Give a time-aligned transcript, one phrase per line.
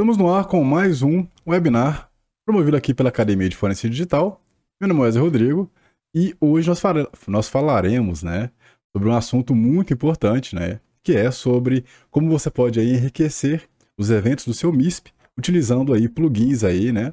[0.00, 2.10] Estamos no ar com mais um webinar
[2.46, 4.42] promovido aqui pela Academia de Forense Digital.
[4.80, 5.70] Meu nome é Wesley Rodrigo
[6.16, 6.80] e hoje nós,
[7.28, 8.50] nós falaremos né,
[8.96, 13.68] sobre um assunto muito importante, né, que é sobre como você pode aí, enriquecer
[13.98, 17.12] os eventos do seu MISP utilizando aí plugins aí, né,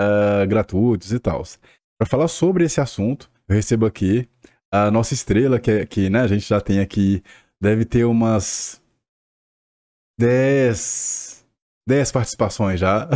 [0.00, 1.40] uh, gratuitos e tal.
[1.96, 4.28] Para falar sobre esse assunto, eu recebo aqui
[4.72, 7.22] a nossa estrela, que, é, que né, a gente já tem aqui,
[7.62, 8.82] deve ter umas
[10.18, 11.33] 10
[11.86, 13.08] 10 participações já.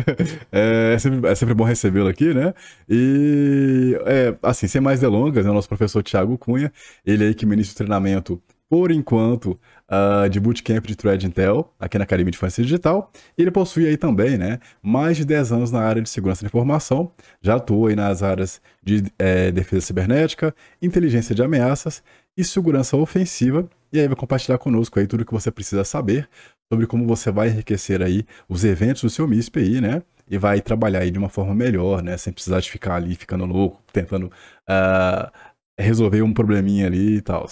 [0.50, 2.54] é, é, sempre, é, sempre, bom recebê-lo aqui, né?
[2.88, 6.72] E, é, assim, sem mais delongas, é o nosso professor Tiago Cunha,
[7.04, 9.58] ele aí que ministra o treinamento, por enquanto,
[9.88, 13.12] uh, de Bootcamp de Thread Intel, aqui na Academia de Infância Digital.
[13.36, 16.46] E ele possui aí também, né, mais de 10 anos na área de segurança da
[16.46, 22.02] informação, já atua aí nas áreas de é, defesa cibernética, inteligência de ameaças
[22.36, 23.68] e segurança ofensiva.
[23.92, 26.28] E aí vai compartilhar conosco aí tudo o que você precisa saber
[26.72, 30.02] sobre como você vai enriquecer aí os eventos do seu MISP aí, né?
[30.28, 32.16] E vai trabalhar aí de uma forma melhor, né?
[32.16, 35.30] Sem precisar de ficar ali ficando louco, tentando uh,
[35.78, 37.46] resolver um probleminha ali e tal.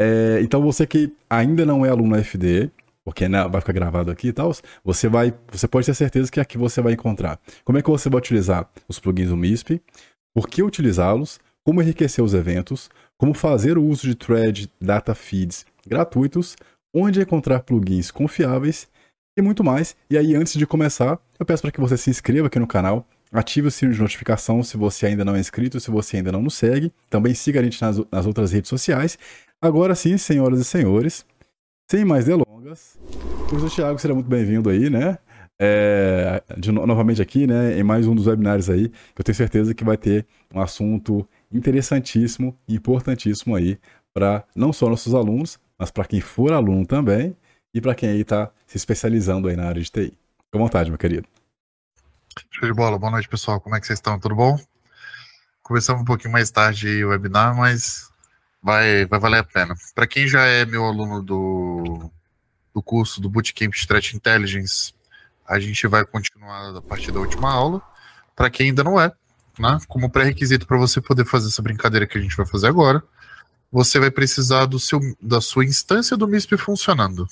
[0.00, 2.70] É, então você que ainda não é aluno FD,
[3.04, 4.52] porque né, vai ficar gravado aqui e tal,
[4.84, 8.08] você vai, você pode ter certeza que aqui você vai encontrar como é que você
[8.08, 9.82] vai utilizar os plugins do MISP,
[10.34, 15.64] por que utilizá-los, como enriquecer os eventos, como fazer o uso de thread data feeds
[15.86, 16.56] gratuitos,
[16.94, 18.88] onde encontrar plugins confiáveis
[19.36, 19.96] e muito mais.
[20.10, 23.06] E aí, antes de começar, eu peço para que você se inscreva aqui no canal,
[23.32, 26.42] ative o sino de notificação se você ainda não é inscrito, se você ainda não
[26.42, 26.92] nos segue.
[27.08, 29.18] Também siga a gente nas, nas outras redes sociais.
[29.60, 31.24] Agora sim, senhoras e senhores,
[31.90, 32.98] sem mais delongas,
[33.52, 35.18] o Thiago será muito bem-vindo aí, né?
[35.60, 39.74] É, de, novamente aqui, né, em mais um dos webinários aí, que eu tenho certeza
[39.74, 43.78] que vai ter um assunto interessantíssimo e importantíssimo aí
[44.12, 47.36] para não só nossos alunos, mas para quem for aluno também
[47.74, 50.10] e para quem aí está se especializando aí na área de TI.
[50.10, 51.26] Fique à vontade, meu querido.
[52.52, 52.96] Show de bola.
[52.96, 53.60] Boa noite, pessoal.
[53.60, 54.16] Como é que vocês estão?
[54.16, 54.56] Tudo bom?
[55.60, 58.12] Começamos um pouquinho mais tarde o webinar, mas
[58.62, 59.74] vai, vai valer a pena.
[59.92, 62.08] Para quem já é meu aluno do,
[62.72, 64.94] do curso do Bootcamp de Threat Intelligence,
[65.44, 67.82] a gente vai continuar a partir da última aula.
[68.36, 69.10] Para quem ainda não é,
[69.58, 73.02] né, como pré-requisito para você poder fazer essa brincadeira que a gente vai fazer agora,
[73.72, 77.26] você vai precisar do seu, da sua instância do MISP funcionando,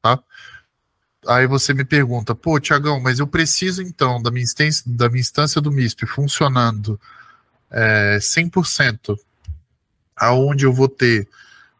[0.00, 0.22] tá?
[1.26, 5.20] Aí você me pergunta, pô, Tiagão, mas eu preciso então da minha instância, da minha
[5.20, 7.00] instância do MISP funcionando
[7.70, 9.18] é, 100%,
[10.16, 11.26] aonde eu vou ter,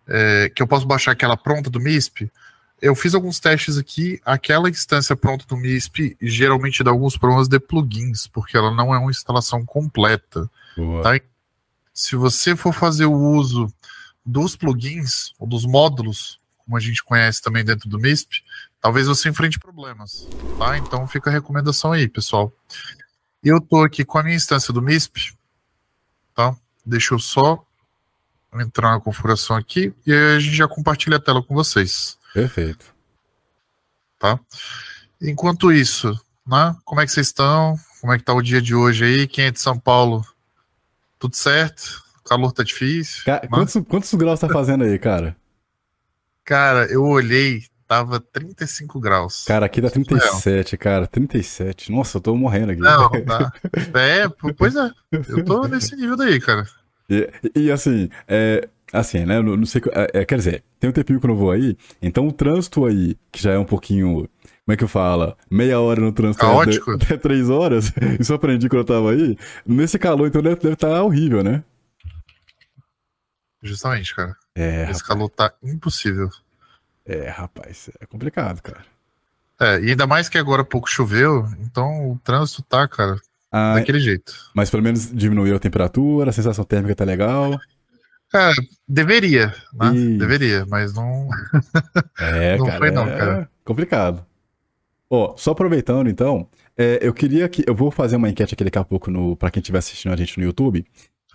[0.08, 2.32] é, que eu posso baixar aquela pronta do MISP?
[2.82, 7.60] Eu fiz alguns testes aqui, aquela instância pronta do MISP geralmente dá alguns problemas de
[7.60, 11.02] plugins, porque ela não é uma instalação completa, Boa.
[11.02, 11.20] tá?
[11.94, 13.72] Se você for fazer o uso
[14.26, 18.42] dos plugins, ou dos módulos, como a gente conhece também dentro do MISP,
[18.80, 20.26] talvez você enfrente problemas,
[20.58, 20.76] tá?
[20.76, 22.52] Então fica a recomendação aí, pessoal.
[23.42, 25.36] Eu tô aqui com a minha instância do MISP,
[26.34, 26.56] tá?
[26.84, 27.64] Deixa eu só
[28.54, 32.18] entrar na configuração aqui e aí a gente já compartilha a tela com vocês.
[32.32, 32.92] Perfeito.
[34.18, 34.40] Tá?
[35.20, 36.12] Enquanto isso,
[36.44, 36.74] né?
[36.84, 37.78] Como é que vocês estão?
[38.00, 39.28] Como é que tá o dia de hoje aí?
[39.28, 40.26] Quem é de São Paulo
[41.18, 42.02] tudo certo.
[42.20, 43.24] O calor tá difícil.
[43.24, 45.36] Cara, quantos, quantos graus tá fazendo aí, cara?
[46.44, 49.44] Cara, eu olhei, tava 35 graus.
[49.44, 51.06] Cara, aqui dá 37, cara.
[51.06, 51.92] 37.
[51.92, 52.80] Nossa, eu tô morrendo aqui.
[52.80, 53.52] Não, tá.
[53.94, 54.90] É, pois é.
[55.28, 56.66] Eu tô nesse nível daí, cara.
[57.08, 59.40] E, e assim, é, assim, né?
[59.40, 59.82] Não, não sei.
[59.92, 62.86] É, é, quer dizer, tem um tempinho que eu não vou aí, então o trânsito
[62.86, 64.28] aí, que já é um pouquinho
[64.64, 65.36] como é que fala?
[65.50, 66.44] Meia hora no trânsito
[66.90, 67.92] até três horas.
[68.18, 69.36] Isso eu aprendi quando eu tava aí.
[69.66, 71.62] Nesse calor, então deve estar tá horrível, né?
[73.62, 74.34] Justamente, cara.
[74.54, 75.02] É, Esse rapaz.
[75.02, 76.30] calor tá impossível.
[77.04, 78.84] É, rapaz, é complicado, cara.
[79.60, 83.20] É, e ainda mais que agora pouco choveu, então o trânsito tá, cara,
[83.52, 84.34] ah, daquele jeito.
[84.54, 87.60] Mas pelo menos diminuiu a temperatura, a sensação térmica tá legal.
[88.30, 88.54] Cara,
[88.88, 89.92] deveria, né?
[90.18, 91.28] Deveria, mas não.
[92.18, 93.50] É, não cara, foi, não, é cara.
[93.64, 94.26] Complicado.
[95.10, 97.64] Ó, só aproveitando então, é, eu queria que.
[97.66, 100.16] Eu vou fazer uma enquete aqui daqui a pouco no, pra quem estiver assistindo a
[100.16, 100.84] gente no YouTube.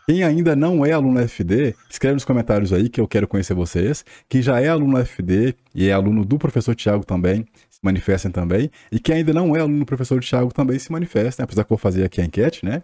[0.05, 4.03] Quem ainda não é aluno FD, escreve nos comentários aí que eu quero conhecer vocês.
[4.27, 8.71] Quem já é aluno FD e é aluno do professor Tiago também, se manifestem também.
[8.91, 11.77] E quem ainda não é aluno do professor Tiago também se manifestem, apesar que eu
[11.77, 12.81] vou fazer aqui a enquete, né?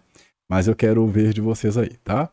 [0.48, 2.30] Mas eu quero ver de vocês aí, tá?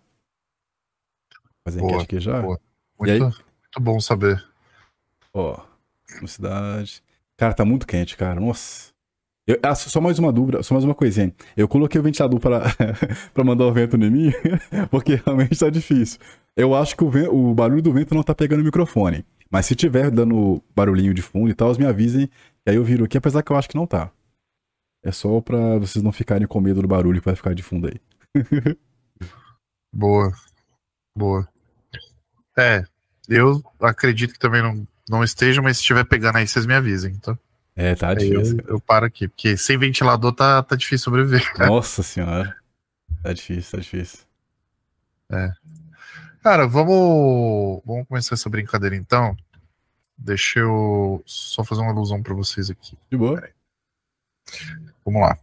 [1.44, 2.40] Vou fazer a enquete aqui já.
[2.40, 2.62] Boa.
[3.00, 4.46] Muito, muito bom saber.
[5.34, 5.60] Ó,
[6.28, 7.03] cidade.
[7.38, 8.40] Cara, tá muito quente, cara.
[8.40, 8.94] Nossa.
[9.46, 11.34] Eu, ah, só mais uma dúvida, só mais uma coisinha.
[11.58, 12.62] Eu coloquei o ventilador para
[13.34, 14.32] pra mandar o vento em mim,
[14.90, 16.20] porque realmente tá difícil.
[16.56, 19.26] Eu acho que o, vento, o, barulho do vento não tá pegando o microfone.
[19.52, 22.30] Mas se tiver dando barulhinho de fundo e tal, me avisem.
[22.66, 24.12] E aí eu viro aqui, apesar que eu acho que não tá.
[25.04, 27.88] É só pra vocês não ficarem com medo do barulho que vai ficar de fundo
[27.88, 28.00] aí.
[29.94, 30.32] Boa.
[31.16, 31.48] Boa.
[32.58, 32.84] É,
[33.28, 37.16] eu acredito que também não, não esteja, mas se estiver pegando aí, vocês me avisem,
[37.16, 37.38] tá?
[37.76, 38.60] É, tá Aí difícil.
[38.68, 41.52] eu, eu paro aqui, porque sem ventilador tá, tá difícil sobreviver.
[41.68, 42.56] Nossa senhora.
[43.24, 44.20] Tá difícil, tá difícil.
[46.44, 49.36] Cara, vamos, vamos começar essa brincadeira então.
[50.18, 52.98] Deixa eu só fazer uma alusão pra vocês aqui.
[53.10, 53.42] De boa.
[55.06, 55.38] Vamos lá.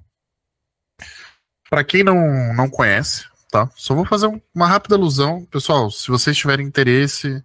[1.68, 3.70] Pra quem não, não conhece, tá?
[3.74, 5.44] Só vou fazer um- uma rápida alusão.
[5.46, 7.42] Pessoal, se vocês tiverem interesse,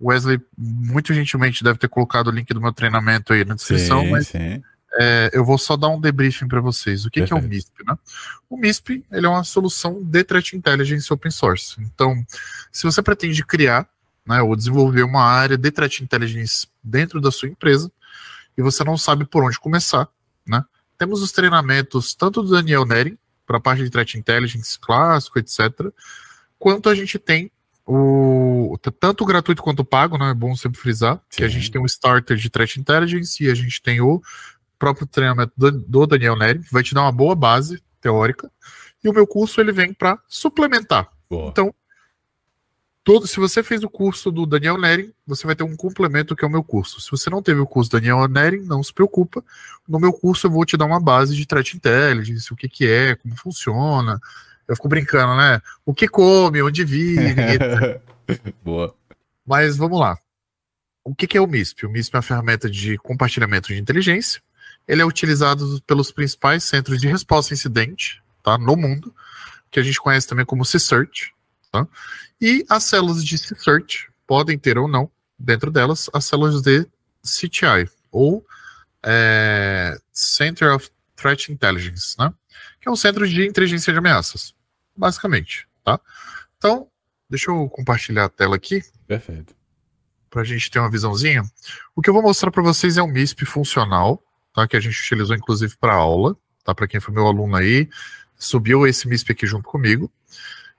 [0.00, 4.10] Wesley muito gentilmente deve ter colocado o link do meu treinamento aí na descrição, Sim,
[4.10, 4.62] mas sim.
[4.94, 7.04] é, eu vou só dar um debriefing para vocês.
[7.04, 7.42] O que, que é o.
[7.42, 7.98] MISP, né?
[8.48, 11.76] O MISP ele é uma solução de threat intelligence open source.
[11.80, 12.24] Então,
[12.70, 13.88] se você pretende criar,
[14.26, 17.90] né, ou desenvolver uma área de threat intelligence dentro da sua empresa
[18.56, 20.08] e você não sabe por onde começar,
[20.46, 20.64] né?
[20.96, 25.92] Temos os treinamentos tanto do Daniel Neri para a parte de threat intelligence clássico, etc,
[26.58, 27.50] quanto a gente tem
[27.90, 30.30] o tanto o gratuito quanto o pago, né?
[30.30, 31.54] É bom sempre frisar que a Sim.
[31.54, 34.20] gente tem um starter de threat intelligence e a gente tem o
[34.78, 38.50] próprio treinamento do, do Daniel Neri, que vai te dar uma boa base teórica.
[39.02, 41.08] E o meu curso ele vem para suplementar.
[41.30, 41.48] Boa.
[41.48, 41.74] Então,
[43.02, 46.44] todo, se você fez o curso do Daniel Neri, você vai ter um complemento que
[46.44, 47.00] é o meu curso.
[47.00, 49.42] Se você não teve o curso do Daniel Neri, não se preocupa.
[49.88, 52.86] No meu curso eu vou te dar uma base de threat intelligence, o que que
[52.86, 54.20] é, como funciona.
[54.68, 55.62] Eu fico brincando, né?
[55.84, 57.34] O que come, onde vive,
[58.62, 58.94] boa.
[59.46, 60.18] Mas vamos lá.
[61.02, 61.86] O que, que é o MISP?
[61.86, 64.42] O MISP é uma ferramenta de compartilhamento de inteligência.
[64.86, 69.14] Ele é utilizado pelos principais centros de resposta a incidente tá, no mundo,
[69.70, 71.32] que a gente conhece também como C-Search.
[71.72, 71.86] Tá?
[72.38, 76.86] E as células de C-Search podem ter ou não, dentro delas, as células de
[77.22, 78.44] CTI, ou
[79.02, 82.32] é, Center of Threat Intelligence, né?
[82.80, 84.54] que é um centro de inteligência de ameaças,
[84.98, 85.68] basicamente.
[85.84, 86.00] Tá?
[86.58, 86.88] Então,
[87.30, 89.54] deixa eu compartilhar a tela aqui Perfeito.
[90.28, 91.42] para a gente ter uma visãozinha.
[91.94, 94.22] O que eu vou mostrar para vocês é um MISP funcional,
[94.52, 94.66] tá?
[94.66, 96.74] Que a gente utilizou inclusive para aula, tá?
[96.74, 97.88] Para quem foi meu aluno aí,
[98.36, 100.10] subiu esse MISP aqui junto comigo.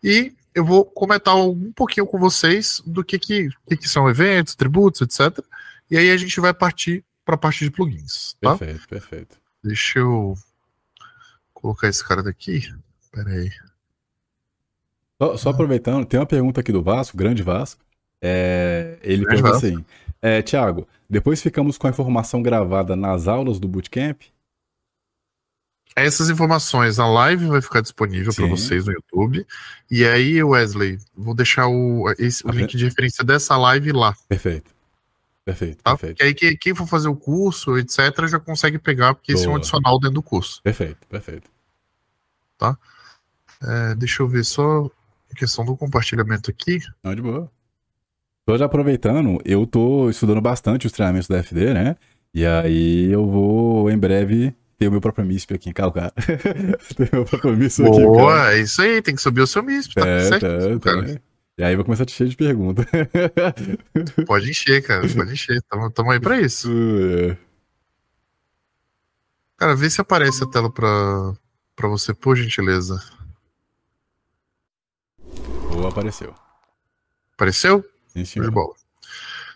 [0.03, 4.55] E eu vou comentar um pouquinho com vocês do que que, que, que são eventos,
[4.55, 5.43] tributos, etc.
[5.89, 8.57] E aí a gente vai partir para a parte de plugins, tá?
[8.57, 9.37] Perfeito, perfeito.
[9.63, 10.35] Deixa eu
[11.53, 12.73] colocar esse cara daqui.
[13.11, 13.51] Pera aí.
[15.21, 17.81] Só, só aproveitando, tem uma pergunta aqui do Vasco, grande Vasco.
[18.21, 19.85] É, ele Grande pergunta assim:
[20.21, 24.21] é, Tiago, depois ficamos com a informação gravada nas aulas do Bootcamp?
[25.95, 29.45] Essas informações, a live vai ficar disponível para vocês no YouTube.
[29.91, 34.15] E aí, Wesley, vou deixar o, esse- o Tá link de referência dessa live lá.
[34.29, 34.71] Perfeito.
[35.43, 35.91] Perfeito, Tá?
[35.97, 36.17] perfeito.
[36.17, 39.47] Que aí que- quem for fazer o curso, etc., já consegue pegar, porque esse é
[39.47, 39.57] um Boa.
[39.57, 40.61] adicional dentro do curso.
[40.63, 41.49] Perfeito, perfeito.
[43.61, 44.89] É, deixa eu ver só
[45.31, 46.79] a questão do compartilhamento aqui.
[47.03, 47.51] Não, de boa.
[48.45, 51.95] Tô já aproveitando, eu tô estudando bastante os treinamentos da FD, né?
[52.33, 56.11] E aí eu vou, em breve, ter o meu próprio MISP aqui em Calcar.
[56.95, 58.01] ter o meu próprio MISP aqui.
[58.01, 60.79] Boa, é isso aí, tem que subir o seu MISP, tá É, certo?
[60.79, 61.19] tá, tá.
[61.57, 62.85] E aí vai começar a te encher de perguntas.
[64.25, 65.61] Pode encher, cara, pode encher.
[65.69, 66.71] Tamo, tamo aí pra isso.
[66.71, 67.37] É.
[69.57, 71.33] Cara, vê se aparece a tela pra,
[71.75, 72.97] pra você, por gentileza.
[75.89, 76.35] Apareceu.
[77.33, 77.83] Apareceu?
[78.07, 78.51] Sim, Show de senhor.
[78.51, 78.75] bola.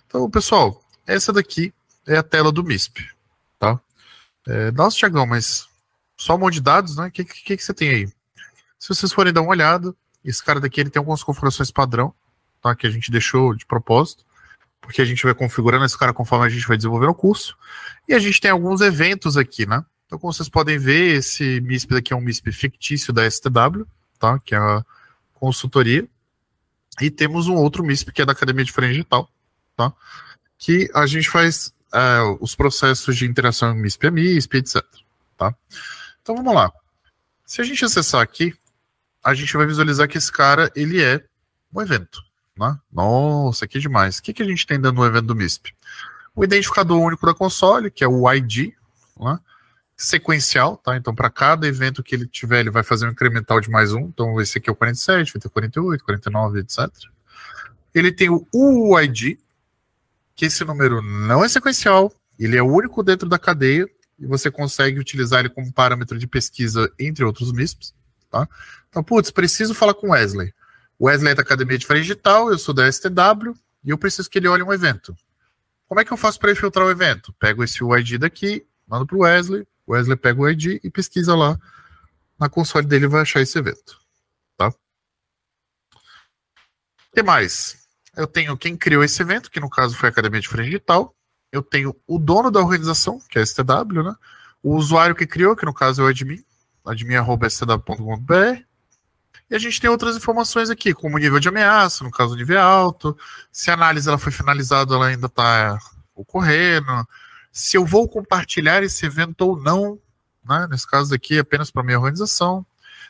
[0.07, 1.73] Então, pessoal, essa daqui
[2.07, 3.09] é a tela do MISP,
[3.59, 3.79] tá?
[4.47, 5.67] É, nossa, Tiagão, mas
[6.17, 7.07] só um monte de dados, né?
[7.07, 8.07] O que, que, que você tem aí?
[8.79, 12.13] Se vocês forem dar uma olhada, esse cara daqui ele tem algumas configurações padrão,
[12.61, 12.75] tá?
[12.75, 14.25] Que a gente deixou de propósito,
[14.81, 17.57] porque a gente vai configurando esse cara conforme a gente vai desenvolvendo o curso.
[18.07, 19.83] E a gente tem alguns eventos aqui, né?
[20.05, 23.85] Então, como vocês podem ver, esse MISP daqui é um MISP fictício da STW,
[24.19, 24.37] tá?
[24.39, 24.85] Que é a
[25.33, 26.07] consultoria.
[27.01, 29.29] E temos um outro MISP que é da Academia de Frente Digital,
[29.75, 29.93] tá?
[30.57, 34.83] Que a gente faz é, os processos de interação MISP a MISP, etc.
[35.37, 35.55] Tá?
[36.21, 36.71] Então vamos lá.
[37.45, 38.53] Se a gente acessar aqui,
[39.23, 41.23] a gente vai visualizar que esse cara ele é
[41.73, 42.21] um evento.
[42.57, 42.77] Né?
[42.91, 44.17] Nossa, que demais.
[44.17, 45.73] O que, que a gente tem dentro do evento do MISP?
[46.35, 48.73] O identificador único da console, que é o ID,
[49.19, 49.39] né?
[49.95, 50.97] Sequencial, tá?
[50.97, 54.01] Então, para cada evento que ele tiver, ele vai fazer um incremental de mais um.
[54.01, 56.89] Então, esse aqui é o 47, vai ter 48, 49, etc.
[57.93, 59.39] Ele tem o UID,
[60.35, 63.87] que esse número não é sequencial, ele é o único dentro da cadeia
[64.19, 67.93] e você consegue utilizar ele como parâmetro de pesquisa entre outros MISPs,
[68.29, 68.47] tá?
[68.89, 70.53] Então, putz, preciso falar com Wesley.
[70.99, 74.39] Wesley é da Academia de Freio Digital, eu sou da STW e eu preciso que
[74.39, 75.15] ele olhe um evento.
[75.87, 77.33] Como é que eu faço para filtrar o evento?
[77.33, 81.59] Pego esse UID daqui, mando para o Wesley, Wesley pega o ID e pesquisa lá
[82.39, 83.99] na console dele vai achar esse evento.
[84.57, 84.67] Tá?
[84.67, 84.75] O
[87.13, 87.77] que mais?
[88.15, 91.15] Eu tenho quem criou esse evento, que no caso foi a Academia de Frente Digital.
[91.51, 94.15] Eu tenho o dono da organização, que é a STW, né?
[94.61, 96.43] O usuário que criou, que no caso é o admin,
[96.85, 98.61] admin.stw.com.br.
[99.49, 102.57] E a gente tem outras informações aqui, como nível de ameaça, no caso o nível
[102.57, 103.17] é alto,
[103.51, 105.77] se a análise ela foi finalizada, ela ainda está
[106.15, 107.07] ocorrendo,
[107.53, 109.99] se eu vou compartilhar esse evento ou não,
[110.43, 110.67] né?
[110.69, 112.65] nesse caso aqui apenas para minha organização,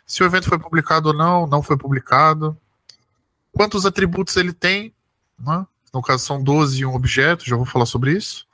[0.06, 2.56] se o evento foi publicado ou não, não foi publicado,
[3.54, 4.94] quantos atributos ele tem,
[5.40, 5.66] né?
[5.94, 8.46] no caso são 12 e um objeto, já vou falar sobre isso.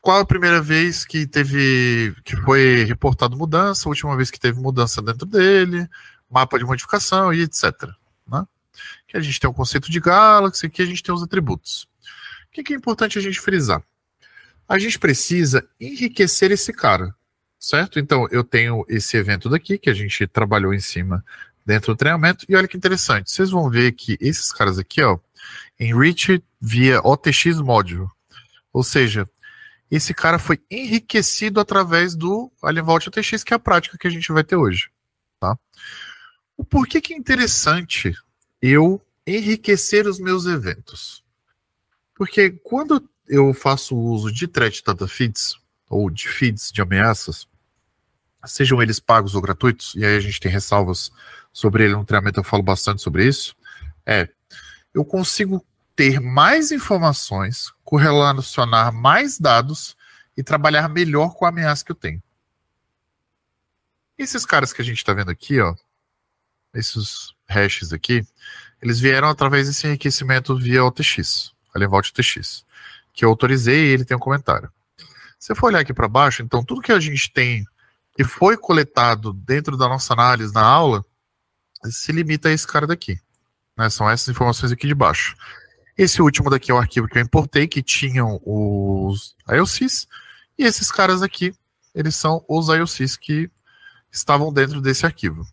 [0.00, 4.60] Qual a primeira vez que teve que foi reportado mudança, a última vez que teve
[4.60, 5.90] mudança dentro dele,
[6.30, 7.90] mapa de modificação e etc.
[8.24, 8.46] Né?
[9.08, 11.88] Que a gente tem o conceito de Galaxy, aqui a gente tem os atributos.
[12.46, 13.82] O que é importante a gente frisar?
[14.68, 17.14] A gente precisa enriquecer esse cara,
[17.58, 17.98] certo?
[17.98, 21.24] Então eu tenho esse evento daqui que a gente trabalhou em cima
[21.64, 23.30] dentro do treinamento e olha que interessante.
[23.30, 25.18] Vocês vão ver que esses caras aqui, ó,
[25.78, 28.08] enrich via OTX module,
[28.72, 29.28] ou seja,
[29.90, 34.10] esse cara foi enriquecido através do Alien Vault OTX, que é a prática que a
[34.10, 34.90] gente vai ter hoje,
[35.38, 35.56] tá?
[36.56, 38.12] O porquê que é interessante
[38.60, 41.22] eu enriquecer os meus eventos?
[42.14, 47.48] Porque quando eu faço uso de threat data feeds, ou de feeds de ameaças,
[48.44, 51.10] sejam eles pagos ou gratuitos, e aí a gente tem ressalvas
[51.52, 53.56] sobre ele no treinamento, eu falo bastante sobre isso,
[54.04, 54.28] é,
[54.94, 55.64] eu consigo
[55.94, 59.96] ter mais informações, correlacionar mais dados
[60.36, 62.22] e trabalhar melhor com a ameaça que eu tenho.
[64.18, 65.74] Esses caras que a gente está vendo aqui, ó,
[66.74, 68.26] esses hashes aqui,
[68.80, 72.64] eles vieram através desse enriquecimento via OTX, Vault OTX,
[73.16, 74.70] que eu autorizei ele tem um comentário.
[75.38, 77.66] Se você for olhar aqui para baixo, então tudo que a gente tem
[78.14, 81.04] que foi coletado dentro da nossa análise na aula
[81.84, 83.18] se limita a esse cara daqui.
[83.76, 83.90] Né?
[83.90, 85.34] São essas informações aqui de baixo.
[85.96, 90.06] Esse último daqui é o arquivo que eu importei, que tinham os IOCs,
[90.58, 91.54] e esses caras aqui,
[91.94, 93.50] eles são os IOCs que
[94.12, 95.46] estavam dentro desse arquivo.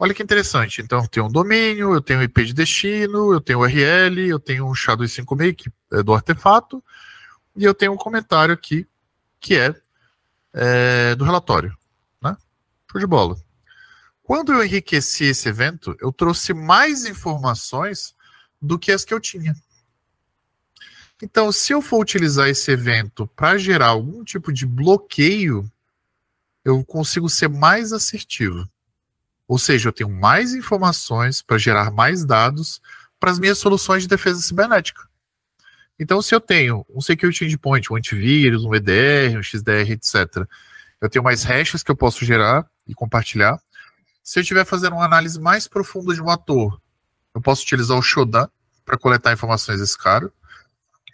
[0.00, 0.80] Olha que interessante.
[0.80, 4.38] Então, eu tenho um domínio, eu tenho um IP de destino, eu tenho URL, eu
[4.38, 6.82] tenho um SHA-256 que é do artefato,
[7.56, 8.86] e eu tenho um comentário aqui
[9.40, 9.74] que é,
[10.52, 11.76] é do relatório.
[12.22, 12.36] Né?
[12.90, 13.36] Show de bola.
[14.22, 18.14] Quando eu enriqueci esse evento, eu trouxe mais informações
[18.60, 19.56] do que as que eu tinha.
[21.20, 25.68] Então, se eu for utilizar esse evento para gerar algum tipo de bloqueio,
[26.64, 28.68] eu consigo ser mais assertivo.
[29.48, 32.82] Ou seja, eu tenho mais informações para gerar mais dados
[33.18, 35.08] para as minhas soluções de defesa cibernética.
[35.98, 40.46] Então, se eu tenho um security endpoint, um antivírus, um EDR, um XDR, etc.,
[41.00, 43.58] eu tenho mais hashes que eu posso gerar e compartilhar.
[44.22, 46.80] Se eu estiver fazendo uma análise mais profunda de um ator,
[47.34, 48.48] eu posso utilizar o Shodan
[48.84, 50.30] para coletar informações desse cara.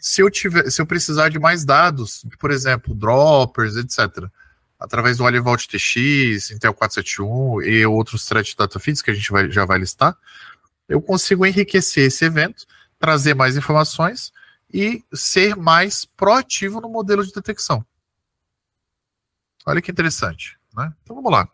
[0.00, 4.28] Se eu, tiver, se eu precisar de mais dados, por exemplo, droppers, etc.,
[4.78, 9.50] através do Vault TX, Intel 471 e outros thread data feeds que a gente vai,
[9.50, 10.16] já vai listar,
[10.88, 12.66] eu consigo enriquecer esse evento,
[12.98, 14.32] trazer mais informações
[14.72, 17.84] e ser mais proativo no modelo de detecção.
[19.66, 20.58] Olha que interessante.
[20.74, 20.92] Né?
[21.02, 21.48] Então vamos lá.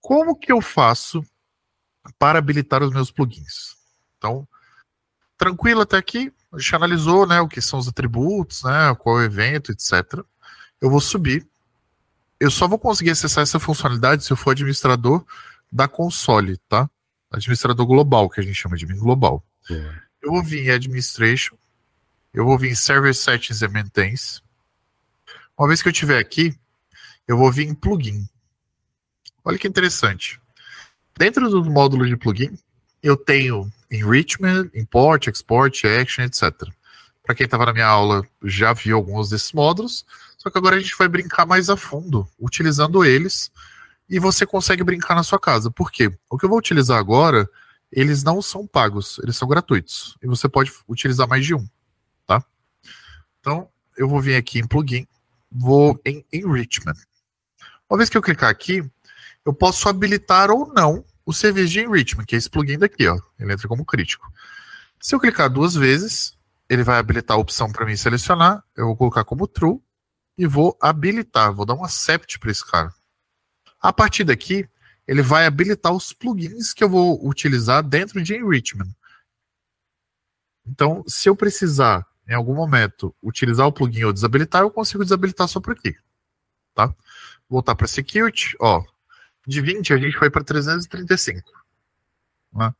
[0.00, 1.24] Como que eu faço
[2.18, 3.76] para habilitar os meus plugins?
[4.16, 4.48] Então,
[5.36, 9.22] tranquilo até aqui, a gente analisou né, o que são os atributos, né, qual é
[9.22, 10.24] o evento, etc.
[10.80, 11.46] Eu vou subir
[12.38, 15.24] eu só vou conseguir acessar essa funcionalidade se eu for administrador
[15.72, 16.88] da console, tá?
[17.30, 19.44] Administrador global, que a gente chama de admin global.
[20.22, 21.56] Eu vou vir em Administration,
[22.32, 24.42] eu vou vir em Server Settings and Maintains.
[25.58, 26.54] Uma vez que eu estiver aqui,
[27.26, 28.28] eu vou vir em Plugin.
[29.44, 30.40] Olha que interessante.
[31.16, 32.58] Dentro dos módulos de plugin,
[33.02, 36.52] eu tenho Enrichment, Import, Export, Action, etc.
[37.22, 40.04] Para quem estava na minha aula, já viu alguns desses módulos.
[40.46, 43.50] Só que agora a gente vai brincar mais a fundo, utilizando eles,
[44.08, 45.72] e você consegue brincar na sua casa.
[45.72, 46.16] Por quê?
[46.30, 47.50] O que eu vou utilizar agora,
[47.90, 50.16] eles não são pagos, eles são gratuitos.
[50.22, 51.68] E você pode utilizar mais de um,
[52.24, 52.44] tá?
[53.40, 55.08] Então, eu vou vir aqui em plugin,
[55.50, 56.94] vou em enrichment.
[57.90, 58.88] Uma vez que eu clicar aqui,
[59.44, 63.18] eu posso habilitar ou não o serviço de enrichment, que é esse plugin daqui, ó.
[63.36, 64.32] Ele entra como crítico.
[65.00, 66.38] Se eu clicar duas vezes,
[66.68, 68.62] ele vai habilitar a opção para mim selecionar.
[68.76, 69.80] Eu vou colocar como true
[70.36, 72.92] e vou habilitar, vou dar um accept para esse cara.
[73.80, 74.68] A partir daqui,
[75.06, 78.90] ele vai habilitar os plugins que eu vou utilizar dentro de Enrichment.
[80.66, 85.46] Então, se eu precisar, em algum momento, utilizar o plugin ou desabilitar, eu consigo desabilitar
[85.46, 85.96] só por aqui.
[86.74, 86.92] tá?
[87.48, 88.82] Voltar para security, ó.
[89.46, 91.48] De 20 a gente foi para 335.
[92.52, 92.74] Né?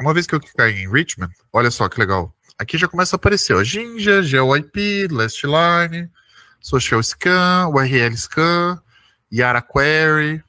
[0.00, 2.34] Uma vez que eu clicar em enrichment, olha só que legal.
[2.60, 6.10] Aqui já começa a aparecer, ó, Jinja, GeoIP, Last Line,
[6.60, 8.78] Social Scan, URL Scan,
[9.32, 10.44] Yara Query,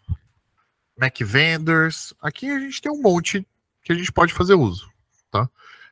[1.00, 2.14] Mac Vendors.
[2.22, 3.48] Aqui a gente tem um monte
[3.82, 4.92] que a gente pode fazer uso,
[5.32, 5.44] tá?
[5.44, 5.50] O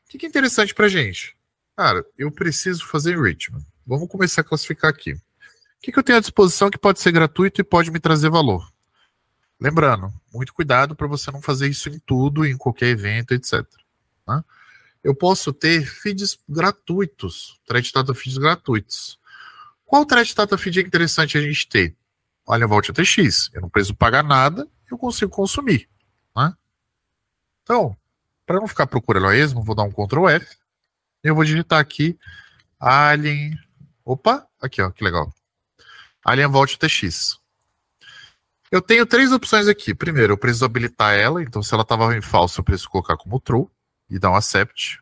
[0.10, 1.38] que é interessante pra gente?
[1.78, 3.64] Cara, eu preciso fazer enrichment.
[3.88, 5.14] Vamos começar a classificar aqui.
[5.14, 5.22] O
[5.82, 8.70] que, que eu tenho à disposição que pode ser gratuito e pode me trazer valor?
[9.58, 13.66] Lembrando, muito cuidado para você não fazer isso em tudo, em qualquer evento, etc.
[14.26, 14.44] Tá?
[15.04, 19.18] Eu posso ter feeds gratuitos, thread data feeds gratuitos.
[19.86, 21.96] Qual thread data feed é interessante a gente ter?
[22.46, 23.50] Olha, volte TX.
[23.54, 25.90] Eu não preciso pagar nada, eu consigo consumir.
[26.36, 26.54] Né?
[27.64, 27.96] Então,
[28.46, 30.58] para não ficar procurando a esmo, vou dar um Ctrl F.
[31.24, 32.18] E eu vou digitar aqui
[32.80, 33.58] Alien.
[34.04, 35.34] Opa, aqui ó, que legal.
[36.26, 37.40] Alien Vault TX.
[38.72, 39.96] Eu tenho três opções aqui.
[39.96, 43.40] Primeiro, eu preciso habilitar ela, então se ela estava em falso, eu preciso colocar como
[43.40, 43.68] true
[44.10, 45.00] e dar um accept.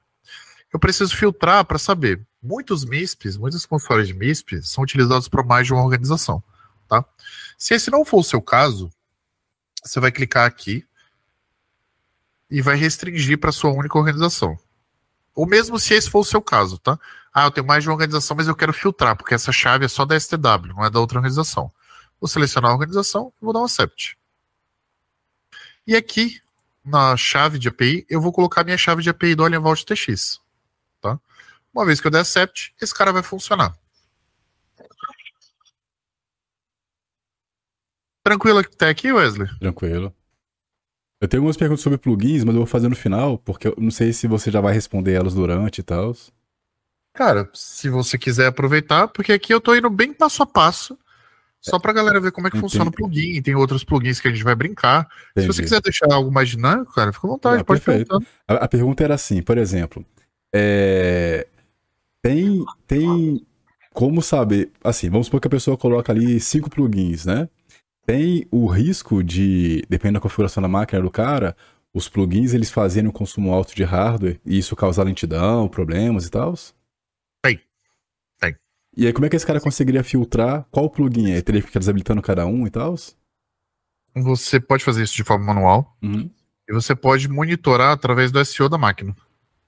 [0.71, 2.25] Eu preciso filtrar para saber.
[2.41, 6.43] Muitos MISPs, muitos consoles de MISP são utilizados para mais de uma organização.
[6.87, 7.03] Tá?
[7.57, 8.89] Se esse não for o seu caso,
[9.83, 10.85] você vai clicar aqui
[12.49, 14.57] e vai restringir para sua única organização.
[15.33, 16.99] Ou mesmo se esse for o seu caso, tá?
[17.33, 19.87] Ah, eu tenho mais de uma organização, mas eu quero filtrar, porque essa chave é
[19.87, 21.71] só da STW, não é da outra organização.
[22.19, 24.17] Vou selecionar a organização e vou dar um accept.
[25.85, 26.41] E aqui,
[26.87, 30.39] na chave de API, eu vou colocar minha chave de API do Alien Vault TX.
[31.01, 31.19] Tá?
[31.73, 33.77] Uma vez que eu der accept, esse cara vai funcionar.
[38.23, 39.47] Tranquilo até aqui, Wesley?
[39.59, 40.13] Tranquilo.
[41.19, 43.89] Eu tenho algumas perguntas sobre plugins, mas eu vou fazer no final, porque eu não
[43.89, 46.15] sei se você já vai responder elas durante e tal.
[47.13, 50.97] Cara, se você quiser aproveitar, porque aqui eu tô indo bem passo a passo
[51.69, 52.71] só pra galera ver como é que Entendi.
[52.71, 53.41] funciona o plugin.
[53.41, 55.07] Tem outros plugins que a gente vai brincar.
[55.31, 55.41] Entendi.
[55.41, 58.19] Se você quiser deixar algo mais dinâmico, cara, fica à vontade, pode perguntar.
[58.47, 60.05] A, a, pergunta era assim, por exemplo,
[60.53, 61.47] é...
[62.21, 63.45] tem, tem
[63.93, 67.49] como saber, assim, vamos supor que a pessoa coloca ali cinco plugins, né?
[68.05, 71.55] Tem o risco de, dependendo da configuração da máquina do cara,
[71.93, 76.29] os plugins eles fazerem um consumo alto de hardware e isso causar lentidão, problemas e
[76.29, 76.53] tal?
[78.97, 81.39] E aí, como é que esse cara conseguiria filtrar qual plugin é?
[81.39, 82.95] Teria que ficar desabilitando cada um e tal?
[84.15, 85.95] Você pode fazer isso de forma manual.
[86.01, 86.27] Uhum.
[86.67, 89.15] E você pode monitorar através do SEO da máquina.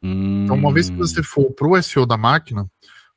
[0.02, 0.46] Uhum.
[0.46, 2.68] Então, uma vez que você for para o SEO da máquina,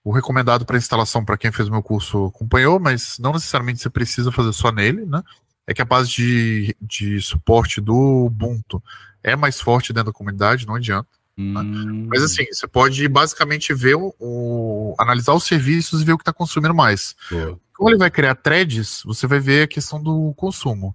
[0.04, 3.88] o recomendado para instalação, para quem fez o meu curso, acompanhou, mas não necessariamente você
[3.88, 5.22] precisa fazer só nele, né?
[5.66, 8.82] É que a base de, de suporte do Ubuntu
[9.22, 11.08] é mais forte dentro da comunidade, não adianta.
[11.36, 12.06] Hum.
[12.08, 16.22] Mas assim, você pode basicamente ver o, o, analisar os serviços e ver o que
[16.22, 17.14] está consumindo mais.
[17.30, 17.58] Boa.
[17.74, 20.94] Como ele vai criar threads, você vai ver a questão do consumo.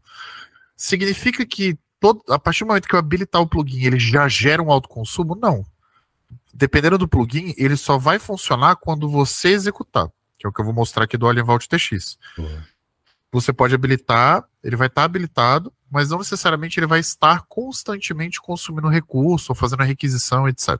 [0.75, 4.61] Significa que todo, a partir do momento que eu habilitar o plugin, ele já gera
[4.61, 5.35] um alto consumo?
[5.35, 5.65] Não.
[6.53, 10.65] Dependendo do plugin, ele só vai funcionar quando você executar, que é o que eu
[10.65, 12.17] vou mostrar aqui do Alien Vault TX.
[13.41, 18.41] Você pode habilitar, ele vai estar tá habilitado, mas não necessariamente ele vai estar constantemente
[18.41, 20.77] consumindo recurso ou fazendo a requisição, etc.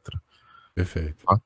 [0.73, 1.25] Perfeito.
[1.25, 1.39] Tá?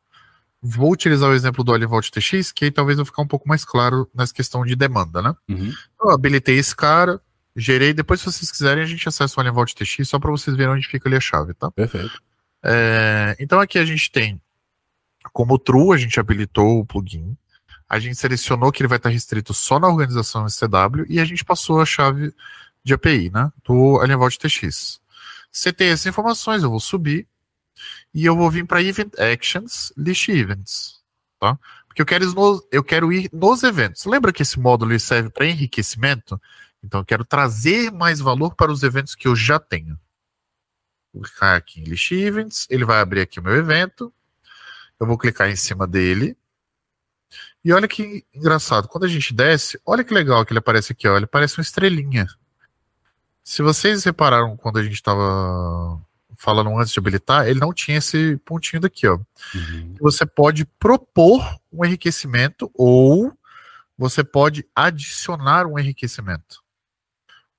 [0.62, 3.65] Vou utilizar o exemplo do Olivault TX, que aí talvez eu ficar um pouco mais
[3.65, 5.36] claro nessa questão de demanda, né?
[5.50, 5.74] Uhum.
[6.02, 7.19] Eu habilitei esse cara,
[7.56, 10.74] gerei, depois se vocês quiserem a gente acessa o Olivault TX só para vocês verem
[10.74, 11.71] onde fica ali a chave, tá?
[11.71, 12.21] Perfeito.
[12.63, 14.39] É, então aqui a gente tem
[15.34, 17.36] como true, a gente habilitou o plugin,
[17.91, 21.43] a gente selecionou que ele vai estar restrito só na organização SCW e a gente
[21.43, 22.34] passou a chave
[22.82, 23.51] de API, né?
[23.65, 25.01] Do Alien Vault TX.
[25.51, 27.27] Você tem essas informações, eu vou subir
[28.13, 31.01] e eu vou vir para Event Actions, List Events,
[31.38, 31.60] tá?
[31.86, 32.23] Porque eu quero,
[32.71, 34.06] eu quero ir nos eventos.
[34.06, 36.41] Lembra que esse módulo serve para enriquecimento?
[36.82, 39.99] Então eu quero trazer mais valor para os eventos que eu já tenho.
[41.13, 44.13] Vou clicar aqui em List Events, ele vai abrir aqui o meu evento.
[44.97, 46.38] Eu vou clicar em cima dele.
[47.63, 51.08] E olha que engraçado, quando a gente desce, olha que legal que ele aparece aqui,
[51.08, 52.28] ó, ele parece uma estrelinha.
[53.43, 56.02] Se vocês repararam quando a gente estava
[56.36, 59.19] falando antes de habilitar, ele não tinha esse pontinho daqui, ó.
[59.54, 59.95] Uhum.
[60.00, 63.32] Você pode propor um enriquecimento ou
[63.95, 66.63] você pode adicionar um enriquecimento.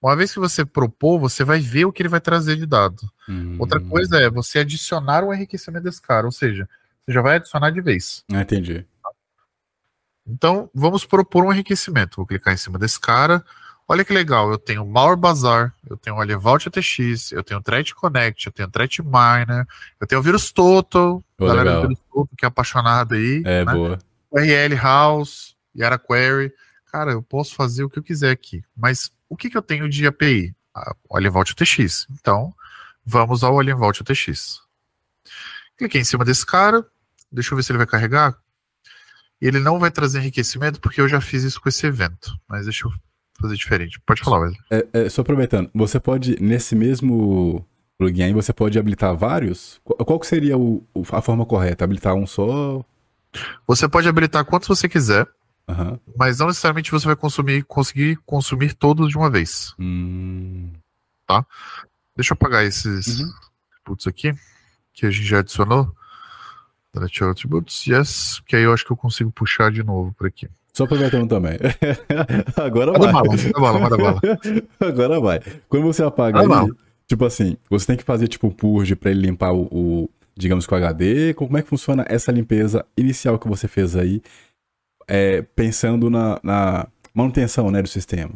[0.03, 3.09] Uma vez que você propor, você vai ver o que ele vai trazer de dado.
[3.29, 3.57] Uhum.
[3.61, 6.69] Outra coisa é você adicionar um enriquecimento desse cara, ou seja,
[7.05, 8.25] você já vai adicionar de vez.
[8.33, 8.85] Ah, entendi.
[10.27, 12.17] Então, vamos propor um enriquecimento.
[12.17, 13.45] Vou clicar em cima desse cara.
[13.89, 18.47] Olha que legal, eu tenho Malware Bazaar, eu tenho Olivault ATX, eu tenho Threat Connect,
[18.47, 19.67] eu tenho Threat Miner,
[20.01, 23.43] eu tenho o Vírus Total, oh, galera do Vírus Total que é apaixonada aí.
[23.45, 23.73] É, né?
[23.73, 23.99] boa.
[24.31, 26.53] URL House, Yara Query.
[26.91, 29.89] cara, eu posso fazer o que eu quiser aqui, mas o que, que eu tenho
[29.89, 30.55] de API?
[30.75, 32.07] Ah, o Alienvault UTX.
[32.11, 32.55] Então,
[33.05, 34.63] vamos ao Alienvault UTX.
[35.77, 36.87] Cliquei em cima desse cara,
[37.31, 38.39] deixa eu ver se ele vai carregar.
[39.43, 42.87] Ele não vai trazer enriquecimento porque eu já fiz isso com esse evento, mas deixa
[42.87, 42.93] eu
[43.41, 44.01] fazer diferente.
[44.07, 44.61] Pode falar, Wesley.
[44.71, 47.67] É, é, só aproveitando, você pode, nesse mesmo
[47.99, 49.81] plugin aí, você pode habilitar vários?
[49.83, 51.83] Qual, qual seria o, a forma correta?
[51.83, 52.85] Habilitar um só?
[53.67, 55.27] Você pode habilitar quantos você quiser,
[55.69, 55.99] uhum.
[56.17, 59.75] mas não necessariamente você vai consumir, conseguir consumir todos de uma vez.
[59.77, 60.71] Hum.
[61.27, 61.45] Tá?
[62.15, 63.97] Deixa eu apagar esses uhum.
[64.07, 64.33] aqui,
[64.93, 65.93] que a gente já adicionou.
[66.95, 70.47] Delete attributes, yes, que aí eu acho que eu consigo puxar de novo por aqui.
[70.75, 71.59] Só aproveitando também.
[72.57, 73.13] Agora vai.
[73.13, 74.21] Bala, manda bala, manda bala.
[74.81, 75.41] Agora vai.
[75.69, 76.75] Quando você apaga ele,
[77.07, 80.67] tipo assim, você tem que fazer tipo um purge para ele limpar o, o, digamos
[80.67, 81.35] que o HD.
[81.35, 84.23] Como é que funciona essa limpeza inicial que você fez aí,
[85.09, 88.33] é, pensando na, na manutenção né, do sistema?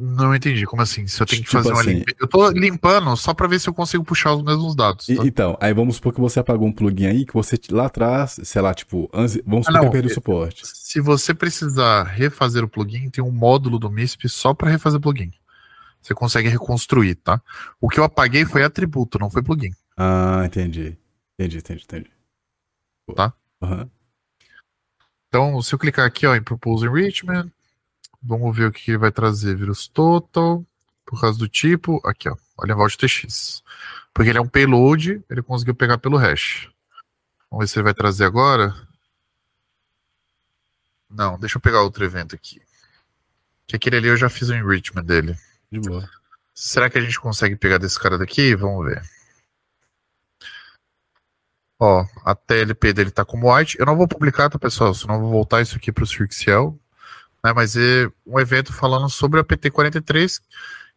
[0.00, 0.64] Não entendi.
[0.64, 1.06] Como assim?
[1.06, 2.16] Se eu tenho que tipo fazer uma assim, limpeza.
[2.18, 5.06] Eu tô limpando só para ver se eu consigo puxar os mesmos dados.
[5.06, 5.12] Tá?
[5.26, 8.62] então, aí vamos supor que você apagou um plugin aí que você lá atrás, sei
[8.62, 9.10] lá, tipo,
[9.44, 10.62] vamos supor ah, que perdeu o suporte.
[10.64, 15.30] Se você precisar refazer o plugin, tem um módulo do MISP só para refazer plugin.
[16.00, 17.42] Você consegue reconstruir, tá?
[17.78, 19.72] O que eu apaguei foi atributo, não foi plugin.
[19.96, 20.96] Ah, entendi.
[21.38, 22.10] Entendi, entendi, entendi.
[23.14, 23.34] Tá?
[23.60, 23.90] Uhum.
[25.28, 27.50] Então, se eu clicar aqui ó, em Propose Enrichment,
[28.22, 29.56] Vamos ver o que ele vai trazer.
[29.56, 30.64] Vírus total.
[31.04, 32.00] Por causa do tipo.
[32.06, 32.36] Aqui, ó.
[32.56, 33.62] Olha Vault TX.
[34.12, 36.68] Porque ele é um payload, ele conseguiu pegar pelo hash.
[37.50, 38.74] Vamos ver se ele vai trazer agora.
[41.08, 42.60] Não, deixa eu pegar outro evento aqui.
[43.66, 45.36] Que aquele ali eu já fiz o enrichment dele.
[45.70, 46.08] De boa.
[46.54, 48.54] Será que a gente consegue pegar desse cara daqui?
[48.54, 49.02] Vamos ver.
[51.78, 53.78] Ó, a TLP dele tá como white.
[53.78, 54.92] Eu não vou publicar, tá, pessoal?
[54.92, 56.78] Senão eu vou voltar isso aqui pro Cirxiel
[57.44, 60.40] né, mas é um evento falando sobre a PT-43,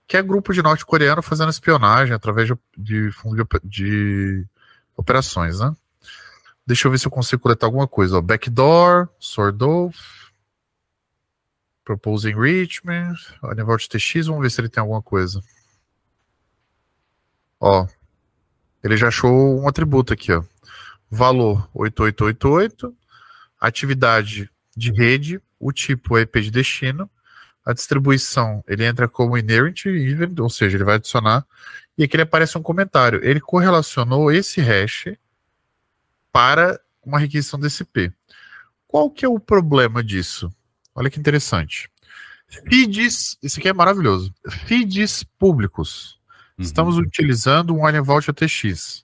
[0.07, 4.45] que é grupo de norte-coreano fazendo espionagem através de, de fundo de, de,
[4.95, 5.73] operações, né?
[6.65, 8.17] Deixa eu ver se eu consigo coletar alguma coisa.
[8.17, 9.97] Ó, backdoor, Swordolf,
[11.83, 15.43] Propose Enrichment, Univolt TX, vamos ver se ele tem alguma coisa.
[17.59, 17.87] Ó,
[18.83, 20.43] ele já achou um atributo aqui, ó.
[21.09, 22.95] Valor 8888,
[23.59, 27.09] atividade de rede, o tipo é IP de destino,
[27.65, 31.45] a distribuição ele entra como inherent even, ou seja, ele vai adicionar,
[31.97, 33.23] e aqui ele aparece um comentário.
[33.23, 35.15] Ele correlacionou esse hash
[36.31, 38.11] para uma requisição desse IP.
[38.87, 40.53] Qual que é o problema disso?
[40.93, 41.89] Olha que interessante.
[42.67, 44.33] Feeds, isso aqui é maravilhoso.
[44.67, 46.19] Feeds públicos.
[46.57, 46.65] Uhum.
[46.65, 48.99] Estamos utilizando um Alien Vault ATX.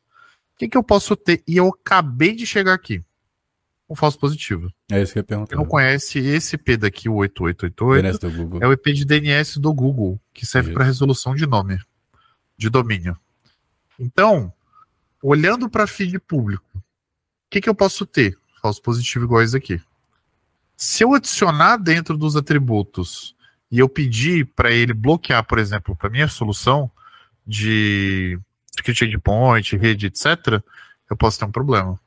[0.54, 1.42] O que, que eu posso ter?
[1.48, 3.04] E eu acabei de chegar aqui
[3.90, 4.72] um falso positivo.
[4.92, 5.50] É isso que eu ia perguntar.
[5.50, 8.60] Quem não conhece esse IP daqui, o 8888, do Google.
[8.62, 11.80] é o IP de DNS do Google, que serve para resolução de nome,
[12.56, 13.18] de domínio.
[14.00, 14.54] Então,
[15.24, 16.82] olhando para feed público, o
[17.50, 18.38] que, que eu posso ter?
[18.62, 19.82] Falso positivo igual esse aqui.
[20.78, 23.36] Se eu adicionar dentro dos atributos
[23.72, 26.92] e eu pedir para ele bloquear, por exemplo, para minha solução
[27.46, 28.40] de
[28.78, 30.62] script endpoint, rede, etc.,
[31.10, 32.00] eu posso ter um problema.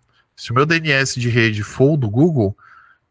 [0.43, 2.57] Se o meu DNS de rede for do Google,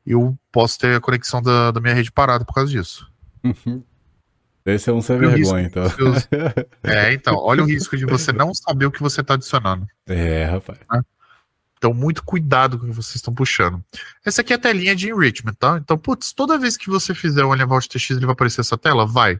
[0.05, 3.09] eu posso ter a conexão da, da minha rede parada por causa disso.
[3.41, 3.81] Uhum.
[4.65, 5.83] Esse é um sem vergonha, então.
[6.83, 9.87] É, então, olha o risco de você não saber o que você está adicionando.
[10.07, 10.77] É, rapaz.
[10.91, 11.01] Né?
[11.77, 13.81] Então, muito cuidado com o que vocês estão puxando.
[14.25, 15.77] Essa aqui é a telinha de enrichment, tá?
[15.81, 18.77] Então, putz, toda vez que você fizer o Alien Vault TX, ele vai aparecer essa
[18.77, 19.05] tela?
[19.05, 19.39] Vai.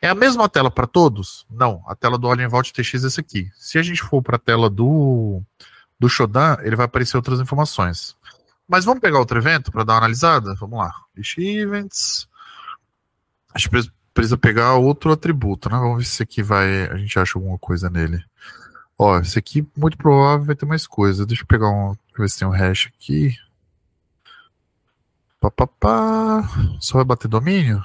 [0.00, 1.44] É a mesma tela para todos?
[1.50, 1.82] Não.
[1.88, 3.50] A tela do Alien Vault TX é essa aqui.
[3.56, 5.42] Se a gente for para a tela do
[6.00, 8.16] do Shodan, ele vai aparecer outras informações.
[8.66, 10.54] Mas vamos pegar outro evento para dar uma analisada?
[10.54, 10.94] Vamos lá.
[11.14, 12.28] List Events.
[13.52, 15.76] A gente precisa pegar outro atributo, né?
[15.76, 16.86] Vamos ver se aqui vai.
[16.86, 18.24] A gente acha alguma coisa nele.
[18.96, 21.26] Ó, esse aqui muito provável vai ter mais coisa.
[21.26, 21.88] Deixa eu pegar um.
[21.88, 23.36] Deixa eu ver se tem um hash aqui.
[25.40, 26.48] Pá, pá, pá.
[26.80, 27.84] Só vai bater domínio?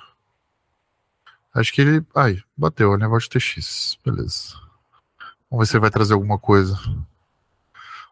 [1.54, 2.06] Acho que ele.
[2.16, 3.98] Ai, bateu, negócio de TX.
[4.06, 4.54] Beleza.
[5.50, 6.78] Vamos ver se ele vai trazer alguma coisa.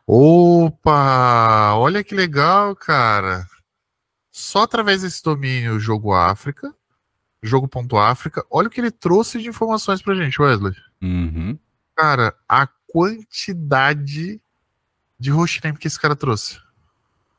[0.06, 1.76] Opa!
[1.76, 3.48] Olha que legal, cara.
[4.32, 6.74] Só através desse domínio Jogo África,
[7.42, 10.74] jogo.áfrica, olha o que ele trouxe de informações pra gente, Wesley.
[11.02, 11.58] Uhum.
[11.96, 14.42] Cara, a quantidade
[15.20, 16.60] de hostname que esse cara trouxe.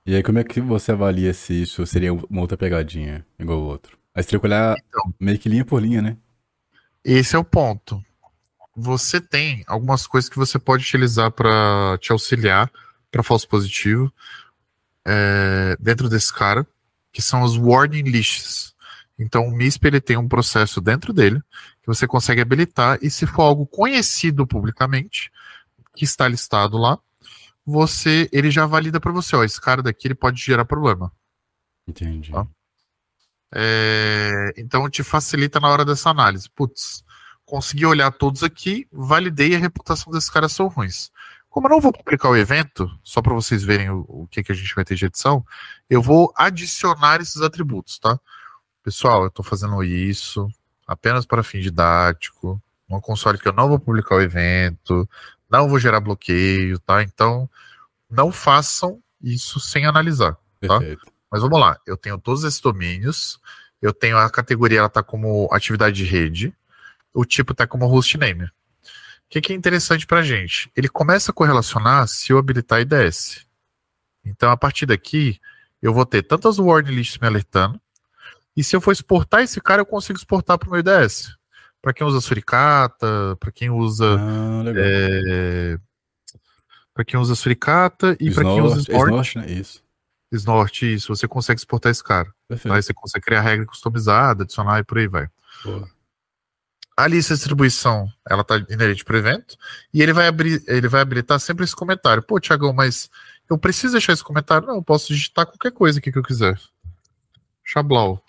[0.07, 3.65] E aí, como é que você avalia se isso seria uma outra pegadinha igual o
[3.65, 3.99] outro?
[4.15, 6.17] Aí você teria que olhar então, meio que linha por linha, né?
[7.03, 8.03] Esse é o ponto
[8.77, 12.71] você tem algumas coisas que você pode utilizar para te auxiliar
[13.11, 14.13] para falso positivo
[15.05, 16.67] é, dentro desse cara.
[17.13, 18.75] que são os warning lists.
[19.17, 21.41] Então, o MISP ele tem um processo dentro dele
[21.81, 25.31] que você consegue habilitar e se for algo conhecido publicamente,
[25.95, 26.99] que está listado lá,
[27.65, 31.13] você ele já valida para você, ó, esse cara daqui ele pode gerar problema.
[31.87, 32.33] Entendi.
[32.33, 32.47] Tá?
[33.55, 36.51] É, então te facilita na hora dessa análise.
[36.51, 37.05] Putz,
[37.45, 41.11] consegui olhar todos aqui, validei a reputação desses caras são ruins.
[41.49, 44.51] Como eu não vou publicar o evento, só para vocês verem o, o, que, que
[44.51, 45.45] a gente vai ter de edição,
[45.89, 48.19] eu vou adicionar esses atributos, tá?
[48.83, 50.49] Pessoal, eu estou fazendo isso
[50.87, 55.09] apenas para fim didático, um console que eu não vou publicar o evento,
[55.51, 57.03] não vou gerar bloqueio, tá?
[57.03, 57.49] Então,
[58.11, 60.79] não façam isso sem analisar, tá?
[60.79, 61.07] Perfeito.
[61.31, 63.41] Mas vamos lá, eu tenho todos esses domínios,
[63.81, 66.55] eu tenho a categoria, ela tá como atividade de rede,
[67.15, 68.45] o tipo tá como hostname.
[68.45, 68.51] O
[69.31, 70.71] que, que é interessante para a gente?
[70.77, 73.47] Ele começa a correlacionar se eu habilitar IDS.
[74.25, 75.41] Então, a partir daqui,
[75.81, 77.81] eu vou ter tantas warning lists me alertando,
[78.57, 81.37] e se eu for exportar esse cara, eu consigo exportar para o meu IDS.
[81.83, 84.17] Para quem usa Suricata, para quem usa.
[84.19, 85.79] Ah, é,
[86.95, 89.09] para quem usa Suricata e para quem usa Snort.
[89.09, 89.51] Snort, né?
[89.51, 89.83] Isso.
[90.33, 91.15] Snort, isso.
[91.15, 92.33] Você consegue exportar esse cara.
[92.49, 95.29] Aí você consegue criar regra customizada, adicionar e por aí vai.
[95.65, 95.94] Boa
[96.97, 99.57] a lista de distribuição ela está inerente para o evento
[99.93, 102.23] e ele vai abrir, ele vai habilitar sempre esse comentário.
[102.23, 103.11] Pô, Tiagão, mas
[103.51, 104.67] eu preciso deixar esse comentário?
[104.67, 106.59] Não, eu posso digitar qualquer coisa aqui que eu quiser.
[107.63, 108.23] Chablau.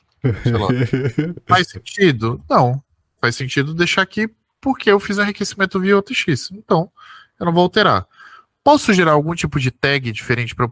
[0.44, 0.68] Sei lá.
[1.46, 2.44] faz sentido?
[2.50, 2.84] Não.
[3.22, 6.52] Faz sentido deixar aqui porque eu fiz um enriquecimento via OTX.
[6.52, 6.92] Então,
[7.40, 8.08] eu não vou alterar.
[8.64, 10.68] Posso gerar algum tipo de tag diferente para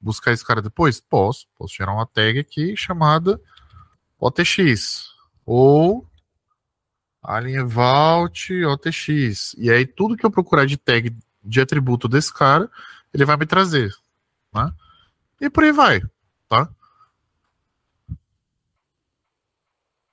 [0.00, 1.00] buscar esse cara depois?
[1.00, 1.46] Posso.
[1.56, 3.40] Posso gerar uma tag aqui chamada
[4.18, 5.08] OTX.
[5.46, 6.07] Ou
[7.28, 9.54] Alien Vault, OTX.
[9.58, 11.14] E aí tudo que eu procurar de tag
[11.44, 12.70] de atributo desse cara,
[13.12, 13.94] ele vai me trazer.
[14.52, 14.72] Né?
[15.38, 16.00] E por aí vai,
[16.48, 16.70] tá?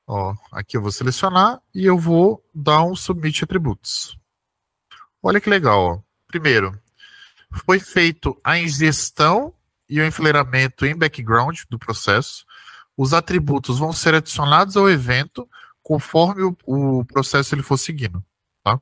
[0.06, 4.20] Ó, aqui eu vou selecionar e eu vou dar um submit atributos.
[5.24, 6.00] Olha que legal, ó.
[6.28, 6.78] Primeiro,
[7.66, 9.54] foi feito a ingestão
[9.90, 12.46] e o enfileiramento em background do processo.
[12.98, 15.50] Os atributos vão ser adicionados ao evento
[15.86, 18.26] conforme o, o processo ele for seguindo,
[18.64, 18.82] tá?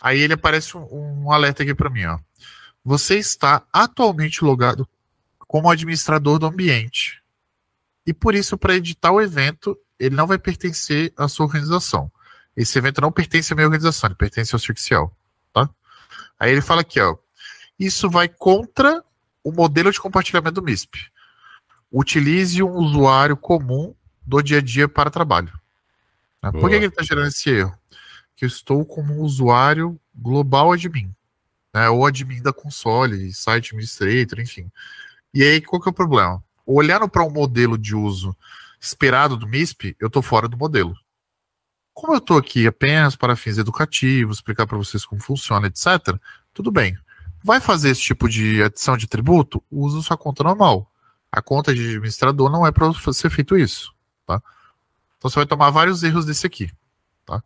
[0.00, 2.18] Aí ele aparece um, um alerta aqui para mim, ó.
[2.82, 4.88] Você está atualmente logado
[5.46, 7.22] como administrador do ambiente.
[8.06, 12.10] E por isso, para editar o evento, ele não vai pertencer à sua organização.
[12.56, 15.14] Esse evento não pertence à minha organização, ele pertence ao Cirxial,
[15.52, 15.68] tá?
[16.40, 17.14] Aí ele fala aqui, ó.
[17.78, 19.04] Isso vai contra
[19.44, 21.10] o modelo de compartilhamento do MISP.
[21.92, 25.52] Utilize um usuário comum do dia a dia para trabalho.
[26.52, 26.60] Né?
[26.60, 27.76] Por que, que ele está gerando esse erro?
[28.34, 31.14] Que eu estou como usuário global admin,
[31.74, 31.88] né?
[31.88, 34.70] ou admin da console, site administrator, enfim.
[35.32, 36.42] E aí, qual que é o problema?
[36.64, 38.36] Olhando para um modelo de uso
[38.80, 40.94] esperado do MISP, eu estou fora do modelo.
[41.92, 46.18] Como eu estou aqui apenas para fins educativos, explicar para vocês como funciona, etc.,
[46.52, 46.96] tudo bem.
[47.42, 49.62] Vai fazer esse tipo de adição de tributo?
[49.70, 50.90] Usa sua conta normal.
[51.30, 53.94] A conta de administrador não é para ser feito isso.
[54.26, 54.42] Tá?
[55.16, 56.70] Então você vai tomar vários erros desse aqui,
[57.24, 57.42] tá?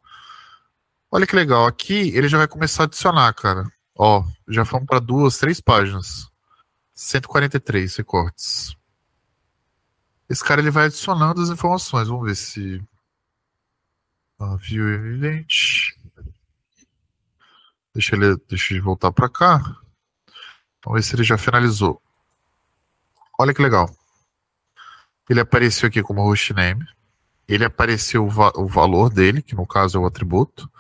[1.11, 3.71] Olha que legal, aqui ele já vai começar a adicionar, cara.
[3.97, 6.31] Ó, já fomos para duas, três páginas.
[6.95, 8.77] 143 recortes.
[10.29, 12.09] Esse cara ele vai adicionando as informações.
[12.09, 12.83] Vamos ver se.
[14.39, 15.97] Ah, view evidente.
[17.93, 19.59] Deixa ele, deixa ele voltar para cá.
[20.85, 22.01] Vamos ver se ele já finalizou.
[23.39, 23.95] Olha que legal.
[25.29, 26.87] Ele apareceu aqui como hostname
[27.55, 30.71] ele apareceu o, va o valor dele, que no caso é o atributo,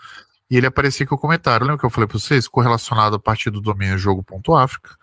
[0.48, 1.66] e ele aparecia aqui o comentário.
[1.66, 2.46] Lembra que eu falei para vocês?
[2.46, 4.96] Correlacionado a partir do domínio jogo.africa,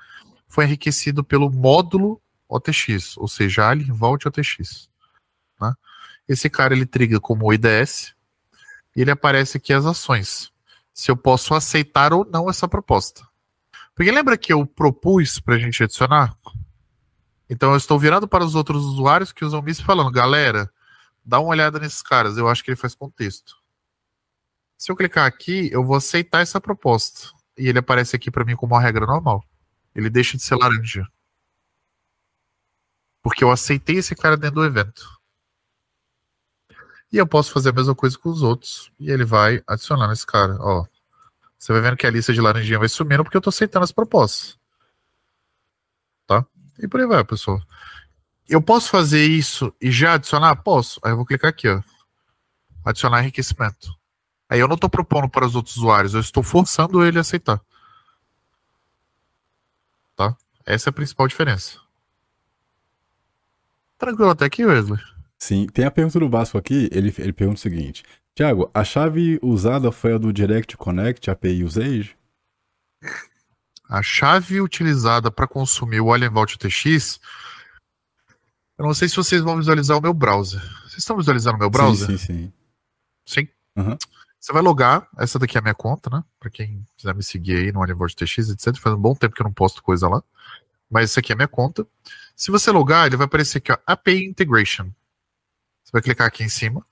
[0.48, 4.90] foi enriquecido pelo módulo OTX, ou seja, Alien Vault OTX.
[5.60, 5.74] Né?
[6.28, 8.14] Esse cara ele triga como IDS
[8.96, 10.52] e ele aparece aqui as ações.
[10.94, 13.28] Se eu posso aceitar ou não essa proposta.
[13.94, 16.34] Porque lembra que eu propus para a gente adicionar?
[17.50, 20.72] Então eu estou virando para os outros usuários que usam MISP falando, galera,
[21.28, 23.58] dá uma olhada nesses caras, eu acho que ele faz contexto.
[24.78, 27.32] Se eu clicar aqui, eu vou aceitar essa proposta.
[27.58, 29.44] E ele aparece aqui para mim como uma regra normal.
[29.94, 31.06] Ele deixa de ser laranja.
[33.22, 35.20] Porque eu aceitei esse cara dentro do evento.
[37.12, 38.92] E eu posso fazer a mesma coisa com os outros.
[39.00, 40.56] E ele vai adicionar nesse cara.
[40.60, 40.86] Ó,
[41.58, 43.92] você vai vendo que a lista de laranjinha vai sumindo porque eu estou aceitando as
[43.92, 44.58] propostas.
[46.28, 46.46] Tá?
[46.80, 47.60] E por aí vai, pessoal.
[48.48, 50.56] Eu posso fazer isso e já adicionar?
[50.58, 51.00] Posso.
[51.04, 51.82] Aí eu vou clicar aqui, ó.
[52.86, 53.94] Adicionar enriquecimento.
[54.50, 57.62] Aí eu não estou propondo para os outros usuários, eu estou forçando ele a aceitar.
[60.16, 60.36] Tá?
[60.66, 61.80] Essa é a principal diferença.
[63.98, 65.00] Tranquilo até aqui, Wesley?
[65.38, 68.04] Sim, tem a pergunta do Vasco aqui, ele, ele pergunta o seguinte.
[68.34, 72.16] Tiago, a chave usada foi a do Direct Connect API Usage?
[73.90, 77.20] A chave utilizada para consumir o Alien Vault TX,
[78.78, 80.62] eu não sei se vocês vão visualizar o meu browser.
[80.82, 82.08] Vocês estão visualizando o meu browser?
[82.08, 82.54] Sim, sim, sim.
[83.26, 83.48] Sim?
[83.76, 83.98] Uhum.
[84.40, 86.24] Você vai logar, essa daqui é a minha conta, né?
[86.40, 88.78] Para quem quiser me seguir aí no Vault TX, etc.
[88.78, 90.24] Faz um bom tempo que eu não posto coisa lá.
[90.90, 91.86] Mas essa aqui é a minha conta.
[92.36, 94.92] Se você logar, ele vai aparecer aqui, ó, API Integration.
[95.84, 96.86] Você vai clicar aqui em cima.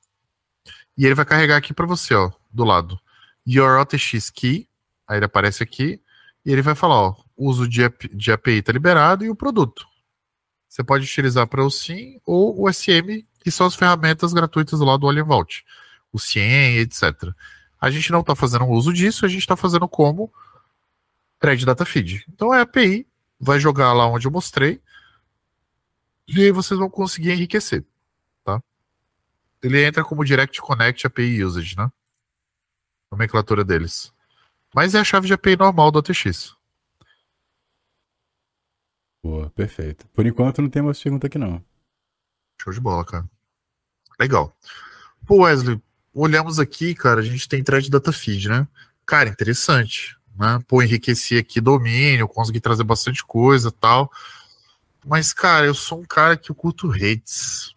[0.97, 2.99] E ele vai carregar aqui para você, ó, do lado.
[3.47, 4.67] Your OTX Key.
[5.07, 6.01] Aí ele aparece aqui.
[6.43, 9.87] E ele vai falar, ó, uso de, de API está liberado e o produto.
[10.75, 14.99] Você pode utilizar para o SIM ou o SM, que são as ferramentas gratuitas lado
[14.99, 15.63] do Alien Vault.
[16.11, 17.31] O CIEM, etc.
[17.79, 20.29] A gente não está fazendo uso disso, a gente está fazendo como
[21.39, 22.25] thread data feed.
[22.27, 23.07] Então é API,
[23.39, 24.81] vai jogar lá onde eu mostrei,
[26.27, 27.85] e aí vocês vão conseguir enriquecer,
[28.43, 28.61] tá?
[29.63, 31.89] Ele entra como Direct Connect API Usage, né?
[33.09, 34.11] Nomenclatura deles.
[34.73, 36.53] Mas é a chave de API normal do ATX.
[39.25, 40.05] Boa, perfeito.
[40.13, 41.59] Por enquanto não tem mais pergunta aqui não.
[42.61, 43.27] Show de bola, cara.
[44.19, 44.55] Legal.
[45.25, 45.81] Pô, Wesley,
[46.13, 48.67] olhamos aqui, cara, a gente tem thread data feed, né?
[49.03, 50.59] Cara, interessante, né?
[50.67, 54.11] Pô, enriqueci aqui domínio, consegui trazer bastante coisa tal.
[55.03, 57.73] Mas, cara, eu sou um cara que eu curto redes.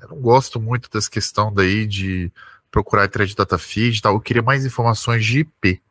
[0.00, 2.32] Eu não gosto muito dessa questão daí de
[2.70, 4.14] procurar thread data feed e tal.
[4.14, 5.82] Eu queria mais informações de IP.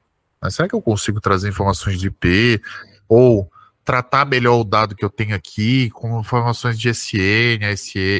[0.41, 2.59] Mas será que eu consigo trazer informações de IP?
[3.07, 3.53] Ou
[3.83, 7.63] tratar melhor o dado que eu tenho aqui com informações de SN,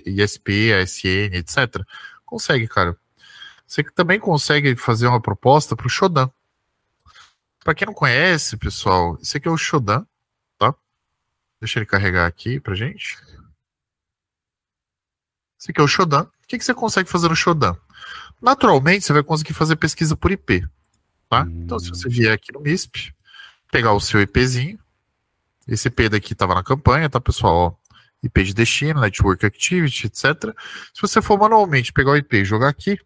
[0.05, 1.83] ISP, ASN, etc.
[2.25, 2.97] Consegue, cara.
[3.65, 6.29] Você também consegue fazer uma proposta para o Shodan.
[7.63, 10.05] Para quem não conhece, pessoal, esse aqui é o Shodan,
[10.57, 10.75] tá?
[11.59, 13.17] Deixa ele carregar aqui pra gente.
[15.59, 16.23] Esse aqui é o Shodan.
[16.23, 17.75] O que, que você consegue fazer no Shodan?
[18.41, 20.67] Naturalmente, você vai conseguir fazer pesquisa por IP
[21.33, 21.47] tá?
[21.49, 23.11] Então, se você vier aqui no MISP,
[23.71, 24.77] pegar o seu IPzinho,
[25.67, 27.53] esse IP daqui estava na campanha, tá, pessoal?
[27.55, 30.55] Ó, IP de destino, Network Activity, etc.
[30.93, 32.97] Se você for manualmente pegar o IP e jogar aqui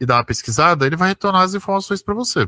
[0.00, 2.46] e dar uma pesquisada, ele vai retornar as informações para você.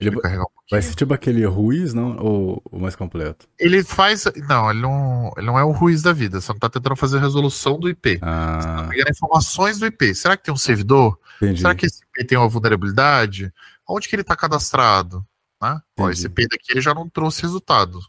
[0.00, 2.16] Ele um vai ser tipo aquele Ruiz, não?
[2.18, 3.46] Ou o mais completo?
[3.58, 4.24] Ele faz.
[4.48, 6.40] Não, ele não, ele não é o Ruiz da vida.
[6.40, 8.18] Você não está tentando fazer a resolução do IP.
[8.22, 8.58] Ah.
[8.60, 10.14] Você tá pegando informações do IP.
[10.14, 11.18] Será que tem um servidor?
[11.36, 11.60] Entendi.
[11.60, 13.52] Será que esse IP tem uma vulnerabilidade?
[13.86, 15.26] Onde que ele está cadastrado?
[15.60, 15.80] Né?
[15.98, 18.00] Ó, esse IP daqui ele já não trouxe resultado.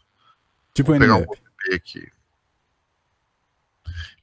[0.74, 2.08] Tipo Vou pegar um IP aqui.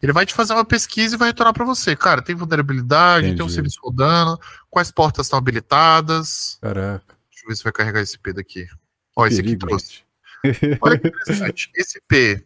[0.02, 1.96] Ele vai te fazer uma pesquisa e vai retornar para você.
[1.96, 3.38] Cara, tem vulnerabilidade, Entendi.
[3.38, 4.40] tem um serviço rodando,
[4.70, 6.58] quais portas estão habilitadas.
[6.62, 8.68] Caraca ver se vai carregar esse P daqui.
[9.16, 10.04] Ó, esse aqui trouxe.
[10.82, 11.70] Olha que interessante.
[11.76, 12.46] Esse P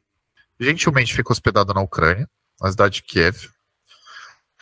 [0.59, 2.27] gentilmente fica hospedado na Ucrânia,
[2.59, 3.49] na cidade de Kiev.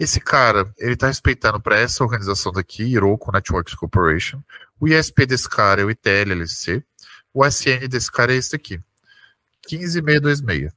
[0.02, 4.42] Esse cara, ele tá respeitando para essa organização daqui, Iroko Networks Corporation.
[4.80, 6.84] O ISP desse cara é o ITLLC.
[7.32, 8.82] O SN desse cara é esse aqui.
[9.68, 10.74] 15626.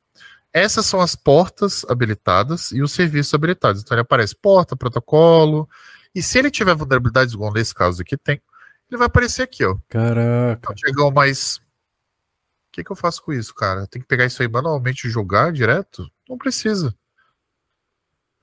[0.53, 3.81] Essas são as portas habilitadas e os serviços habilitados.
[3.81, 5.67] Então ele aparece porta, protocolo.
[6.15, 8.43] E se ele tiver vulnerabilidades, igual nesse caso aqui tem,
[8.91, 9.79] ele vai aparecer aqui, ó.
[9.89, 10.75] Caraca.
[10.77, 11.57] Chegou mais.
[11.57, 11.63] O
[12.73, 13.87] que, que eu faço com isso, cara?
[13.87, 16.07] Tem que pegar isso aí manualmente e jogar direto?
[16.29, 16.95] Não precisa.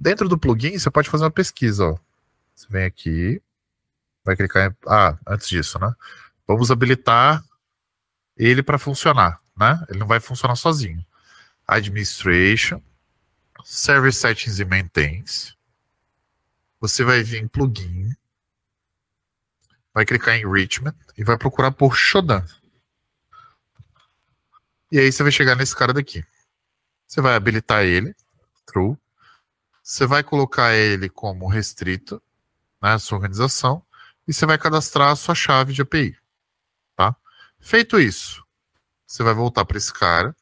[0.02, 1.98] Dentro do plugin, você pode fazer uma pesquisa, ó.
[2.56, 3.40] Você vem aqui,
[4.26, 4.76] vai clicar em.
[4.88, 5.94] Ah, antes disso, né?
[6.48, 7.44] Vamos habilitar
[8.36, 9.80] ele para funcionar, né?
[9.88, 11.06] Ele não vai funcionar sozinho.
[11.68, 12.82] Administration,
[13.64, 15.56] Service Settings e Maintains.
[16.80, 18.12] Você vai vir em plugin,
[19.94, 22.44] vai clicar em Enrichment e vai procurar por Shodan.
[24.92, 26.26] E aí você vai chegar nesse cara daqui.
[27.08, 28.16] Você vai habilitar ele,
[28.66, 28.98] true.
[29.82, 32.22] Você vai colocar ele como restrito
[32.82, 33.84] na né, sua organização
[34.28, 36.16] e você vai cadastrar a sua chave de API,
[36.96, 37.16] tá?
[37.60, 38.46] Feito isso,
[39.06, 40.36] você vai voltar para esse cara.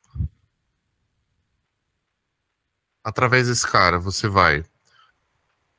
[3.03, 4.63] Através desse cara, você vai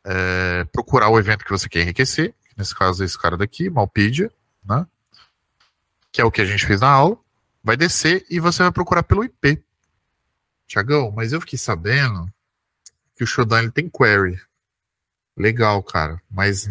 [0.04, 4.30] é, procurar o evento que você quer enriquecer nesse caso esse cara daqui, Malpedia,
[4.64, 4.86] né?
[6.12, 7.18] Que é o que a gente fez na aula.
[7.62, 9.62] Vai descer e você vai procurar pelo IP.
[10.66, 12.30] Tiagão, mas eu fiquei sabendo
[13.20, 14.40] que o Shodan tem query.
[15.36, 16.22] Legal, cara.
[16.30, 16.70] Mas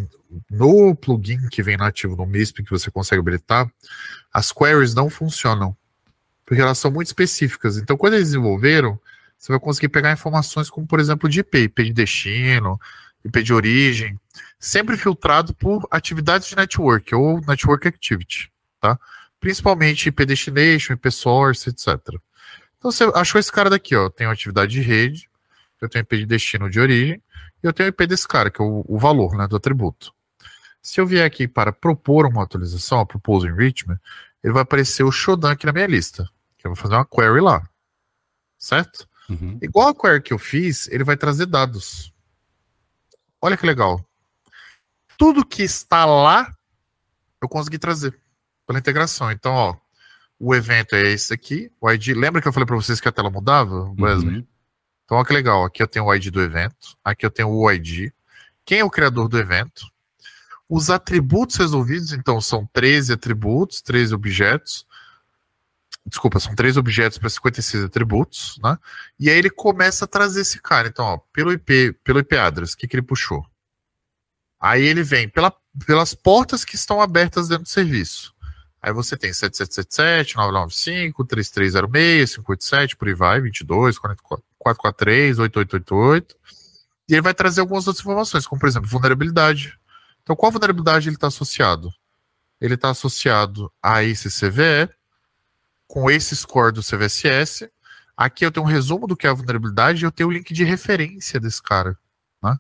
[0.50, 3.72] no plugin que vem nativo no MISP que você consegue habilitar,
[4.34, 5.78] as queries não funcionam.
[6.44, 7.78] Porque elas são muito específicas.
[7.78, 9.00] Então, quando eles desenvolveram,
[9.38, 12.82] você vai conseguir pegar informações como, por exemplo, de IP, IP de destino,
[13.24, 14.20] IP de origem,
[14.60, 19.00] sempre filtrado por atividades de network ou network activity, tá?
[19.40, 22.00] Principalmente IP destination, IP source, etc.
[22.80, 24.06] Então você achou esse cara daqui, ó.
[24.06, 25.29] Eu tenho atividade de rede,
[25.86, 27.22] eu tenho IP de destino de origem,
[27.64, 30.14] e eu tenho o IP desse cara, que é o, o valor né, do atributo.
[30.82, 34.00] Se eu vier aqui para propor uma atualização, a propose enrichment,
[34.44, 36.30] ele vai aparecer o Shodan aqui na minha lista.
[36.58, 37.68] Que eu vou fazer uma query lá.
[38.58, 39.08] Certo?
[39.30, 39.58] Uhum.
[39.62, 42.14] Igual a query que eu fiz, ele vai trazer dados.
[43.42, 44.06] Olha que legal.
[45.18, 46.52] Tudo que está lá,
[47.42, 48.18] eu consegui trazer
[48.66, 49.32] pela integração.
[49.32, 49.76] Então, ó,
[50.40, 52.10] o evento é esse aqui, o ID.
[52.16, 54.38] Lembra que eu falei para vocês que a tela mudava, Wesley?
[54.38, 54.48] Uhum.
[55.10, 55.66] Então, olha que legal.
[55.66, 58.12] Aqui eu tenho o ID do evento, aqui eu tenho o ID.
[58.64, 59.88] Quem é o criador do evento?
[60.70, 64.86] Os atributos resolvidos, então, são 13 atributos, 13 objetos.
[66.06, 68.78] Desculpa, são 3 objetos para 56 atributos, né?
[69.20, 70.88] E aí ele começa a trazer esse cara.
[70.88, 73.44] Então, ó, pelo IP, pelo IP address, o que, que ele puxou?
[74.60, 75.52] Aí ele vem pela,
[75.88, 78.32] pelas portas que estão abertas dentro do serviço.
[78.80, 83.98] Aí você tem 7777, 995, 3306, 587, por aí vai, 22,
[84.60, 86.36] 443, 8888.
[87.10, 89.80] E ele vai trazer algumas outras informações, como por exemplo, vulnerabilidade.
[90.22, 91.92] Então, qual vulnerabilidade ele está associado?
[92.62, 94.94] Ele está associado a esse CVE,
[95.88, 97.72] com esse score do CVSS.
[98.16, 100.54] Aqui eu tenho um resumo do que é a vulnerabilidade e eu tenho o link
[100.54, 101.98] de referência desse cara.
[102.44, 102.56] Né?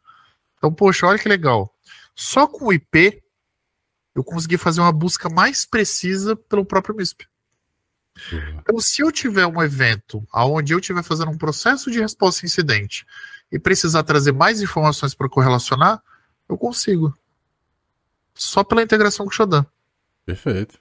[0.58, 1.72] Então, poxa, olha que legal.
[2.16, 3.22] Só com o IP
[4.16, 7.29] eu consegui fazer uma busca mais precisa pelo próprio MISP.
[8.60, 12.48] Então, se eu tiver um evento onde eu estiver fazendo um processo de resposta a
[12.48, 13.06] incidente
[13.52, 16.02] e precisar trazer mais informações para correlacionar,
[16.48, 17.18] eu consigo
[18.34, 19.66] só pela integração com o Shodan.
[20.26, 20.80] Perfeito.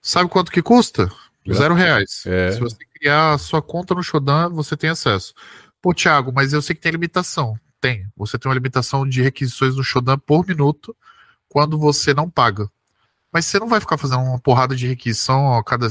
[0.00, 1.10] Sabe quanto que custa?
[1.50, 2.24] Zero reais.
[2.26, 2.52] É.
[2.52, 5.34] Se você criar a sua conta no Shodan, você tem acesso.
[5.80, 7.58] Pô, Thiago, mas eu sei que tem limitação.
[7.80, 8.06] Tem.
[8.16, 10.96] Você tem uma limitação de requisições no Shodan por minuto
[11.48, 12.68] quando você não paga.
[13.32, 15.88] Mas você não vai ficar fazendo uma porrada de requisição a cada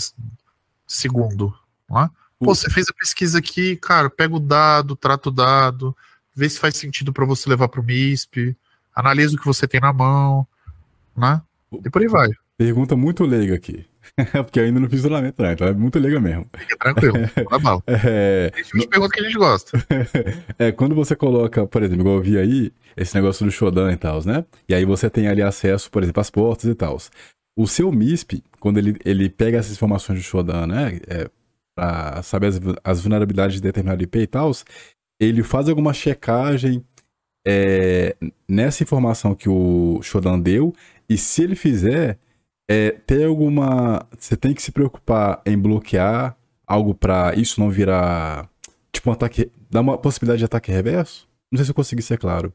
[0.85, 1.53] segundo.
[1.89, 2.09] Não é?
[2.39, 5.95] Pô, você fez a pesquisa aqui, cara, pega o dado, trata o dado,
[6.35, 8.55] vê se faz sentido para você levar para o MISP,
[8.95, 10.47] analisa o que você tem na mão,
[11.15, 11.41] né?
[11.71, 12.29] E por aí vai.
[12.57, 13.85] Pergunta muito leiga aqui.
[14.43, 15.53] Porque ainda não fiz isolamento, né?
[15.53, 16.47] Então é muito leiga mesmo.
[16.57, 17.15] Fica tranquilo,
[17.49, 17.83] tá mal.
[17.87, 18.51] É...
[18.53, 19.85] A gente pergunta que a gente gosta.
[20.57, 23.97] é, quando você coloca, por exemplo, igual eu vi aí, esse negócio do Shodan e
[23.97, 24.45] tal, né?
[24.67, 26.97] E aí você tem ali acesso, por exemplo, às portas e tal.
[27.57, 30.99] O seu MISP, quando ele, ele pega essas informações do Shodan, né?
[31.07, 31.29] É,
[31.75, 34.51] pra saber as, as vulnerabilidades de determinado IP e tal,
[35.19, 36.83] ele faz alguma checagem
[37.45, 38.15] é,
[38.47, 40.73] nessa informação que o Shodan deu,
[41.09, 42.17] e se ele fizer,
[42.71, 44.07] é, tem alguma.
[44.17, 48.49] Você tem que se preocupar em bloquear algo para isso não virar.
[48.93, 49.51] Tipo um ataque.
[49.69, 51.27] Dá uma possibilidade de ataque reverso?
[51.51, 52.53] Não sei se eu consegui ser claro.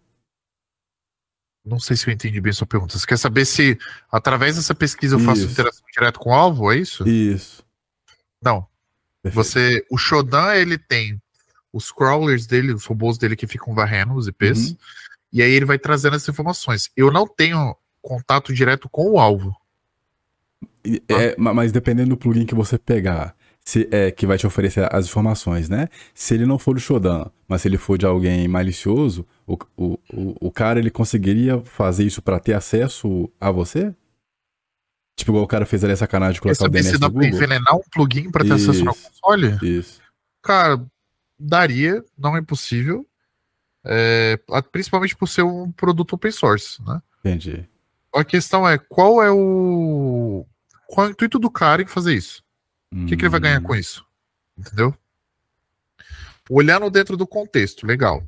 [1.62, 2.96] Não sei se eu entendi bem sua pergunta.
[2.98, 3.78] Você quer saber se,
[4.10, 5.50] através dessa pesquisa, eu faço isso.
[5.50, 6.72] interação direto com o alvo?
[6.72, 7.06] É isso?
[7.06, 7.62] Isso.
[8.42, 8.66] Não.
[9.22, 9.44] Perfeito.
[9.44, 11.20] Você, o Shodan, ele tem
[11.72, 14.76] os crawlers dele, os robôs dele que ficam varrendo os IPs, uhum.
[15.32, 16.88] e aí ele vai trazendo essas informações.
[16.96, 19.54] Eu não tenho contato direto com o alvo.
[21.08, 21.54] É, ah.
[21.54, 23.34] Mas dependendo do plugin que você pegar,
[23.64, 25.88] se, é, que vai te oferecer as informações, né?
[26.14, 29.98] Se ele não for do Shodan, mas se ele for de alguém malicioso, o, o,
[30.40, 33.92] o, cara ele conseguiria fazer isso para ter acesso a você?
[35.16, 37.26] Tipo, igual o cara fez ali a sacanagem de colocar o DNS se dá pra
[37.26, 39.58] envenenar um plugin pra ter isso, acesso ao console?
[39.62, 40.00] Isso.
[40.42, 40.80] Cara,
[41.38, 43.04] daria, não é impossível.
[43.84, 44.38] É,
[44.70, 47.00] principalmente por ser um produto open source, né?
[47.20, 47.66] Entendi.
[48.14, 50.46] A questão é, qual é o.
[50.86, 52.42] Qual é o intuito do cara em fazer isso?
[52.92, 53.06] O hum.
[53.06, 54.04] que, que, ele vai ganhar com isso?
[54.56, 54.94] Entendeu?
[56.48, 58.26] Olhando dentro do contexto, legal.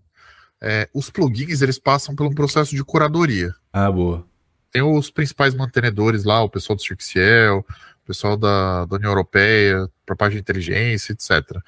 [0.61, 3.55] É, os plugins, eles passam por um processo de curadoria.
[3.73, 4.27] Ah, boa.
[4.73, 7.65] Tem os principais mantenedores lá, o pessoal do CircCiel,
[8.03, 11.63] o pessoal da, da União Europeia, para parte de inteligência, etc.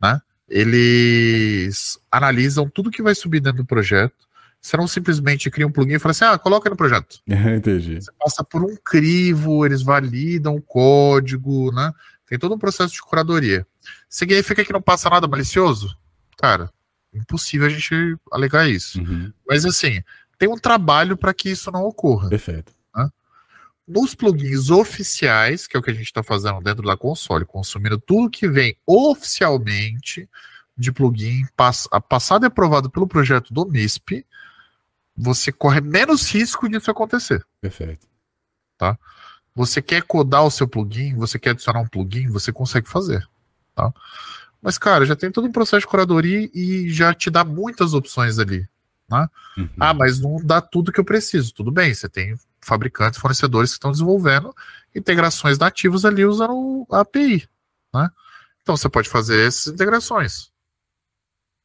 [0.00, 0.20] Né?
[0.52, 4.14] eles analisam tudo que vai subir dentro do projeto.
[4.62, 7.20] Você não simplesmente cria um plugin e fala assim, ah, coloca no projeto.
[7.26, 8.00] Entendi.
[8.00, 11.92] Você passa por um crivo, eles validam o código, né?
[12.26, 13.66] Tem todo um processo de curadoria.
[14.08, 15.98] Significa que não passa nada malicioso?
[16.38, 16.70] Cara,
[17.12, 19.00] impossível a gente alegar isso.
[19.00, 19.32] Uhum.
[19.46, 20.00] Mas assim,
[20.38, 22.28] tem um trabalho para que isso não ocorra.
[22.28, 22.72] Perfeito
[23.86, 27.98] nos plugins oficiais, que é o que a gente está fazendo dentro da console, consumindo
[27.98, 30.28] tudo que vem oficialmente
[30.76, 34.24] de plugin, pass passado e aprovado pelo projeto do MISP,
[35.22, 37.44] você corre menos risco disso acontecer.
[37.60, 38.06] Perfeito.
[38.76, 38.98] Tá?
[39.54, 43.26] Você quer codar o seu plugin, você quer adicionar um plugin, você consegue fazer.
[43.74, 43.92] Tá?
[44.60, 48.38] Mas, cara, já tem todo um processo de curadoria e já te dá muitas opções
[48.38, 48.66] ali.
[49.08, 49.28] Né?
[49.58, 49.68] Uhum.
[49.78, 51.52] Ah, mas não dá tudo que eu preciso.
[51.52, 54.54] Tudo bem, você tem fabricantes, fornecedores que estão desenvolvendo
[54.94, 57.48] integrações nativas ali usando a API.
[57.92, 58.08] Né?
[58.62, 60.51] Então você pode fazer essas integrações.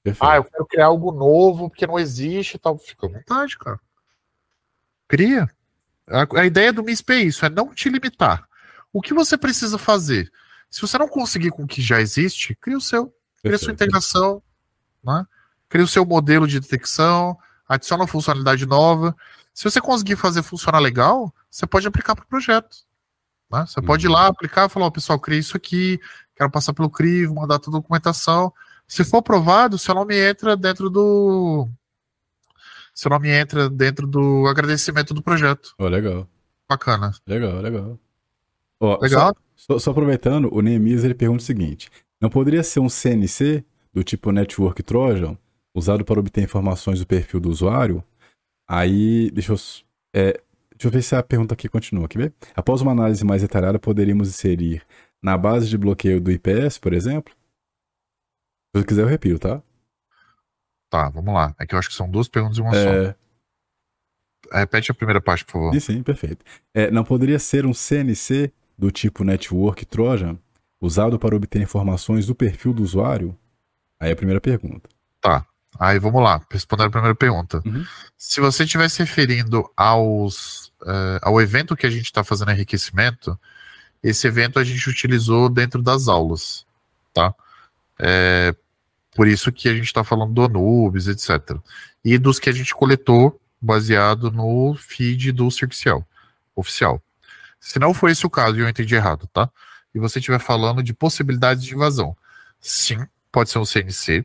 [0.04, 0.30] Perfeito.
[0.32, 2.78] Ah, eu quero criar algo novo porque não existe e tal.
[2.78, 3.80] Fica à vontade, cara.
[5.08, 5.50] Cria.
[6.08, 8.48] A, a ideia do MISP é isso, é não te limitar.
[8.94, 10.32] O que você precisa fazer?
[10.70, 13.14] Se você não conseguir com o que já existe, cria o seu.
[13.42, 14.42] Cria a sua integração,
[15.04, 15.26] né?
[15.70, 17.38] cria o seu modelo de detecção,
[17.68, 19.16] adiciona uma funcionalidade nova.
[19.54, 22.78] Se você conseguir fazer funcionar legal, você pode aplicar para o projeto.
[23.52, 23.66] né?
[23.66, 24.14] Você pode ir Uhum.
[24.16, 26.00] lá, aplicar e falar, ó, pessoal, criei isso aqui,
[26.36, 28.52] quero passar pelo crivo, mandar toda a documentação.
[28.88, 31.68] Se for aprovado, seu nome entra dentro do.
[32.94, 35.74] Seu nome entra dentro do agradecimento do projeto.
[35.78, 36.28] Ó, legal,
[36.68, 37.12] Bacana.
[37.28, 38.00] legal, legal.
[38.80, 39.36] Ó, Legal?
[39.56, 43.64] Só, só- só aproveitando, o Neemias ele pergunta o seguinte: não poderia ser um CNC
[43.94, 45.38] do tipo Network Trojan,
[45.76, 48.04] usado para obter informações do perfil do usuário?
[48.68, 49.58] Aí, deixa eu.
[50.14, 50.34] é,
[50.72, 52.08] deixa eu ver se a pergunta aqui continua.
[52.08, 52.34] Quer ver?
[52.56, 54.82] Após uma análise mais detalhada, poderíamos inserir
[55.22, 57.34] na base de bloqueio do IPS, por exemplo?
[58.80, 59.62] Se quiser, eu repito, tá?
[60.90, 61.56] Tá, vamos lá.
[61.60, 62.78] É que eu acho que são duas perguntas em uma só.
[62.80, 63.16] É,
[64.52, 65.74] Repete a primeira parte, por favor.
[65.74, 66.46] sim, sim, perfeito.
[66.74, 70.38] É, não poderia ser um CNC do tipo Network Trojan,
[70.80, 73.38] usado para obter informações do perfil do usuário?
[74.00, 74.88] Aí é a primeira pergunta.
[75.80, 77.62] Aí vamos lá, respondendo a primeira pergunta.
[77.66, 77.86] Uhum.
[78.18, 83.40] Se você estiver se referindo aos, eh, ao evento que a gente está fazendo enriquecimento,
[84.02, 86.66] esse evento a gente utilizou dentro das aulas,
[87.14, 87.34] tá?
[88.00, 88.56] É,
[89.18, 91.58] por isso que a gente está falando do Anubis, etc.
[92.06, 96.08] E dos que a gente coletou baseado no feed do Circicial
[96.56, 97.02] oficial.
[97.60, 99.50] Se não for esse o caso e eu entendi errado, tá?
[99.92, 102.16] E você estiver falando de possibilidades de invasão,
[102.60, 104.24] sim, pode ser um CNC.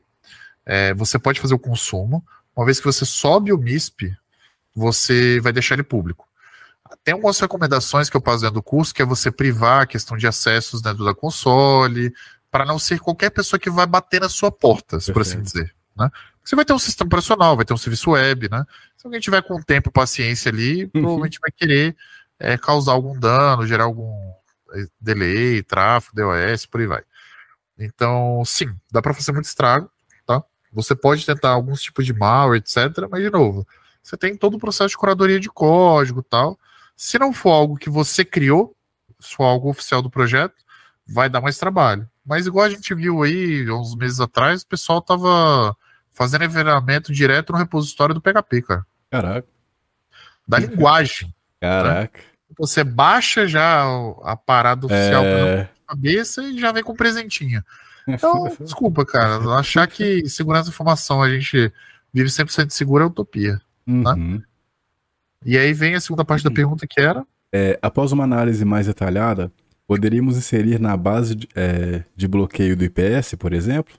[0.66, 2.22] É, você pode fazer o consumo.
[2.54, 4.14] Uma vez que você sobe o MISP,
[4.74, 6.28] você vai deixar ele público.
[7.02, 10.18] Tem algumas recomendações que eu passo dentro do curso, que é você privar a questão
[10.18, 12.12] de acessos dentro da console,
[12.52, 15.42] para não ser qualquer pessoa que vai bater na sua porta, por assim Perfeito.
[15.44, 15.74] dizer.
[15.96, 16.10] Né?
[16.44, 18.66] Você vai ter um sistema operacional, vai ter um serviço web, né?
[18.94, 21.96] Se alguém tiver com tempo e paciência ali, provavelmente vai querer
[22.38, 24.12] é, causar algum dano, gerar algum
[24.74, 27.02] é, delay, tráfego, DOS, por aí vai.
[27.78, 29.90] Então, sim, dá para fazer muito estrago,
[30.26, 30.42] tá?
[30.74, 33.08] Você pode tentar alguns tipos de malware, etc.
[33.10, 33.66] Mas, de novo,
[34.02, 36.58] você tem todo o processo de curadoria de código tal.
[36.94, 38.76] Se não for algo que você criou,
[39.18, 40.61] se for algo oficial do projeto,
[41.12, 42.08] vai dar mais trabalho.
[42.24, 45.76] Mas igual a gente viu aí, uns meses atrás, o pessoal tava
[46.10, 48.86] fazendo envenenamento direto no repositório do PHP, cara.
[49.10, 49.48] Caraca,
[50.46, 51.34] Da linguagem.
[51.60, 52.20] caraca.
[52.58, 53.82] Você baixa já
[54.24, 57.62] a parada oficial É, cabeça e já vem com presentinho.
[58.06, 59.38] Então, desculpa, cara.
[59.58, 61.72] Achar que segurança da informação a gente
[62.12, 63.60] vive 100% seguro é utopia.
[63.86, 64.42] uhum.
[65.44, 67.24] E aí vem a segunda parte da pergunta que era.
[67.50, 69.50] É, após uma análise mais detalhada,
[69.92, 73.94] poderíamos inserir na base de, é, de bloqueio do IPS, por exemplo?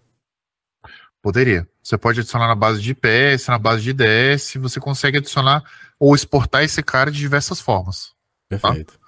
[1.21, 1.67] Poderia.
[1.83, 5.63] Você pode adicionar na base de IPS, na base de IDS, você consegue adicionar
[5.99, 8.11] ou exportar esse cara de diversas formas.
[8.49, 8.99] Perfeito.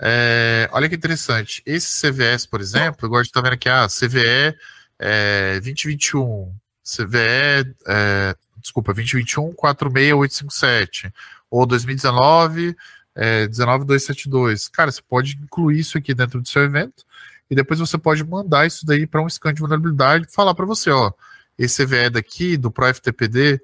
[0.00, 1.62] É, olha que interessante.
[1.66, 4.56] Esse CVS, por exemplo, igual a gente tá vendo aqui, ah, CVE
[4.98, 11.12] é, 2021, CVE, é, desculpa, 2021 46857,
[11.50, 12.74] ou 2019
[13.14, 14.68] é, 19272.
[14.68, 17.04] Cara, você pode incluir isso aqui dentro do seu evento
[17.50, 20.66] e depois você pode mandar isso daí para um scan de vulnerabilidade e falar para
[20.66, 21.12] você, ó,
[21.58, 23.60] esse CVE daqui do ProFTPD,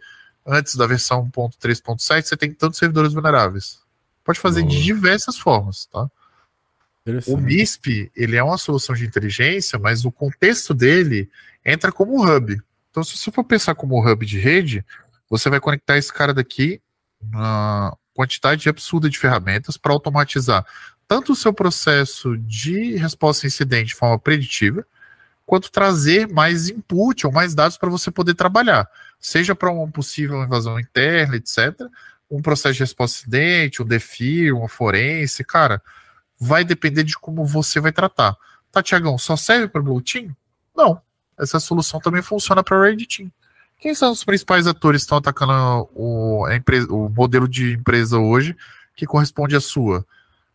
[0.46, 3.80] antes da versão 1.3.7, você tem tantos servidores vulneráveis.
[4.24, 6.08] Pode fazer de diversas formas, tá?
[7.26, 7.36] O.
[7.36, 11.28] MISP, ele é uma solução de inteligência, mas o contexto dele
[11.64, 12.60] entra como um hub.
[12.90, 14.84] Então, se você for pensar como um hub de rede,
[15.28, 16.80] você vai conectar esse cara daqui
[17.22, 20.64] na quantidade absurda de ferramentas para automatizar
[21.10, 24.86] tanto o seu processo de resposta a incidente de forma preditiva,
[25.44, 28.88] quanto trazer mais input ou mais dados para você poder trabalhar,
[29.18, 31.74] seja para uma possível invasão interna, etc.,
[32.30, 35.82] um processo de resposta a incidente, um DEFI, uma forense, cara,
[36.38, 38.36] vai depender de como você vai tratar.
[38.70, 40.30] Tá, Tiagão, só serve para Blue Team?
[40.76, 41.02] Não.
[41.36, 43.32] Essa solução também funciona para Red Team.
[43.80, 48.54] Quem são os principais atores que estão atacando o, empresa, o modelo de empresa hoje
[48.94, 50.04] que corresponde à sua?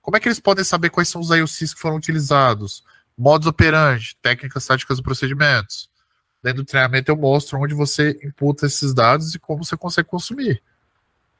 [0.01, 2.83] Como é que eles podem saber quais são os IOCs que foram utilizados?
[3.17, 5.89] Modos operandi, técnicas táticas e procedimentos.
[6.43, 10.61] Dentro do treinamento eu mostro onde você imputa esses dados e como você consegue consumir.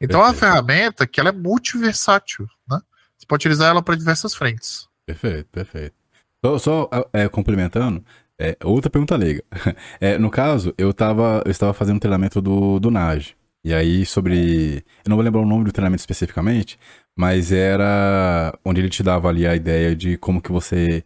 [0.01, 2.81] Então é uma ferramenta que ela é multiversátil, né?
[3.15, 4.89] Você pode utilizar ela para diversas frentes.
[5.05, 5.95] Perfeito, perfeito.
[6.43, 8.03] Só, só, é, complementando,
[8.39, 9.43] é, outra pergunta leiga.
[9.99, 13.35] É, no caso, eu, tava, eu estava fazendo um treinamento do, do NAJ.
[13.63, 14.77] E aí, sobre.
[15.03, 16.77] Eu não vou lembrar o nome do treinamento especificamente,
[17.17, 21.03] mas era onde ele te dava ali a ideia de como que você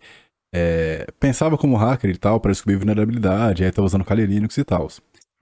[0.54, 4.64] é, pensava como hacker e tal para descobrir vulnerabilidade, aí tá usando Kali Linux e
[4.64, 4.90] tal.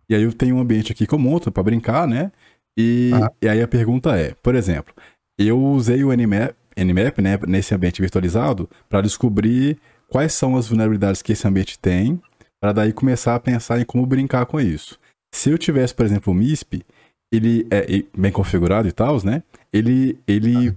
[0.10, 2.32] E aí eu tenho um ambiente aqui que eu monto para brincar, né?
[2.78, 3.32] E, ah.
[3.42, 4.94] e, aí a pergunta é, por exemplo,
[5.40, 11.22] eu usei o Nmap, Nmap né, nesse ambiente virtualizado para descobrir quais são as vulnerabilidades
[11.22, 12.22] que esse ambiente tem,
[12.60, 15.00] para daí começar a pensar em como brincar com isso.
[15.32, 16.84] Se eu tivesse, por exemplo, o MISP,
[17.32, 19.44] ele é bem configurado e tal, né?
[19.72, 20.76] Ele, ele, ah.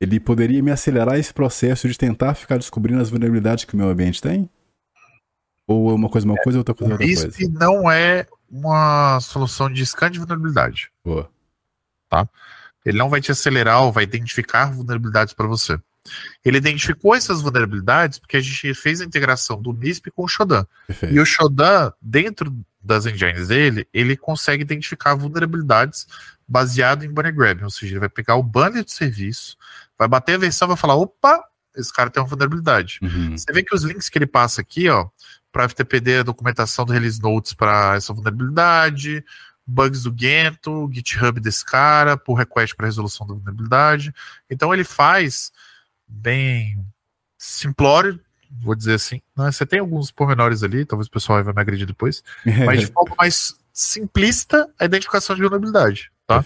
[0.00, 3.88] ele poderia me acelerar esse processo de tentar ficar descobrindo as vulnerabilidades que o meu
[3.88, 4.48] ambiente tem?
[5.66, 7.24] Ou é uma coisa uma coisa ou outra coisa outra coisa?
[7.24, 10.90] O MISP não é uma solução de scan de vulnerabilidade.
[11.04, 11.28] Boa.
[12.08, 12.26] Tá?
[12.86, 15.78] Ele não vai te acelerar ou vai identificar vulnerabilidades para você.
[16.44, 20.66] Ele identificou essas vulnerabilidades porque a gente fez a integração do NISP com o Shodan.
[20.86, 21.14] Perfeito.
[21.14, 26.06] E o Shodan, dentro das engines dele, ele consegue identificar vulnerabilidades
[26.46, 29.56] baseado em bunny grabbing, ou seja, ele vai pegar o banner de serviço,
[29.98, 31.44] vai bater a versão, vai falar, opa,
[31.76, 32.98] esse cara tem uma vulnerabilidade.
[33.02, 33.36] Uhum.
[33.36, 35.08] Você vê que os links que ele passa aqui, ó,
[35.52, 39.24] para FTPD, a documentação do release notes para essa vulnerabilidade,
[39.66, 44.14] bugs do Gento, GitHub desse cara, pull request para resolução da vulnerabilidade.
[44.48, 45.52] Então ele faz
[46.08, 46.84] bem
[47.36, 48.20] simplório,
[48.62, 49.20] vou dizer assim.
[49.36, 49.50] Né?
[49.50, 52.22] Você tem alguns pormenores ali, talvez o pessoal vai me agredir depois,
[52.66, 56.10] mas de forma mais simplista a identificação de vulnerabilidade.
[56.26, 56.44] Tá?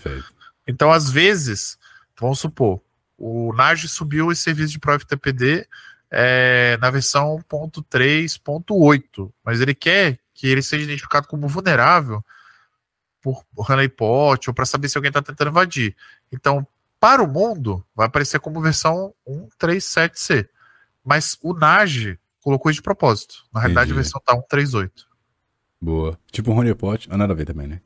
[0.66, 1.78] Então, às vezes,
[2.18, 2.80] vamos supor,
[3.16, 5.66] o NAGE subiu esse serviço de ProFTPD
[6.10, 12.24] é, na versão 3.8, mas ele quer que ele seja identificado como vulnerável
[13.20, 15.96] por honeypot ou para saber se alguém está tentando invadir.
[16.30, 16.66] Então,
[17.02, 19.12] para o mundo, vai aparecer como versão
[19.60, 20.48] 137C.
[21.04, 23.44] Mas o NAGE colocou isso de propósito.
[23.52, 23.98] Na realidade, Entendi.
[23.98, 25.08] a versão tá 138.
[25.80, 26.16] Boa.
[26.30, 27.80] Tipo um honeypot, ah, nada a ver também, né?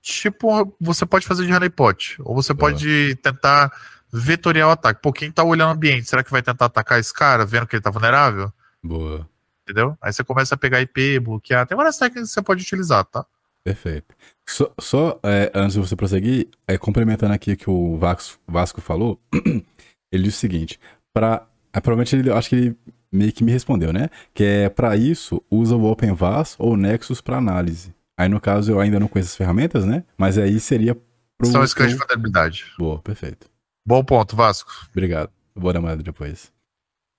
[0.00, 2.16] Tipo, você pode fazer de honeypot.
[2.24, 2.70] Ou você Boa.
[2.70, 3.70] pode tentar
[4.10, 5.02] vetorial ataque.
[5.02, 7.76] Pô, quem tá olhando o ambiente, será que vai tentar atacar esse cara, vendo que
[7.76, 8.50] ele tá vulnerável?
[8.82, 9.28] Boa.
[9.64, 9.98] Entendeu?
[10.00, 11.66] Aí você começa a pegar IP, bloquear.
[11.66, 13.26] Tem várias técnicas que você pode utilizar, tá?
[13.66, 14.14] Perfeito.
[14.48, 18.80] Só, só é, antes de você prosseguir, é, complementando aqui o que o Vasco, Vasco
[18.80, 19.20] falou,
[20.12, 20.78] ele disse o seguinte:
[21.12, 22.76] para é, provavelmente ele, acho que ele
[23.10, 24.08] meio que me respondeu, né?
[24.32, 27.92] Que é para isso usa o OpenVAS ou Nexus para análise.
[28.16, 30.04] Aí no caso eu ainda não conheço as ferramentas, né?
[30.16, 30.94] Mas aí seria
[31.36, 32.72] pro São scans de vulnerabilidade.
[32.78, 33.50] Boa, perfeito.
[33.84, 34.70] Bom ponto, Vasco.
[34.92, 35.32] Obrigado.
[35.56, 36.52] vou dar uma olhada depois.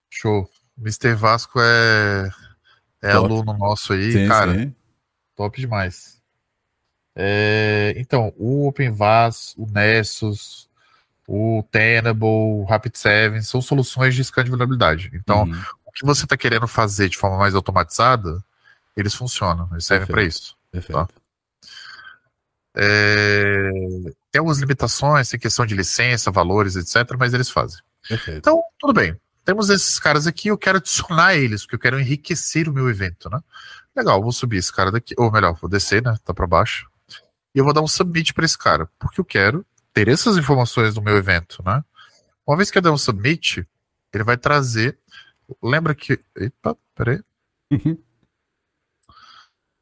[0.10, 0.50] Show.
[0.80, 1.14] Mr.
[1.14, 2.30] Vasco é,
[3.04, 4.54] é aluno nosso aí, sim, cara.
[4.54, 4.74] Sim.
[5.36, 6.17] Top demais.
[7.20, 10.70] É, então, o OpenVAS, o Nessus,
[11.28, 15.10] o Tenable, o Rapid7 são soluções de scan de vulnerabilidade.
[15.16, 15.62] Então, uhum.
[15.88, 18.40] o que você está querendo fazer de forma mais automatizada,
[18.96, 20.56] eles funcionam, eles servem para isso.
[20.72, 21.08] Perfeito.
[21.08, 21.08] Tá?
[22.76, 23.72] É,
[24.32, 27.80] tem algumas limitações, tem questão de licença, valores, etc., mas eles fazem.
[28.08, 28.38] Perfeito.
[28.38, 29.20] Então, tudo bem.
[29.44, 33.28] Temos esses caras aqui, eu quero adicionar eles, porque eu quero enriquecer o meu evento,
[33.28, 33.40] né?
[33.96, 36.16] Legal, vou subir esse cara daqui, ou melhor, vou descer, né?
[36.24, 36.88] Tá para baixo.
[37.54, 40.96] E eu vou dar um submit para esse cara, porque eu quero ter essas informações
[40.96, 41.84] no meu evento, né?
[42.46, 43.68] Uma vez que eu der um submit,
[44.14, 44.98] ele vai trazer.
[45.62, 46.20] Lembra que.
[46.36, 47.22] Epa, peraí.
[47.72, 47.98] Uhum.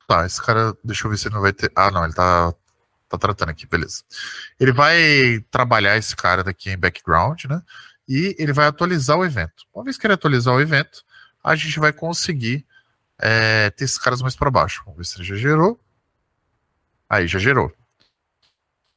[0.08, 0.76] Tá, esse cara.
[0.84, 1.72] Deixa eu ver se ele não vai ter.
[1.76, 2.54] Ah, não, ele tá
[3.10, 4.04] tá tratando aqui, beleza.
[4.60, 7.62] Ele vai trabalhar esse cara daqui em background, né?
[8.08, 9.66] E ele vai atualizar o evento.
[9.74, 11.04] Uma vez que ele atualizar o evento,
[11.44, 12.66] a gente vai conseguir
[13.20, 14.82] é, ter esses caras mais para baixo.
[14.86, 15.80] Vamos ver se ele já gerou.
[17.16, 17.72] Aí, já gerou.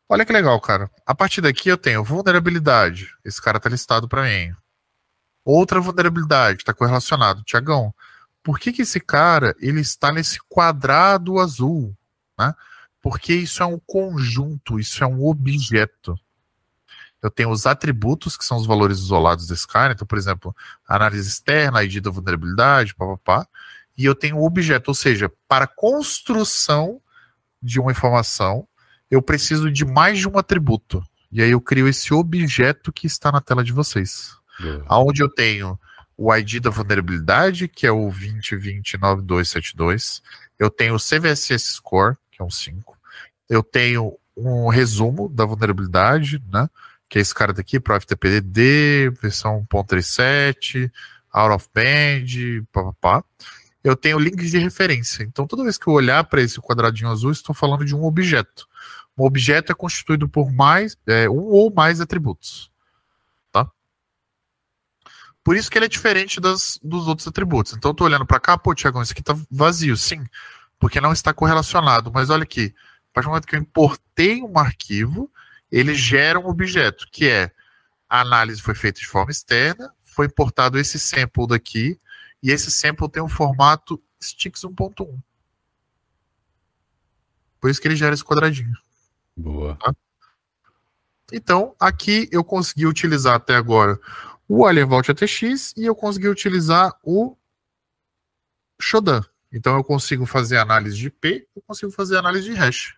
[0.09, 0.91] Olha que legal, cara.
[1.07, 3.09] A partir daqui eu tenho vulnerabilidade.
[3.25, 4.53] Esse cara tá listado para mim.
[5.45, 7.45] Outra vulnerabilidade, tá correlacionado.
[7.45, 7.95] Tiagão,
[8.43, 11.97] por que que esse cara ele está nesse quadrado azul,
[12.39, 12.55] né?
[13.01, 16.19] Porque isso é um conjunto, isso é um objeto.
[17.23, 19.93] Eu tenho os atributos, que são os valores isolados desse cara.
[19.93, 20.55] Então, por exemplo,
[20.87, 23.47] análise externa, ID da vulnerabilidade, papapá.
[23.97, 27.01] E eu tenho o objeto, ou seja, para construção
[27.62, 28.66] de uma informação,
[29.11, 31.02] eu preciso de mais de um atributo.
[31.30, 34.32] E aí eu crio esse objeto que está na tela de vocês.
[34.61, 34.84] Uhum.
[34.88, 35.78] Onde eu tenho
[36.18, 40.20] o ID da vulnerabilidade, que é o 20209272.
[40.59, 42.98] Eu tenho o CVSS Score, que é um 5.
[43.48, 46.68] Eu tenho um resumo da vulnerabilidade, né?
[47.09, 50.90] Que é esse cara daqui, pro FTPD, versão 1.37,
[51.32, 53.22] out of band, papapá.
[53.83, 55.22] Eu tenho links de referência.
[55.22, 58.66] Então, toda vez que eu olhar para esse quadradinho azul, estou falando de um objeto.
[59.16, 62.70] Um objeto é constituído por mais é, um ou mais atributos.
[63.53, 63.70] Tá?
[65.43, 67.72] Por isso que ele é diferente das, dos outros atributos.
[67.74, 69.97] Então, estou olhando para cá, pô, Tiagão, isso aqui está vazio.
[69.97, 70.24] Sim,
[70.79, 72.11] porque não está correlacionado.
[72.12, 72.74] Mas olha aqui,
[73.11, 75.31] a partir do momento que eu importei um arquivo,
[75.70, 77.53] ele gera um objeto, que é
[78.09, 82.01] a análise foi feita de forma externa, foi importado esse sample daqui,
[82.43, 85.18] E esse sample tem um formato Stix 1.1.
[87.61, 88.76] Por isso que ele gera esse quadradinho.
[89.36, 89.76] Boa.
[89.76, 89.95] Tá?
[91.32, 93.99] Então, aqui eu consegui utilizar até agora
[94.49, 97.36] o Alienvault ATX e eu consegui utilizar o
[98.80, 99.22] Shodan.
[99.53, 102.97] Então eu consigo fazer análise de IP, eu consigo fazer análise de hash.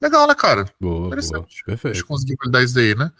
[0.00, 0.70] Legal, né, cara?
[0.80, 1.32] Boa, Interessante.
[1.32, 1.46] boa.
[1.46, 2.06] Deixa eu Perfeito.
[2.06, 3.10] conseguir validar isso daí, né?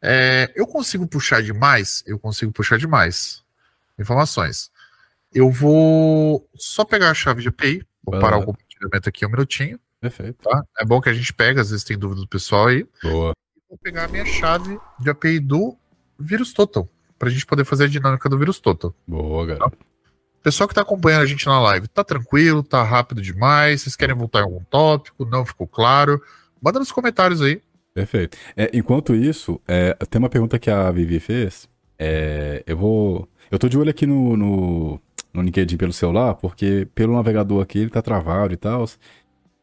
[0.00, 2.02] É, eu consigo puxar demais?
[2.06, 3.44] Eu consigo puxar demais
[3.98, 4.70] informações.
[5.32, 9.30] Eu vou só pegar a chave de API, vou Vai parar o compartilhamento aqui um
[9.30, 10.42] minutinho, Perfeito.
[10.42, 10.62] tá?
[10.80, 12.86] É bom que a gente pega, às vezes tem dúvida do pessoal aí.
[13.02, 13.32] Boa.
[13.68, 15.76] Vou pegar a minha chave de API do
[16.18, 16.88] Vírus Total,
[17.18, 18.94] pra gente poder fazer a dinâmica do Vírus Total.
[19.06, 19.72] Boa, galera.
[20.42, 23.82] Pessoal que tá acompanhando a gente na live, tá tranquilo, tá rápido demais?
[23.82, 25.24] Vocês querem voltar em algum tópico?
[25.24, 26.22] Não ficou claro?
[26.62, 27.60] Manda nos comentários aí.
[27.92, 28.38] Perfeito.
[28.56, 31.68] É, enquanto isso, é, tem uma pergunta que a Vivi fez.
[31.98, 33.28] É, eu vou.
[33.50, 35.00] Eu tô de olho aqui no, no,
[35.32, 38.84] no LinkedIn pelo celular, porque pelo navegador aqui ele tá travado e tal.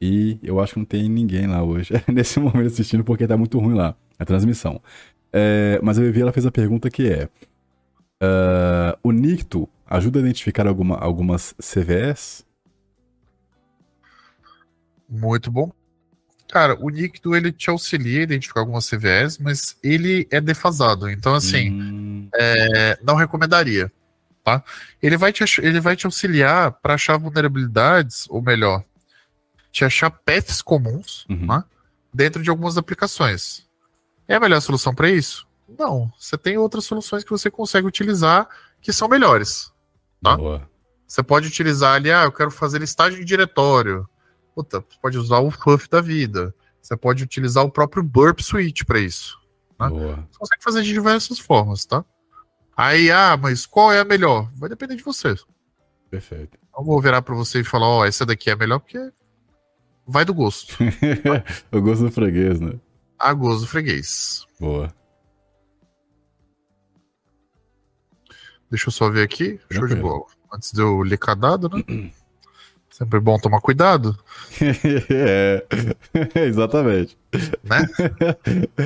[0.01, 3.59] E eu acho que não tem ninguém lá hoje, nesse momento assistindo, porque tá muito
[3.59, 4.81] ruim lá a transmissão.
[5.31, 7.29] É, mas a Vivi ela fez a pergunta que é:
[8.21, 12.45] ah, o Nicto ajuda a identificar alguma, algumas CVS?
[15.09, 15.71] Muito bom.
[16.49, 21.09] Cara, o Níquido ele te auxilia a identificar algumas CVS, mas ele é defasado.
[21.09, 21.92] Então, assim, Hum,
[22.35, 23.91] é, não recomendaria.
[24.43, 24.61] Tá?
[25.01, 28.83] Ele, vai te, ele vai te auxiliar para achar vulnerabilidades, ou melhor,
[29.71, 31.47] te achar paths comuns Uhum.
[31.47, 31.63] né,
[32.13, 33.65] dentro de algumas aplicações.
[34.27, 35.47] É a melhor solução para isso?
[35.79, 36.11] Não.
[36.19, 38.47] Você tem outras soluções que você consegue utilizar
[38.81, 39.71] que são melhores.
[40.21, 40.37] Tá?
[40.37, 40.69] boa.
[41.07, 44.07] Você pode utilizar ali, ah, eu quero fazer listagem de diretório.
[44.55, 46.53] Puta, você pode usar o FUF da vida.
[46.81, 49.39] Você pode utilizar o próprio Burp Suite para isso.
[49.77, 49.89] Tá?
[49.89, 52.03] Você consegue fazer de diversas formas, tá?
[52.75, 54.49] Aí, ah, mas qual é a melhor?
[54.55, 55.35] Vai depender de você.
[56.09, 56.57] Perfeito.
[56.75, 59.11] Não vou virar para você e falar, ó, essa daqui é a melhor, porque
[60.07, 60.75] vai do gosto.
[61.71, 62.73] eu gosto do freguês, né?
[63.19, 64.45] A gosto do freguês.
[64.59, 64.93] Boa.
[68.69, 69.59] Deixa eu só ver aqui.
[69.71, 70.25] Show de bola.
[70.51, 71.83] Antes de eu licar dado, né?
[72.89, 74.15] Sempre bom tomar cuidado,
[75.09, 75.65] é,
[76.45, 77.17] exatamente.
[77.63, 77.89] né?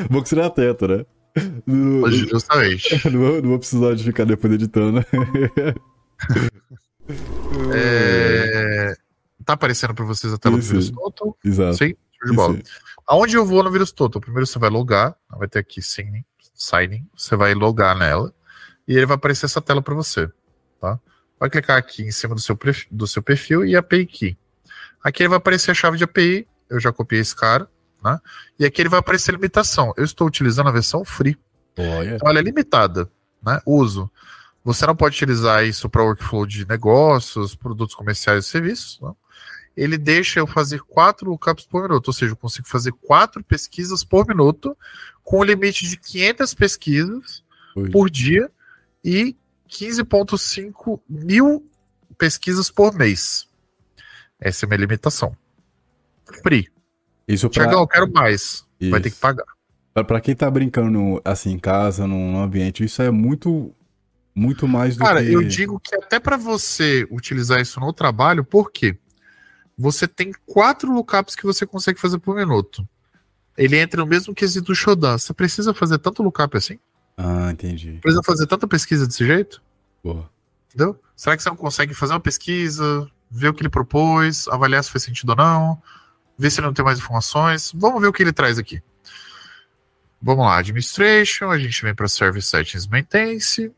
[0.09, 1.05] Bom que você atento, né?
[1.65, 3.01] Não, Justamente.
[3.09, 5.05] não vou, não vou precisar de ficar depois editando.
[7.73, 8.93] É...
[9.45, 10.71] Tá aparecendo para vocês a tela do Isso.
[10.71, 11.37] vírus total?
[11.41, 11.77] Exato.
[11.77, 12.59] Sim, show de bola.
[13.07, 14.19] Aonde eu vou no vírus total?
[14.19, 18.33] Primeiro você vai logar, vai ter aqui sign, signing, você vai logar nela
[18.85, 20.29] e ele vai aparecer essa tela para você,
[20.81, 20.99] tá?
[21.39, 24.37] Vai clicar aqui em cima do seu, perfil, do seu perfil e API Key.
[25.01, 27.69] Aqui ele vai aparecer a chave de API, eu já copiei esse cara,
[28.03, 28.19] né?
[28.59, 29.93] E aqui ele vai aparecer limitação.
[29.97, 31.37] Eu estou utilizando a versão free,
[31.77, 32.15] Olha.
[32.15, 33.09] então ela é limitada,
[33.43, 33.59] né?
[33.65, 34.09] Uso.
[34.63, 39.15] Você não pode utilizar isso para workflow de negócios, produtos comerciais e serviços, não?
[39.77, 44.03] ele deixa eu fazer quatro lookups por minuto, ou seja, eu consigo fazer quatro pesquisas
[44.03, 44.75] por minuto,
[45.23, 47.43] com o limite de 500 pesquisas
[47.75, 47.91] Oi.
[47.91, 48.51] por dia
[49.05, 49.37] e
[49.69, 51.69] 15,5 mil
[52.17, 53.47] pesquisas por mês.
[54.39, 55.37] Essa é a minha limitação.
[56.41, 56.67] Free.
[57.27, 58.65] Isso pra, Tiagão, eu quero mais.
[58.79, 59.21] Vai ter que isso.
[59.21, 59.45] pagar.
[59.93, 63.73] Pra, quem tá brincando assim em casa, num, ambiente, isso é muito,
[64.35, 65.33] muito mais do Cara, que.
[65.33, 68.97] eu digo que até para você utilizar isso no trabalho, por quê?
[69.77, 72.87] Você tem quatro lookups que você consegue fazer por minuto.
[73.57, 75.17] Ele entra no mesmo quesito do Shodan.
[75.17, 76.79] Você precisa fazer tanto lookup assim?
[77.17, 77.97] Ah, entendi.
[78.01, 79.61] Precisa fazer tanta pesquisa desse jeito?
[80.03, 80.29] Boa.
[80.67, 80.99] Entendeu?
[81.15, 84.91] Será que você não consegue fazer uma pesquisa, ver o que ele propôs, avaliar se
[84.91, 85.81] faz sentido ou não,
[86.37, 87.71] ver se ele não tem mais informações?
[87.73, 88.81] Vamos ver o que ele traz aqui.
[90.21, 93.71] Vamos lá, Administration, a gente vem para Service Settings Maintenance,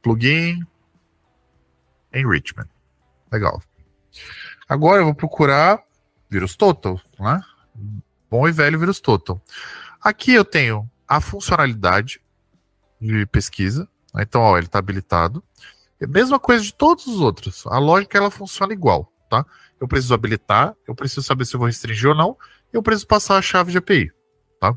[0.00, 0.64] Plugin,
[2.12, 2.68] Enrichment.
[3.30, 3.62] Legal.
[4.68, 5.82] Agora eu vou procurar
[6.30, 7.40] Vírus Total, né?
[8.30, 9.42] Bom e velho Vírus Total.
[10.00, 12.20] Aqui eu tenho a funcionalidade
[13.00, 13.88] de pesquisa.
[14.14, 14.22] né?
[14.22, 15.42] Então, ó, ele está habilitado.
[16.00, 17.66] É a mesma coisa de todos os outros.
[17.66, 19.46] A lógica ela funciona igual, tá?
[19.80, 22.36] Eu preciso habilitar, eu preciso saber se eu vou restringir ou não,
[22.70, 24.12] eu preciso passar a chave de API,
[24.60, 24.76] tá?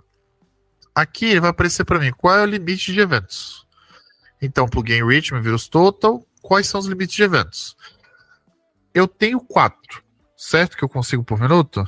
[0.96, 3.68] Aqui ele vai aparecer para mim qual é o limite de eventos.
[4.42, 7.76] Então, plugin enrichment, vírus total, quais são os limites de eventos?
[8.94, 10.02] Eu tenho quatro,
[10.38, 11.84] certo que eu consigo por minuto?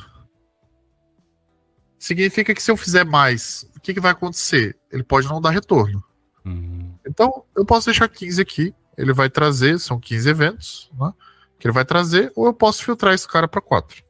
[1.98, 4.78] Significa que se eu fizer mais, o que, que vai acontecer?
[4.92, 6.04] Ele pode não dar retorno.
[6.46, 6.94] Uhum.
[7.08, 8.76] Então, eu posso deixar 15 aqui.
[8.98, 11.14] Ele vai trazer, são 15 eventos, né?
[11.60, 14.04] Que ele vai trazer, ou eu posso filtrar esse cara para 4.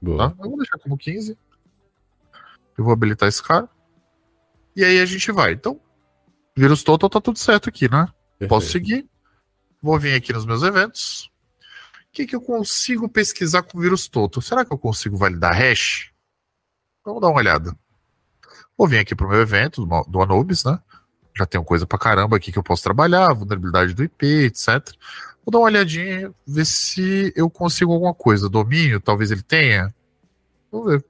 [0.00, 0.30] Boa.
[0.30, 0.36] Tá?
[0.42, 1.36] Eu vou deixar como 15.
[2.76, 3.68] Eu vou habilitar esse cara.
[4.74, 5.52] E aí a gente vai.
[5.52, 5.80] Então,
[6.56, 8.06] vírus total tá tudo certo aqui, né?
[8.48, 8.72] Posso Perfeito.
[8.72, 9.10] seguir.
[9.80, 11.30] vou vir aqui nos meus eventos.
[12.08, 14.42] O que, que eu consigo pesquisar com o vírus total?
[14.42, 16.12] Será que eu consigo validar hash?
[17.04, 17.76] Vamos dar uma olhada.
[18.76, 20.80] Vou vir aqui para o meu evento do Anubis, né?
[21.36, 24.92] Já tenho coisa para caramba aqui que eu posso trabalhar, vulnerabilidade do IP, etc.
[25.44, 28.48] Vou dar uma olhadinha, ver se eu consigo alguma coisa.
[28.48, 29.94] Domínio, talvez ele tenha.
[30.70, 31.04] Vamos ver.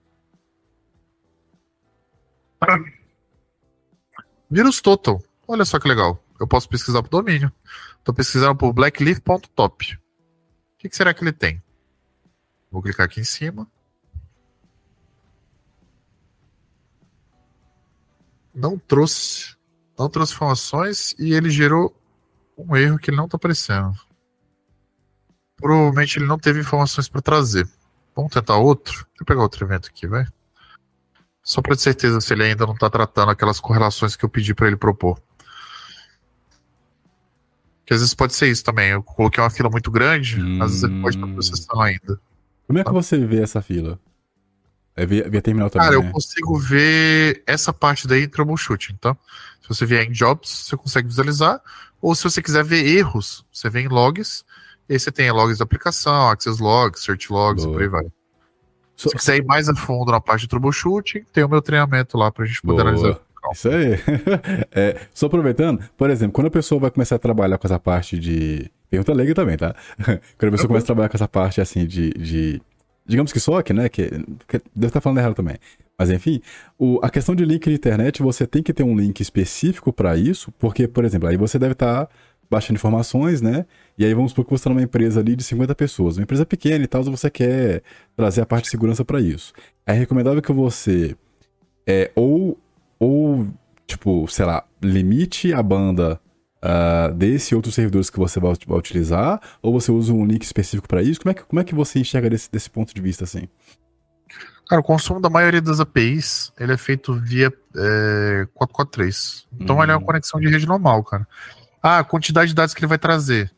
[4.50, 5.22] Vírus Total.
[5.46, 6.22] Olha só que legal.
[6.40, 7.52] Eu posso pesquisar por domínio.
[7.98, 9.94] Estou pesquisando por blackleaf.top.
[9.94, 9.98] O
[10.78, 11.62] que, que será que ele tem?
[12.70, 13.66] Vou clicar aqui em cima.
[18.54, 19.56] Não trouxe,
[19.98, 21.94] não trouxe informações e ele gerou
[22.56, 23.94] um erro que ele não está aparecendo.
[25.56, 27.68] Provavelmente ele não teve informações para trazer.
[28.14, 28.92] Vamos tentar outro?
[28.92, 30.26] Deixa eu pegar outro evento aqui, vai.
[31.42, 34.54] Só para ter certeza se ele ainda não está tratando aquelas correlações que eu pedi
[34.54, 35.20] para ele propor.
[37.84, 38.90] Que às vezes pode ser isso também.
[38.90, 40.62] Eu coloquei uma fila muito grande, hum...
[40.62, 42.20] às vezes ele pode estar processando ainda.
[42.66, 44.00] Como é que você vê essa fila?
[44.96, 45.88] É via, via terminal também.
[45.88, 46.08] Cara, né?
[46.08, 49.16] eu consigo ver essa parte daí em troubleshooting, então.
[49.64, 51.58] Se você vier em jobs, você consegue visualizar.
[52.02, 54.44] Ou se você quiser ver erros, você vem em logs.
[54.88, 57.72] E aí você tem logs da aplicação, access logs, search logs Boa.
[57.72, 58.12] e por aí vai.
[58.94, 62.30] Se quiser ir mais a fundo na parte de troubleshooting, tem o meu treinamento lá
[62.30, 62.90] pra gente poder Boa.
[62.90, 63.20] analisar.
[63.52, 63.98] Isso aí.
[64.70, 68.18] é, só aproveitando, por exemplo, quando a pessoa vai começar a trabalhar com essa parte
[68.18, 68.70] de.
[68.90, 69.74] Pergunta leiga também, tá?
[70.38, 72.10] Quando a pessoa começa a trabalhar com essa parte assim de.
[72.10, 72.62] de
[73.06, 73.88] digamos que SOC, né?
[73.88, 74.08] Que,
[74.48, 75.56] que deve estar falando errado também.
[75.98, 76.40] Mas enfim,
[76.78, 80.16] o, a questão de link na internet, você tem que ter um link específico para
[80.16, 82.08] isso, porque, por exemplo, aí você deve estar
[82.50, 83.64] baixando informações, né?
[83.96, 86.44] E aí vamos supor que você está numa empresa ali de 50 pessoas, uma empresa
[86.44, 87.82] pequena e tal, você quer
[88.16, 89.52] trazer a parte de segurança para isso.
[89.86, 91.16] É recomendável que você
[91.86, 92.58] é, ou,
[92.98, 93.46] ou,
[93.86, 96.20] tipo, sei lá, limite a banda
[96.64, 100.88] uh, desse outros servidores que você vai, vai, utilizar, ou você usa um link específico
[100.88, 101.20] para isso?
[101.20, 103.48] Como é, que, como é que você enxerga desse, desse ponto de vista, assim?
[104.66, 109.46] Cara, o consumo da maioria das APIs, ele é feito via é, 443.
[109.60, 109.82] Então hum.
[109.82, 110.06] ele é uma hum.
[110.06, 111.28] conexão de rede normal, cara.
[111.82, 113.52] Ah, a quantidade de dados que ele vai trazer.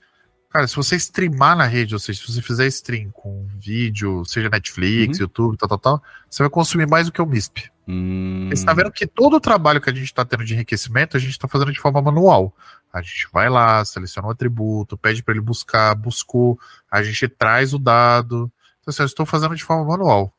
[0.50, 4.48] Cara, se você streamar na rede, ou seja, se você fizer stream com vídeo, seja
[4.48, 5.24] Netflix, uhum.
[5.24, 7.70] YouTube, tal, tal, tal, você vai consumir mais do que o MISP.
[7.86, 8.48] Hum.
[8.50, 11.20] Você tá vendo que todo o trabalho que a gente está tendo de enriquecimento, a
[11.20, 12.54] gente está fazendo de forma manual.
[12.92, 16.58] A gente vai lá, seleciona um atributo, pede para ele buscar, buscou,
[16.90, 18.50] a gente traz o dado.
[18.80, 20.32] Então, assim, eu estou fazendo de forma manual.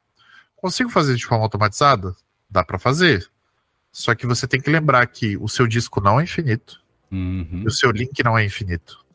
[0.56, 2.16] Consigo fazer de forma automatizada?
[2.50, 3.30] Dá para fazer.
[3.92, 6.82] Só que você tem que lembrar que o seu disco não é infinito.
[7.12, 7.64] Uhum.
[7.64, 9.06] E o seu link não é infinito.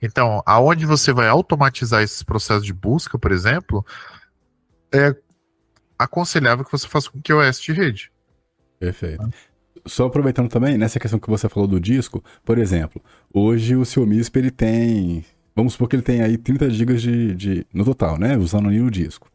[0.00, 3.84] Então, aonde você vai automatizar esses processos de busca, por exemplo,
[4.92, 5.14] é
[5.98, 8.12] aconselhável que você faça com QoS de rede.
[8.78, 9.28] Perfeito.
[9.84, 13.02] Só aproveitando também, nessa questão que você falou do disco, por exemplo,
[13.32, 15.24] hoje o seu MISP ele tem,
[15.54, 18.90] vamos supor que ele tem aí 30 GB de, de, no total, né, usando o
[18.90, 19.28] disco.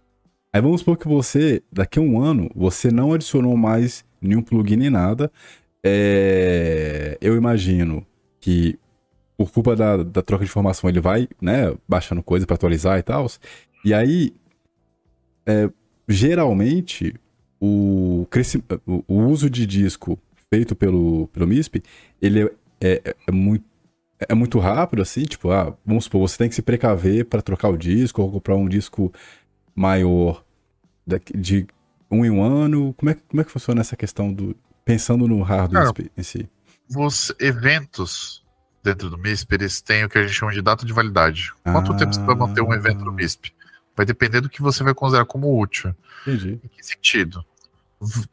[0.54, 4.76] Aí vamos supor que você, daqui a um ano, você não adicionou mais nenhum plugin
[4.76, 5.32] nem nada,
[5.84, 8.06] é, eu imagino
[8.40, 8.78] que
[9.38, 13.04] por culpa da, da, troca de informação ele vai, né, baixando coisa para atualizar e
[13.04, 13.26] tal.
[13.84, 14.34] E aí,
[15.46, 15.70] é,
[16.08, 17.16] geralmente,
[17.60, 18.28] o,
[18.86, 20.20] o, o, uso de disco
[20.54, 21.82] feito pelo, pelo MISP,
[22.22, 23.66] ele é, é, é, muito,
[24.20, 27.70] é muito rápido, assim, tipo, ah, vamos supor, você tem que se precaver para trocar
[27.70, 29.14] o disco ou comprar um disco
[29.74, 30.44] maior
[31.34, 31.66] de
[32.10, 32.94] um em um ano.
[32.96, 36.50] Como é, como é que funciona essa questão do, pensando no hardware Cara, em si.
[36.94, 38.44] Os eventos
[38.84, 41.54] dentro do MISP, eles têm o que a gente chama de data de validade.
[41.64, 43.54] Quanto ah, tempo você vai manter um evento no MISP?
[43.96, 45.96] Vai depender do que você vai considerar como útil.
[46.24, 46.60] Entendi.
[46.64, 47.46] Em que sentido?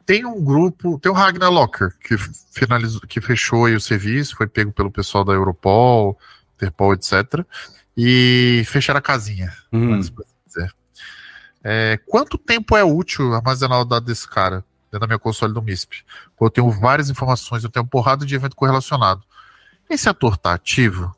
[0.05, 4.71] Tem um grupo, tem o Ragnar Locker, que finalizou, que fechou o serviço, foi pego
[4.71, 6.17] pelo pessoal da Europol,
[6.55, 7.45] Interpol, etc.
[7.95, 10.01] E fecharam a casinha, hum.
[11.61, 14.63] É, quanto tempo é útil armazenar o dado desse cara?
[14.91, 16.03] dentro da minha console do MISP.
[16.39, 19.23] Eu tenho várias informações, eu tenho uma porrada de evento correlacionado.
[19.89, 21.15] Esse ator está ativo?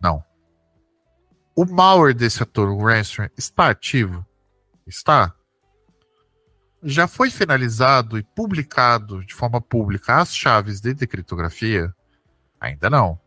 [0.00, 0.24] Não.
[1.54, 4.24] O malware desse ator, o ransomware, está ativo?
[4.86, 5.34] Está.
[6.82, 11.94] Já foi finalizado e publicado de forma pública as chaves de criptografia?
[12.60, 13.20] Ainda não.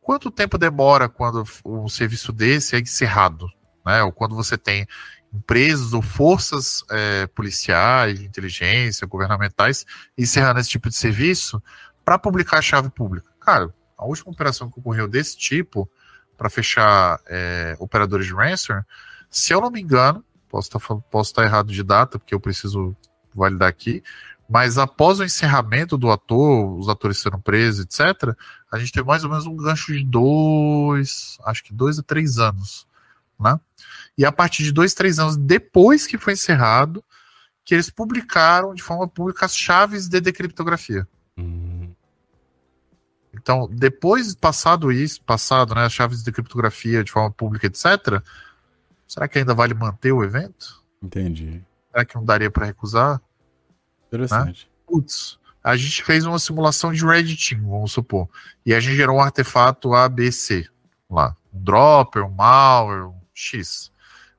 [0.00, 3.46] Quanto tempo demora quando um serviço desse é encerrado?
[3.84, 4.02] Né?
[4.02, 4.86] Ou quando você tem
[5.32, 9.84] empresas ou forças é, policiais, inteligência, governamentais,
[10.16, 11.62] encerrando esse tipo de serviço
[12.04, 13.30] para publicar a chave pública.
[13.38, 15.90] Cara, a última operação que ocorreu desse tipo,
[16.38, 18.86] para fechar é, operadores de ransomware,
[19.28, 22.40] se eu não me engano, posso estar, tá posso tá errado de data, porque eu
[22.40, 22.96] preciso
[23.34, 24.02] validar aqui,
[24.48, 28.34] mas após o encerramento do ator, os atores serão presos, etc.,
[28.72, 32.38] a gente teve mais ou menos um gancho de dois, acho que dois a três
[32.38, 32.86] anos,
[33.38, 33.60] né?
[34.16, 37.04] E a partir de dois, três anos depois que foi encerrado,
[37.64, 41.06] que eles publicaram de forma pública as chaves de decriptografia.
[41.36, 41.94] Uhum.
[43.34, 48.22] Então, depois passado isso, passado, né, as chaves de criptografia de forma pública, etc.
[49.08, 50.84] Será que ainda vale manter o evento?
[51.02, 51.64] Entendi.
[51.90, 53.20] Será que não daria para recusar?
[54.06, 54.66] Interessante.
[54.66, 54.72] Né?
[54.86, 58.28] Putz, a gente fez uma simulação de Redditing, vamos supor,
[58.64, 60.68] e a gente gerou um artefato ABC
[61.10, 63.90] lá, um dropper, um malware, um X.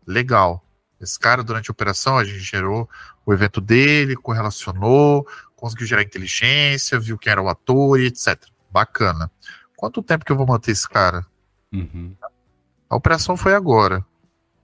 [0.06, 0.64] Legal.
[1.02, 2.88] Esse cara, durante a operação, a gente gerou
[3.26, 8.38] o evento dele, correlacionou, conseguiu gerar inteligência, viu quem era o ator e etc.
[8.72, 9.32] Bacana.
[9.76, 11.26] Quanto tempo que eu vou manter esse cara?
[11.72, 12.14] Uhum.
[12.90, 14.06] A operação foi agora.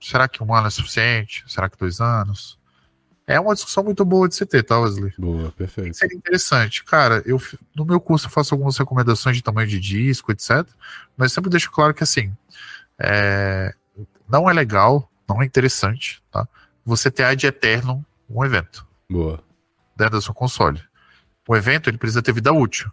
[0.00, 1.44] Será que um ano é suficiente?
[1.46, 2.58] Será que dois anos?
[3.26, 5.12] É uma discussão muito boa de se ter, tá, Wesley?
[5.18, 5.96] Boa, perfeito.
[5.96, 6.84] Seria interessante.
[6.84, 7.40] Cara, eu
[7.74, 10.64] no meu curso eu faço algumas recomendações de tamanho de disco, etc.
[11.16, 12.32] Mas sempre deixo claro que assim,
[12.98, 13.74] é,
[14.28, 16.46] não é legal, não é interessante, tá?
[16.84, 18.86] Você ter ad eterno um evento.
[19.10, 19.42] Boa.
[19.96, 20.80] Dentro do seu console.
[21.48, 22.90] O evento ele precisa ter vida útil.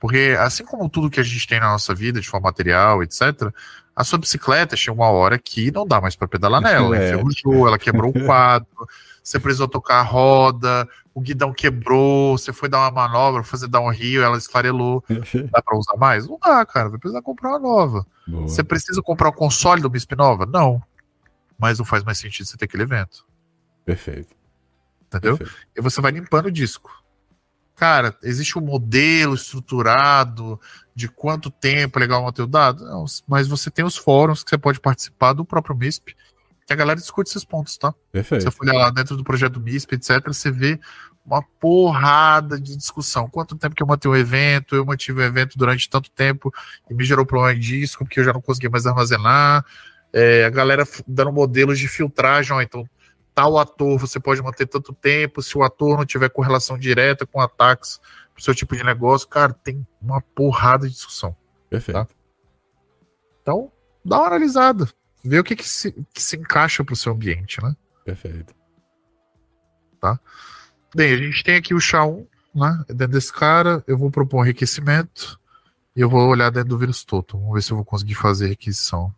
[0.00, 3.52] Porque assim como tudo que a gente tem na nossa vida, de forma material, etc.,
[4.00, 6.96] a sua bicicleta chega uma hora que não dá mais para pedalar nela.
[6.96, 7.10] É.
[7.10, 8.66] Enferrujou, ela quebrou o quadro,
[9.22, 13.80] você precisou tocar a roda, o guidão quebrou, você foi dar uma manobra, fazer dar
[13.80, 15.04] um rio, ela esfarelou.
[15.52, 16.26] dá para usar mais?
[16.26, 16.88] Não dá, cara.
[16.88, 18.06] Vai precisar comprar uma nova.
[18.26, 18.48] Boa.
[18.48, 20.46] Você precisa comprar o um console do MISP nova?
[20.46, 20.82] Não.
[21.58, 23.26] Mas não faz mais sentido você ter aquele evento.
[23.84, 24.34] Perfeito.
[25.06, 25.36] Entendeu?
[25.36, 25.66] Perfeito.
[25.76, 26.90] E você vai limpando o disco.
[27.80, 30.60] Cara, existe um modelo estruturado
[30.94, 32.84] de quanto tempo é legal manter o dado?
[32.84, 36.14] Não, mas você tem os fóruns que você pode participar do próprio MISP,
[36.66, 37.94] que a galera discute esses pontos, tá?
[38.12, 38.44] Perfeito.
[38.44, 40.78] Você for lá dentro do projeto MISP, etc., você vê
[41.24, 43.30] uma porrada de discussão.
[43.30, 44.76] Quanto tempo que eu mantive um evento?
[44.76, 46.52] Eu mantive um evento durante tanto tempo
[46.90, 49.64] e me gerou problema em disco, porque eu já não conseguia mais armazenar.
[50.12, 52.86] É, a galera dando modelos de filtragem, ó, então
[53.40, 57.40] tal ator você pode manter tanto tempo, se o ator não tiver correlação direta com
[57.40, 57.98] ataques
[58.34, 61.34] pro seu tipo de negócio, cara, tem uma porrada de discussão.
[61.70, 62.06] Perfeito.
[62.06, 62.06] Tá?
[63.40, 63.72] Então,
[64.04, 64.86] dá uma analisada.
[65.24, 67.74] Vê o que, que, se, que se encaixa pro seu ambiente, né?
[68.04, 68.54] Perfeito.
[69.98, 70.20] Tá?
[70.94, 72.84] Bem, a gente tem aqui o SHA-1, né?
[72.88, 75.40] Dentro desse cara, eu vou propor um enriquecimento
[75.96, 77.40] e eu vou olhar dentro do vírus total.
[77.40, 79.14] Vamos ver se eu vou conseguir fazer requisição.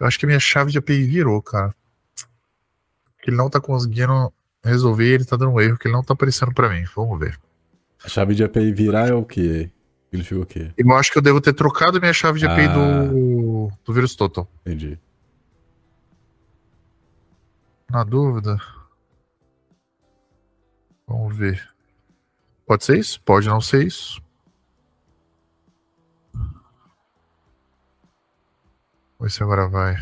[0.00, 1.74] Eu acho que a minha chave de API virou, cara
[3.20, 4.32] que ele não tá conseguindo
[4.64, 6.84] resolver, ele tá dando um erro que ele não tá aparecendo para mim.
[6.94, 7.38] Vamos ver.
[8.04, 9.70] A chave de API virar é o quê?
[10.10, 10.72] Significa o quê?
[10.76, 12.74] Eu acho que eu devo ter trocado minha chave de API ah.
[12.74, 14.48] do, do vírus total.
[14.64, 14.98] Entendi.
[17.90, 18.58] Na dúvida.
[21.06, 21.68] Vamos ver.
[22.66, 23.20] Pode ser isso?
[23.22, 24.22] Pode não ser isso.
[29.18, 29.96] Vamos ver se agora vai.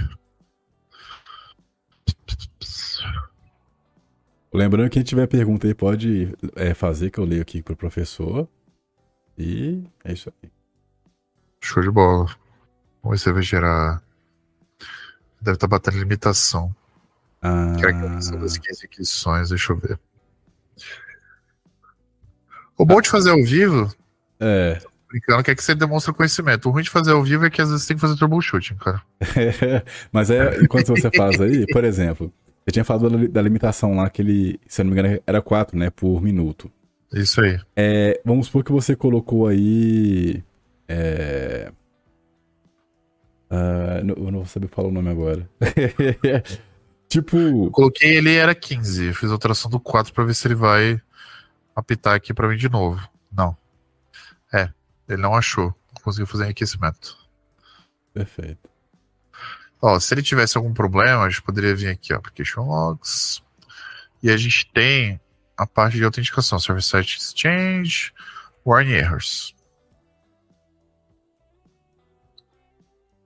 [4.53, 8.49] Lembrando que quem tiver pergunta aí pode é, fazer, que eu leio aqui pro professor.
[9.37, 10.51] E é isso aí.
[11.61, 12.27] Show de bola.
[13.03, 14.03] Vamos ver se vai gerar.
[15.41, 16.75] Deve estar tá batendo limitação.
[17.43, 17.75] Ah.
[17.77, 19.99] Questão das 15 aquisições, deixa eu ver.
[22.79, 23.93] O bom de fazer ao vivo.
[24.41, 24.81] É.
[25.09, 26.69] Brincando, que é que você demonstra conhecimento.
[26.69, 29.03] O ruim de fazer ao vivo é que às vezes tem que fazer troubleshooting, cara.
[30.13, 32.33] Mas é, enquanto você faz aí, por exemplo,
[32.67, 35.79] você tinha falado da limitação lá, que ele, se eu não me engano, era 4,
[35.79, 36.71] né, por minuto.
[37.13, 37.61] Isso aí.
[37.77, 40.43] É, vamos supor que você colocou aí.
[40.89, 41.71] É...
[43.49, 45.49] Uh, eu não vou saber falar o nome agora.
[47.09, 47.37] tipo.
[47.37, 49.07] Eu coloquei ele era 15.
[49.07, 51.01] Eu fiz a alteração do 4 pra ver se ele vai
[51.77, 53.09] apitar aqui pra mim de novo.
[53.31, 53.57] Não.
[54.53, 54.69] É,
[55.09, 55.73] ele não achou.
[56.03, 57.17] Conseguiu fazer enriquecimento.
[58.13, 58.69] Perfeito.
[59.81, 63.43] Ó, se ele tivesse algum problema, a gente poderia vir aqui, ó, Application Logs.
[64.23, 65.21] E a gente tem
[65.57, 68.13] a parte de autenticação, Service Site Exchange,
[68.65, 69.55] Warning Errors.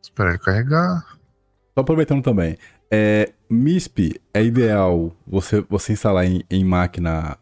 [0.03, 1.05] Espera ele carregar.
[1.75, 2.59] Só aproveitando também,
[2.91, 7.39] é, MISP é ideal você, você instalar em, em máquina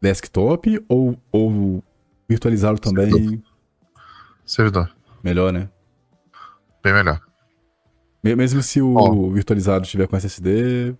[0.00, 1.82] desktop ou, ou
[2.28, 3.10] virtualizá-lo também?
[3.10, 3.42] Servidor.
[4.46, 4.96] Servidor.
[5.22, 5.68] Melhor, né?
[6.82, 7.20] Bem melhor.
[8.24, 10.96] Mesmo se o Ó, virtualizado estiver com SSD.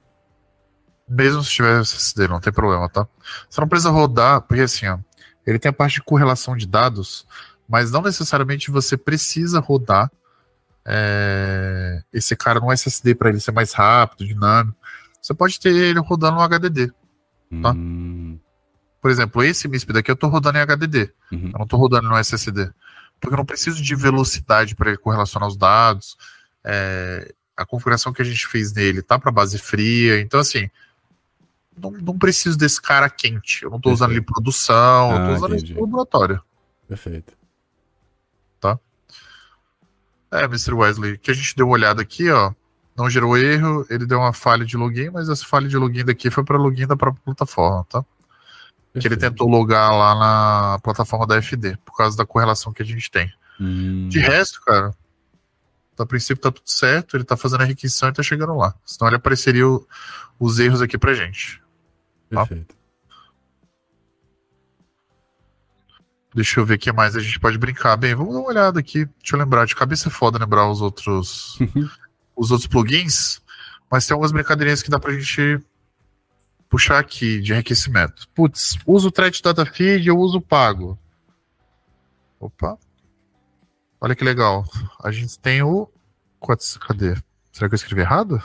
[1.08, 3.06] Mesmo se tiver SSD, não tem problema, tá?
[3.48, 4.98] Você não precisa rodar, porque assim, ó,
[5.46, 7.26] ele tem a parte de correlação de dados,
[7.68, 10.10] mas não necessariamente você precisa rodar
[10.86, 14.76] é, esse cara no SSD para ele ser mais rápido, dinâmico.
[15.20, 16.92] Você pode ter ele rodando no HDD,
[17.62, 17.72] tá?
[17.72, 18.38] Hum.
[19.00, 21.12] Por exemplo, esse MISP daqui eu tô rodando em HDD.
[21.30, 21.50] Uhum.
[21.52, 22.70] Eu não tô rodando no SSD.
[23.20, 26.16] porque eu não preciso de velocidade para correlacionar os dados.
[26.64, 30.68] É, a configuração que a gente fez nele tá para base fria, então assim,
[31.76, 33.62] não, não preciso desse cara quente.
[33.62, 36.42] Eu não estou usando ele em produção, ah, eu estou usando ele laboratório.
[36.88, 37.32] Perfeito.
[38.60, 38.78] Tá?
[40.30, 40.72] É, Mr.
[40.72, 42.52] Wesley, que a gente deu uma olhada aqui, ó.
[42.96, 46.30] Não gerou erro, ele deu uma falha de login, mas essa falha de login daqui
[46.30, 48.04] foi para login da própria plataforma, tá?
[48.92, 49.00] Perfeito.
[49.00, 52.86] Que ele tentou logar lá na plataforma da FD, por causa da correlação que a
[52.86, 53.32] gente tem.
[53.60, 54.08] Hum.
[54.08, 54.94] De resto, cara,
[55.98, 58.74] a princípio tá tudo certo, ele tá fazendo a requisição e tá chegando lá.
[58.84, 59.86] Senão ele apareceria o,
[60.38, 61.62] os erros aqui pra gente.
[62.30, 62.46] Tá?
[62.46, 62.74] Perfeito.
[66.34, 67.96] Deixa eu ver o que mais a gente pode brincar.
[67.96, 69.04] Bem, vamos dar uma olhada aqui.
[69.04, 69.66] Deixa eu lembrar.
[69.66, 71.56] De cabeça é foda lembrar os outros,
[72.34, 73.40] os outros plugins.
[73.88, 75.60] Mas tem algumas brincadeirinhas que dá pra gente
[76.68, 78.28] puxar aqui de enriquecimento.
[78.34, 80.98] Putz, uso o thread data feed, eu uso pago.
[82.40, 82.76] Opa.
[84.04, 84.66] Olha que legal.
[85.02, 85.90] A gente tem o.
[86.86, 87.16] Cadê?
[87.50, 88.38] Será que eu escrevi errado?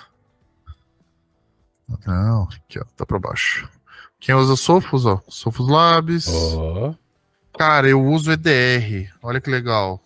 [2.08, 3.70] Não, aqui ó, tá pra baixo.
[4.22, 6.28] Quem usa Sophos, ó, Sophos Labs.
[6.30, 6.96] Oh.
[7.58, 9.14] Cara, eu uso EDR.
[9.22, 10.02] Olha que legal.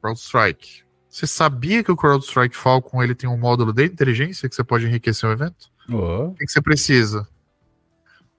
[0.00, 0.84] CrowdStrike.
[1.08, 4.86] Você sabia que o CrowdStrike Falcon ele tem um módulo de inteligência que você pode
[4.86, 5.72] enriquecer o evento?
[5.90, 6.26] Oh.
[6.26, 7.26] O que, que você precisa?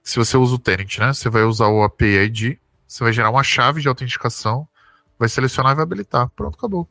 [0.02, 1.12] Se você usa o Tenant, né?
[1.12, 2.56] Você vai usar o API ID,
[2.88, 4.66] você vai gerar uma chave de autenticação,
[5.18, 6.28] vai selecionar e vai habilitar.
[6.30, 6.88] Pronto, acabou.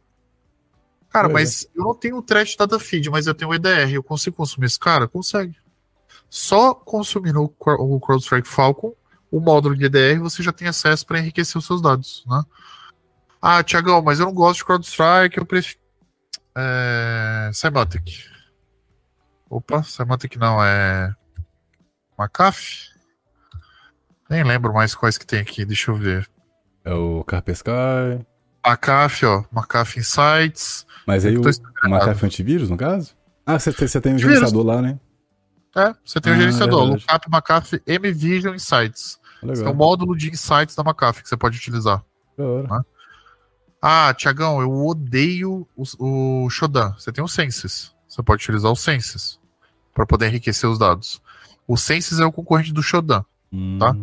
[1.10, 3.94] Cara, mas eu não tenho o thread data feed, mas eu tenho o EDR.
[3.94, 5.08] Eu consigo consumir esse cara?
[5.08, 5.56] Consegue.
[6.30, 8.94] Só consumindo o, CrowdStrike Falcon,
[9.32, 12.44] o módulo de EDR, você já tem acesso para enriquecer os seus dados, né?
[13.42, 15.80] Ah, Tiagão, mas eu não gosto de CrowdStrike, eu prefiro.
[16.58, 17.52] É...
[17.54, 18.26] Cymatic.
[19.50, 21.14] Opa, Cymatic não, é.
[22.20, 22.90] McAfee?
[24.30, 26.30] Nem lembro mais quais que tem aqui, deixa eu ver.
[26.86, 27.72] É o Carpesky.
[28.66, 29.44] McAfee, ó.
[29.52, 30.86] McAfee Insights.
[31.06, 33.12] Mas aí o McAfee antivírus, no caso?
[33.46, 35.00] Ah, você, tem um gerenciador lá, né?
[35.76, 36.84] É, você tem ah, um gerenciador.
[36.84, 39.20] É Lookup McAfee MVision Insights.
[39.44, 39.68] Legal.
[39.68, 42.04] é um módulo de insights da McAfee que você pode utilizar.
[42.38, 42.82] Né?
[43.82, 46.94] Ah, Tiagão, eu odeio o, o Shodan.
[46.98, 47.96] Você tem o Census.
[48.08, 49.40] Você pode utilizar o Census
[49.94, 51.22] para poder enriquecer os dados.
[51.68, 53.28] O Census é o concorrente do Shodan, tá?
[53.52, 53.78] hum.
[53.80, 53.96] tá?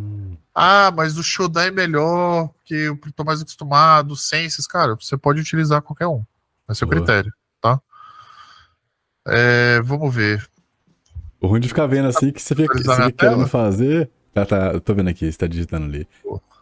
[0.55, 5.17] Ah, mas o Shodan é melhor, porque eu tô mais acostumado, o Census, cara, você
[5.17, 6.25] pode utilizar qualquer um.
[6.69, 6.99] É seu Boa.
[6.99, 7.81] critério, tá?
[9.27, 10.47] É, vamos ver.
[11.41, 14.11] O ruim de ficar vendo assim que você fica, você fica querendo fazer.
[14.35, 16.07] Ah, tá, eu tô vendo aqui, você tá digitando ali.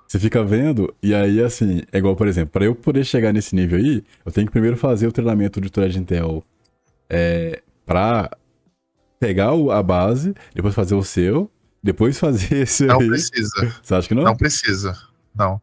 [0.06, 3.54] Você fica vendo, e aí, assim, é igual, por exemplo, para eu poder chegar nesse
[3.54, 6.42] nível aí, eu tenho que primeiro fazer o treinamento de Thread Intel
[7.08, 8.28] é, pra
[9.20, 11.48] pegar a base, depois fazer o seu,
[11.82, 13.08] depois fazer esse Não aí.
[13.08, 13.74] precisa.
[13.82, 14.22] Você acha que não?
[14.22, 14.98] Não precisa,
[15.34, 15.60] não.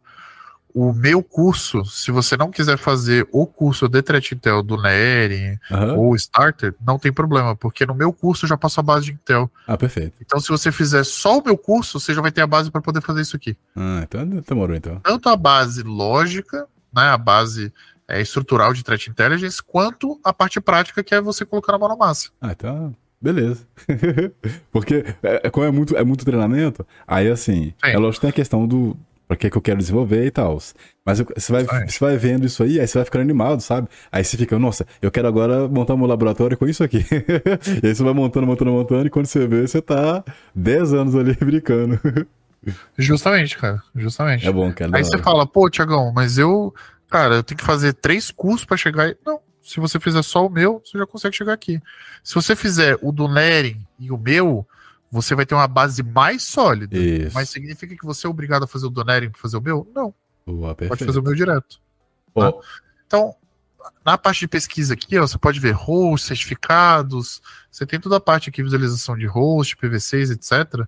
[0.73, 5.97] O meu curso, se você não quiser fazer o curso de Threat Intel do uhum.
[5.97, 9.13] ou Starter, não tem problema, porque no meu curso eu já passo a base de
[9.13, 9.49] Intel.
[9.65, 10.17] Ah, perfeito.
[10.21, 12.79] Então, se você fizer só o meu curso, você já vai ter a base para
[12.79, 13.57] poder fazer isso aqui.
[13.75, 14.99] Ah, então demorou então.
[14.99, 17.73] Tanto a base lógica, né, a base
[18.07, 21.89] é, estrutural de Threat Intelligence, quanto a parte prática, que é você colocar na mão
[21.89, 22.29] na massa.
[22.39, 23.67] Ah, então Beleza.
[24.71, 27.91] Porque, é, como é muito, é muito treinamento, aí assim, Sim.
[27.91, 28.95] é lógico que tem a questão do
[29.27, 30.57] para que, que eu quero desenvolver e tal.
[31.05, 33.89] Mas você vai, você vai vendo isso aí, aí você vai ficando animado, sabe?
[34.09, 37.05] Aí você fica, nossa, eu quero agora montar um laboratório com isso aqui.
[37.83, 40.23] e aí você vai montando, montando, montando, e quando você vê, você tá
[40.55, 41.99] 10 anos ali brincando.
[42.97, 43.83] Justamente, cara.
[43.93, 44.47] Justamente.
[44.47, 44.95] É bom, cara.
[44.95, 46.73] Aí você fala, pô, Tiagão, mas eu,
[47.09, 49.17] cara, eu tenho que fazer três cursos para chegar aí.
[49.25, 51.81] Não, se você fizer só o meu, você já consegue chegar aqui.
[52.23, 54.65] Se você fizer o do Neren e o meu,
[55.11, 56.97] você vai ter uma base mais sólida.
[56.97, 57.35] Isso.
[57.35, 59.85] Mas significa que você é obrigado a fazer o Donering para fazer o meu?
[59.93, 60.13] Não.
[60.45, 61.81] Boa, pode fazer o meu direto.
[62.33, 62.53] Tá?
[63.05, 63.35] Então,
[64.05, 68.21] na parte de pesquisa aqui, ó, você pode ver hosts, certificados, você tem toda a
[68.21, 70.87] parte aqui, visualização de host, PVCs, etc.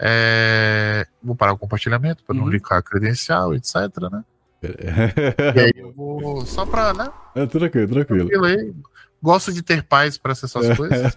[0.00, 1.06] É...
[1.22, 2.50] Vou parar o compartilhamento para não uhum.
[2.50, 3.74] linkar credencial, etc,
[4.10, 4.24] né?
[4.62, 7.10] E aí eu vou só para, né?
[7.34, 8.28] É, tranquilo, tranquilo.
[8.28, 8.76] tranquilo
[9.22, 11.16] Gosto de ter paz para acessar as coisas.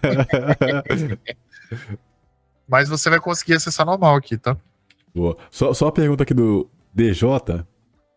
[2.68, 4.56] Mas você vai conseguir acessar normal aqui, tá?
[5.14, 5.36] Boa.
[5.50, 7.28] Só, só uma pergunta aqui do DJ,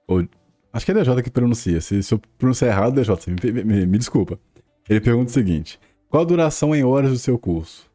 [0.08, 0.28] ou,
[0.72, 1.82] acho que é DJ que pronuncia.
[1.82, 3.16] Se, se eu pronunciar errado, DJ,
[3.52, 4.40] me, me, me desculpa.
[4.88, 5.80] Ele pergunta o seguinte:
[6.10, 7.92] qual a duração em horas do seu curso?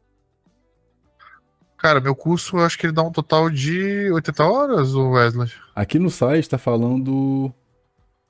[1.79, 5.49] Cara, meu curso acho que ele dá um total de 80 horas, o Wesley.
[5.73, 7.53] Aqui no site tá falando.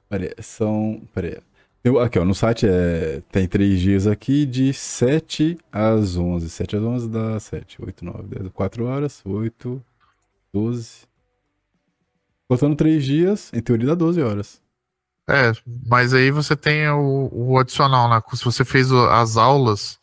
[0.07, 1.01] Peraí, são.
[1.13, 1.39] Peraí.
[2.03, 6.47] Aqui, ó, no site é, tem três dias aqui de 7 às 11.
[6.47, 9.83] 7 às 11 dá 7, 8, 9, 10, 4 horas, 8,
[10.53, 11.07] 12.
[12.47, 14.61] Contando três dias, em teoria dá 12 horas.
[15.27, 15.51] É,
[15.87, 18.21] mas aí você tem o, o adicional, né?
[18.33, 19.98] Se você fez as aulas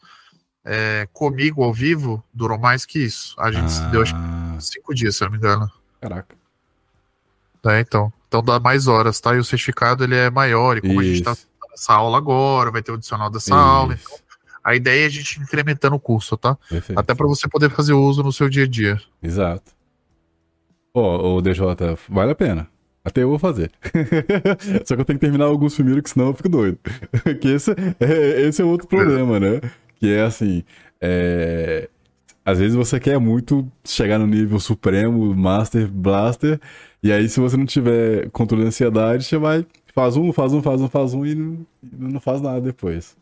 [0.67, 3.35] é, comigo ao vivo, durou mais que isso.
[3.39, 5.71] A gente se deu acho Ah, que cinco dias, se eu não me engano.
[6.01, 6.35] caraca.
[7.67, 8.13] É, então.
[8.29, 9.35] Então dá mais horas, tá?
[9.35, 10.77] E o certificado ele é maior.
[10.77, 11.49] E como a gente tá Isso.
[11.71, 13.95] nessa aula agora, vai ter o adicional dessa aula.
[13.95, 14.05] Isso.
[14.07, 14.19] Então,
[14.63, 16.57] a ideia é a gente incrementando o curso, tá?
[16.69, 16.99] Perfeito.
[16.99, 19.01] Até para você poder fazer uso no seu dia a dia.
[19.23, 19.73] Exato.
[20.93, 21.65] Ó, o DJ,
[22.09, 22.69] vale a pena.
[23.05, 23.71] Até eu vou fazer.
[24.85, 26.79] Só que eu tenho que terminar alguns primeiro, que senão eu fico doido.
[27.41, 27.71] que esse
[28.01, 29.61] é, esse é outro problema, né?
[29.99, 30.63] Que é assim.
[31.01, 31.89] é,
[32.45, 36.61] Às vezes você quer muito chegar no nível supremo, Master, Blaster,
[37.03, 40.63] e aí se você não tiver controle da ansiedade, você vai, faz um, faz um,
[40.63, 43.17] faz um, faz um e não, não faz nada depois.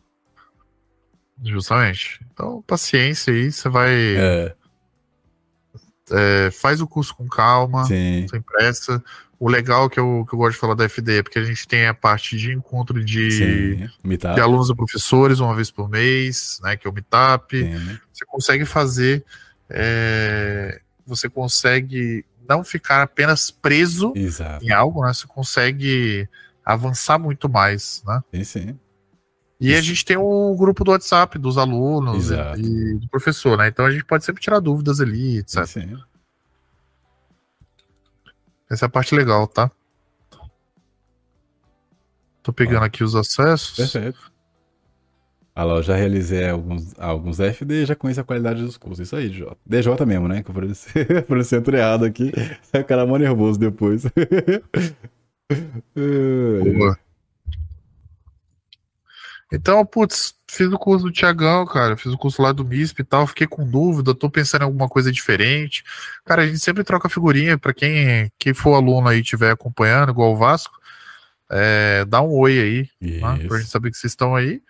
[1.43, 2.19] Justamente.
[2.33, 3.91] Então, paciência aí, você vai.
[4.15, 4.55] É,
[6.11, 7.85] é, faz o curso com calma.
[7.85, 9.03] sim, sem pressa.
[9.39, 11.67] O legal que eu, que eu gosto de falar da FD é porque a gente
[11.67, 13.89] tem a parte de encontro de, sim.
[14.33, 16.77] De alunos e professores uma vez por mês, né?
[16.77, 17.57] Que é o Meetup.
[17.57, 17.99] sim.
[18.13, 19.25] Você consegue fazer.
[19.69, 24.63] é, você consegue não ficar apenas preso Exato.
[24.63, 25.13] em algo, né?
[25.13, 26.27] Você consegue
[26.63, 28.21] avançar muito mais, né?
[28.33, 28.79] Sim, sim.
[29.59, 33.67] E a gente tem o grupo do WhatsApp dos alunos e, e do professor, né?
[33.69, 35.65] Então a gente pode sempre tirar dúvidas ali, etc.
[35.65, 35.97] sim, sim.
[38.69, 39.71] Essa é a parte legal, tá?
[42.41, 43.75] Tô pegando aqui os acessos.
[43.75, 44.31] Perfeito.
[45.55, 49.07] Ah lá, eu já realizei alguns, alguns FD e já conheço a qualidade dos cursos.
[49.07, 49.47] Isso aí, DJ.
[49.65, 50.43] DJ mesmo, né?
[50.43, 52.31] Que eu parecia, parecia errado aqui.
[52.77, 54.05] O cara mó nervoso depois.
[54.05, 54.61] É,
[56.77, 56.99] Boa.
[59.51, 61.95] Então, putz, fiz o curso do Tiagão, cara.
[61.95, 63.27] Fiz o curso lá do MISP e tal.
[63.27, 65.83] Fiquei com dúvida, tô pensando em alguma coisa diferente.
[66.25, 67.57] Cara, a gente sempre troca figurinha.
[67.57, 70.77] Pra quem, quem for aluno aí estiver acompanhando, igual o Vasco,
[71.49, 73.37] é, dá um oi aí, tá?
[73.47, 74.61] pra gente saber que vocês estão aí.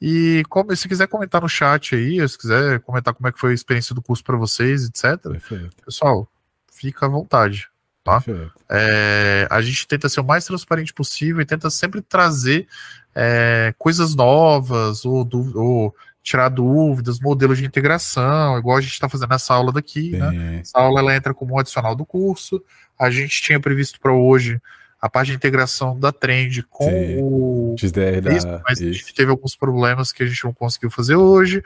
[0.00, 3.52] E como, se quiser comentar no chat aí, se quiser comentar como é que foi
[3.52, 5.18] a experiência do curso pra vocês, etc.
[5.22, 5.76] Perfeito.
[5.84, 6.28] Pessoal,
[6.70, 7.68] fica à vontade.
[8.04, 8.22] Tá.
[8.70, 12.68] É, a gente tenta ser o mais transparente possível e tenta sempre trazer
[13.16, 19.30] é, coisas novas ou, ou tirar dúvidas, modelos de integração, igual a gente está fazendo
[19.30, 20.10] nessa aula daqui.
[20.10, 20.58] Né?
[20.60, 22.62] Essa aula ela entra como um adicional do curso.
[22.98, 24.60] A gente tinha previsto para hoje
[25.00, 27.18] a parte de integração da Trend com Sim.
[27.22, 28.62] o XDR da.
[28.68, 28.92] Mas a Isso.
[28.94, 31.62] gente teve alguns problemas que a gente não conseguiu fazer hoje.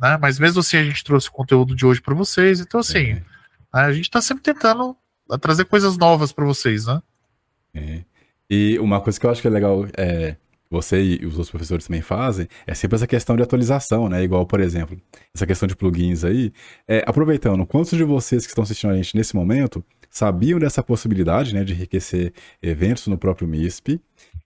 [0.00, 0.18] Né?
[0.20, 2.60] Mas mesmo assim a gente trouxe o conteúdo de hoje para vocês.
[2.60, 3.22] Então, assim, Sim.
[3.72, 4.96] a gente está sempre tentando
[5.30, 7.02] a trazer coisas novas para vocês, né?
[7.74, 8.02] É.
[8.48, 10.36] E uma coisa que eu acho que é legal, é,
[10.70, 14.22] você e os outros professores também fazem, é sempre essa questão de atualização, né?
[14.22, 14.96] Igual, por exemplo,
[15.34, 16.52] essa questão de plugins aí.
[16.88, 21.54] É, aproveitando, quantos de vocês que estão assistindo a gente nesse momento sabiam dessa possibilidade,
[21.54, 22.32] né, de enriquecer
[22.62, 24.00] eventos no próprio MISP?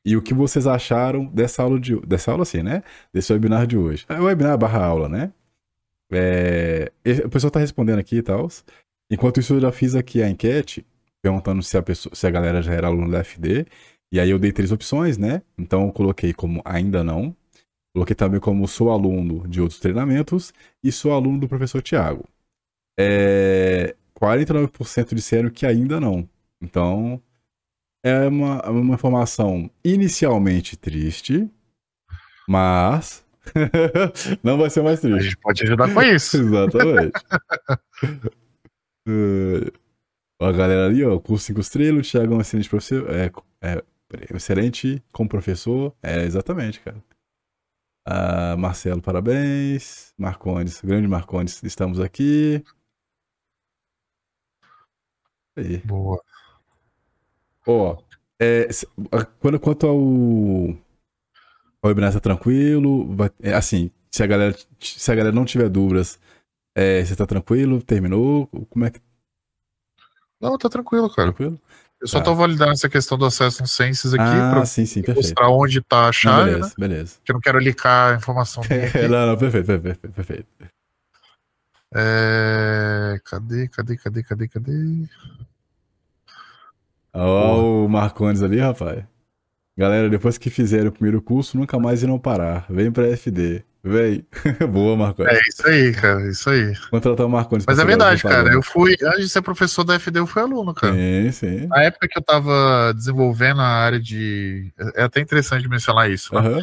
[0.05, 2.83] E o que vocês acharam dessa aula de dessa aula assim, né?
[3.13, 4.07] Desse webinar de hoje?
[4.09, 5.33] É webinar barra aula, né?
[6.13, 6.91] É,
[7.25, 8.49] o pessoal está respondendo aqui e tal.
[9.11, 10.87] Enquanto isso, eu já fiz aqui a enquete
[11.23, 13.67] perguntando se a, pessoa, se a galera já era aluno da FD.
[14.13, 15.43] E aí eu dei três opções, né?
[15.59, 17.35] Então eu coloquei como ainda não.
[17.95, 22.25] Coloquei também como sou aluno de outros treinamentos e sou aluno do professor Tiago.
[22.99, 26.29] É, 49% disseram que ainda não.
[26.61, 27.21] Então
[28.05, 31.49] é uma, uma informação inicialmente triste,
[32.49, 33.25] mas
[34.43, 35.23] não vai ser mais A triste.
[35.25, 36.37] gente pode ajudar com isso.
[36.43, 37.13] Exatamente.
[39.09, 39.73] É,
[40.47, 43.09] a galera ali, ó, curso 5 estrelas, o Thiago é um excelente professor.
[43.11, 43.31] É,
[43.63, 43.83] é,
[44.35, 45.95] excelente como professor.
[46.03, 47.03] É, exatamente, cara.
[48.07, 50.13] Ah, Marcelo, parabéns.
[50.19, 52.65] Marcondes, grande Marcondes, estamos aqui.
[55.57, 55.83] Aí.
[55.85, 56.23] Boa.
[57.67, 57.97] Ó,
[58.41, 58.69] é,
[59.41, 59.97] quando, quanto ao.
[59.99, 60.77] O
[61.87, 66.19] webinar tá tranquilo, vai- é, assim, se a galera, se a galera não tiver dúvidas,
[66.77, 67.83] é, você tá tranquilo?
[67.83, 68.47] Terminou?
[68.71, 69.01] Como é que
[70.41, 71.33] Não, tá tranquilo, cara.
[71.33, 71.61] tranquilo?
[72.01, 72.25] Eu só Tá.
[72.25, 75.27] tô validando essa questão do acesso no Census aqui ah, pra sim, sim, perfeito.
[75.27, 76.73] mostrar onde tá a chave, beleza, né?
[76.79, 77.17] beleza.
[77.25, 78.63] Que eu não quero linkar a informação
[79.11, 80.47] não, não, perfeito, perfeito, perfeito.
[81.95, 84.73] É, Cadê, cadê, cadê, cadê, cadê?
[87.13, 89.05] Ó, o Marcondes ali, rapaz.
[89.77, 92.67] Galera, depois que fizerem o primeiro curso, nunca mais irão parar.
[92.71, 93.65] Vem pra FD.
[93.83, 94.27] Vem.
[94.71, 95.33] Boa, Marcondes.
[95.33, 96.75] É isso aí, cara, isso aí.
[96.91, 97.65] Contratar o Marcondes.
[97.67, 98.53] Mas é verdade, cara.
[98.53, 100.93] Eu fui, antes de ser professor da FD, eu fui aluno, cara.
[100.93, 101.67] Sim, sim.
[101.67, 104.73] Na época que eu tava desenvolvendo a área de.
[104.95, 106.41] É até interessante mencionar isso, né?
[106.41, 106.59] Aham.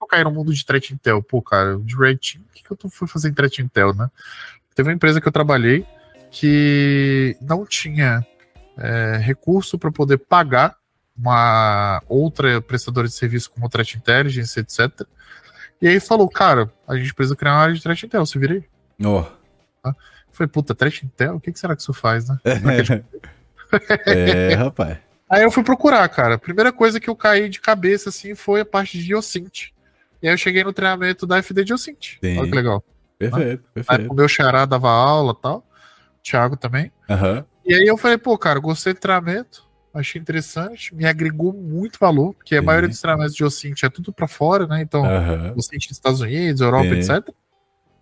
[0.00, 2.90] eu caí no mundo de threat intel, pô, cara, de rating, o que, que eu
[2.90, 4.10] fui fazer em threat intel, né?
[4.74, 5.86] Teve uma empresa que eu trabalhei
[6.30, 8.24] que não tinha
[8.76, 10.76] é, recurso para poder pagar
[11.16, 15.04] uma outra prestadora de serviço como Threat Intelligence, etc.
[15.80, 18.64] E aí falou, cara, a gente precisa criar uma área de Threat Intel, você virei.
[19.04, 19.22] Ó.
[19.82, 19.94] Tá?
[20.32, 21.36] Falei, puta, Threat Intel?
[21.36, 22.38] O que, que será que isso faz, né?
[24.06, 24.98] é, rapaz.
[25.30, 26.34] Aí eu fui procurar, cara.
[26.34, 29.68] A primeira coisa que eu caí de cabeça, assim, foi a parte de Diocint.
[30.22, 32.16] E aí eu cheguei no treinamento da FD Diocint.
[32.22, 32.38] Sim.
[32.38, 32.84] Olha que legal.
[33.18, 34.12] Perfeito, Aí perfeito.
[34.12, 35.58] o meu xará dava aula e tal.
[35.58, 36.90] O Thiago também.
[37.08, 37.44] Aham.
[37.64, 39.67] E aí eu falei, pô, cara, gostei do treinamento.
[39.98, 40.94] Achei interessante.
[40.94, 42.34] Me agregou muito valor.
[42.34, 42.66] Porque a Sim.
[42.66, 44.80] maioria dos treinamentos de Diocint é tudo pra fora, né?
[44.80, 45.52] Então, Aham.
[45.52, 46.98] Diocint nos Estados Unidos, Europa, Sim.
[46.98, 47.28] etc.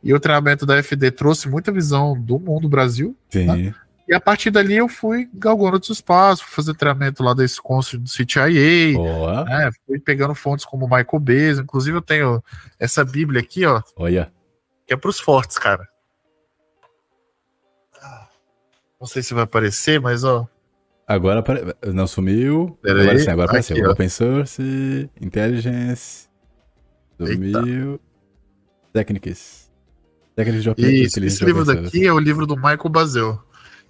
[0.02, 3.16] E o treinamento da FD trouxe muita visão do mundo Brasil.
[3.31, 3.73] Sim.
[4.09, 7.98] E a partir dali eu fui galgando outros espaços, fui fazer treinamento lá desse consul
[7.98, 8.93] do CTIA,
[9.44, 9.70] né?
[9.85, 11.59] Fui pegando fontes como Michael Bez.
[11.59, 12.44] Inclusive eu tenho
[12.78, 14.31] essa bíblia aqui, ó, Olha.
[14.86, 15.89] que é pros fortes, cara.
[19.01, 20.47] Não sei se vai aparecer, mas ó.
[21.07, 21.74] Agora apare...
[21.95, 22.77] não sumiu.
[22.83, 23.23] Pera agora aí.
[23.23, 23.77] sim, agora apareceu.
[23.77, 23.87] Aqui.
[23.87, 26.28] Open Source, Intelligence,
[27.16, 28.01] Sumiu,
[28.93, 29.70] Técnicas.
[30.35, 33.43] Técnicas de open Isso, esse livro daqui é o livro do Michael Bazel.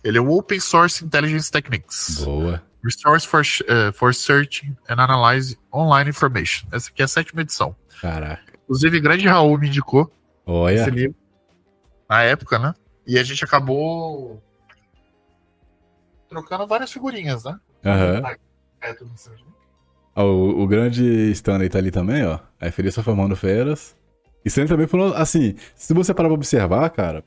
[0.04, 2.22] Ele é o Open Source Intelligence Techniques.
[2.22, 2.62] Boa.
[2.84, 6.68] Resource for, eh, for Searching and Analyze Online Information.
[6.70, 7.74] Essa aqui é a sétima edição.
[8.00, 8.52] Caraca.
[8.62, 10.12] Inclusive, grande Raul me indicou
[10.70, 10.90] esse Olha.
[10.90, 11.16] livro.
[12.08, 12.74] Na época, né?
[13.04, 14.40] E a gente acabou
[16.28, 17.58] trocando várias figurinhas, né?
[17.84, 18.22] Aham.
[20.14, 22.38] Ó, o, o grande Stanley tá ali também, ó.
[22.60, 23.94] A FD só formando feras.
[24.44, 27.22] E Stanley também falou, assim, se você parar pra observar, cara,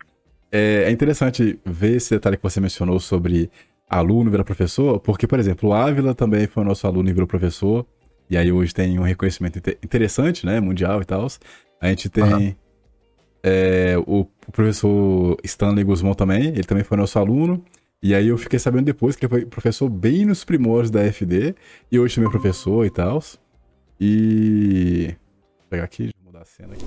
[0.52, 3.52] é, é interessante ver esse detalhe que você mencionou sobre
[3.90, 7.86] aluno virar professor, porque, por exemplo, o Ávila também foi nosso aluno e virou professor,
[8.30, 11.26] e aí hoje tem um reconhecimento inte- interessante, né, mundial e tal.
[11.82, 12.56] A gente tem Aham.
[13.44, 17.64] é, o, o professor Stanley Guzmão também, ele também foi nosso aluno,
[18.02, 21.56] e aí eu fiquei sabendo depois que ele foi professor bem nos primórdios da FD,
[21.92, 23.22] e hoje também é professor e tal.
[24.00, 25.16] E.
[25.60, 26.86] Vou pegar aqui, mudar a cena aqui.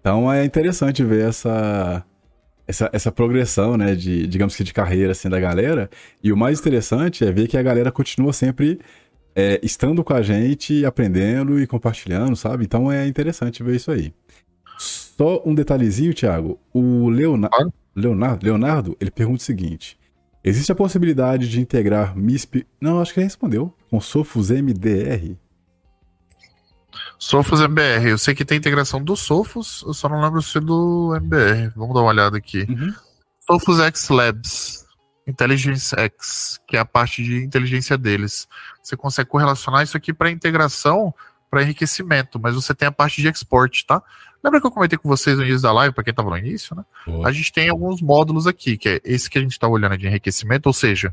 [0.00, 2.04] Então é interessante ver essa.
[2.68, 5.88] Essa, essa progressão, né, de, digamos que de carreira, assim, da galera.
[6.20, 8.80] E o mais interessante é ver que a galera continua sempre
[9.36, 12.64] é, estando com a gente, aprendendo e compartilhando, sabe?
[12.64, 14.12] Então é interessante ver isso aí.
[14.80, 16.58] Só um detalhezinho, Thiago.
[16.74, 17.72] O Leona- Claro.
[17.96, 19.98] Leonardo, Leonardo, ele pergunta o seguinte:
[20.44, 22.66] existe a possibilidade de integrar MISP?
[22.78, 23.74] Não, acho que ele respondeu.
[23.90, 25.34] Com Sofos MDR?
[27.18, 28.10] Sofos MBR.
[28.10, 31.72] Eu sei que tem integração do Sofos, eu só não lembro se é do MBR.
[31.74, 32.66] Vamos dar uma olhada aqui.
[32.68, 32.94] Uhum.
[33.84, 34.86] X Labs,
[35.26, 38.46] Intelligence X, que é a parte de inteligência deles.
[38.82, 41.14] Você consegue correlacionar isso aqui para integração,
[41.50, 44.02] para enriquecimento, mas você tem a parte de export, tá?
[44.42, 46.76] Lembra que eu comentei com vocês no início da live, para quem estava no início,
[46.76, 46.84] né?
[47.06, 47.28] Boa.
[47.28, 50.06] A gente tem alguns módulos aqui, que é esse que a gente está olhando de
[50.06, 51.12] enriquecimento, ou seja,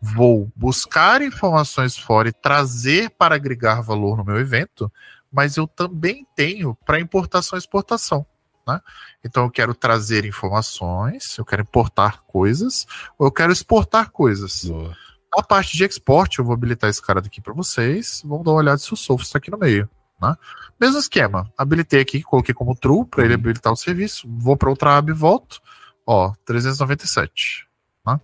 [0.00, 4.92] vou buscar informações fora e trazer para agregar valor no meu evento,
[5.32, 8.26] mas eu também tenho para importação e exportação.
[8.66, 8.80] Né?
[9.24, 12.86] Então eu quero trazer informações, eu quero importar coisas,
[13.18, 14.64] ou eu quero exportar coisas.
[14.64, 14.96] Boa.
[15.36, 18.22] A parte de export, eu vou habilitar esse cara daqui para vocês.
[18.24, 19.88] Vamos dar uma olhada se o Sophos está aqui no meio.
[20.24, 20.36] Né?
[20.80, 21.52] Mesmo esquema.
[21.56, 23.40] Habilitei aqui, coloquei como true para ele Uhum.
[23.40, 24.26] habilitar o serviço.
[24.28, 25.60] Vou para outra aba e volto.
[26.06, 27.66] Ó, 397.
[28.06, 28.20] Né?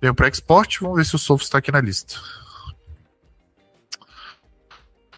[0.00, 2.16] Venho para export, vamos ver se o Sophos está aqui na lista.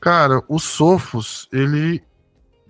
[0.00, 2.02] Cara, o Sophos, ele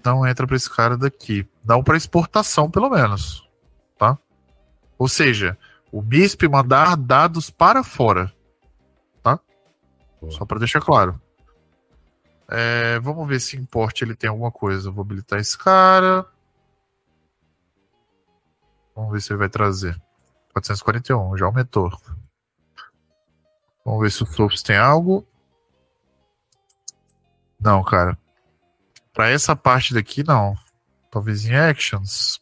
[0.04, 1.46] não entra para esse cara daqui.
[1.64, 3.46] Não para exportação, pelo menos.
[3.98, 4.16] Tá?
[4.98, 5.58] Ou seja,
[5.92, 8.32] o MISP mandar dados para fora.
[9.22, 9.38] Tá?
[10.30, 11.20] Só para deixar claro.
[12.50, 14.90] É, vamos ver se import ele tem alguma coisa.
[14.90, 16.26] Vou habilitar esse cara.
[18.94, 20.00] Vamos ver se ele vai trazer.
[20.52, 21.90] 441, já aumentou.
[23.84, 25.26] Vamos ver se o Sophos tem algo.
[27.60, 28.18] Não, cara.
[29.12, 30.54] Para essa parte daqui, não.
[31.10, 32.40] Talvez em Actions.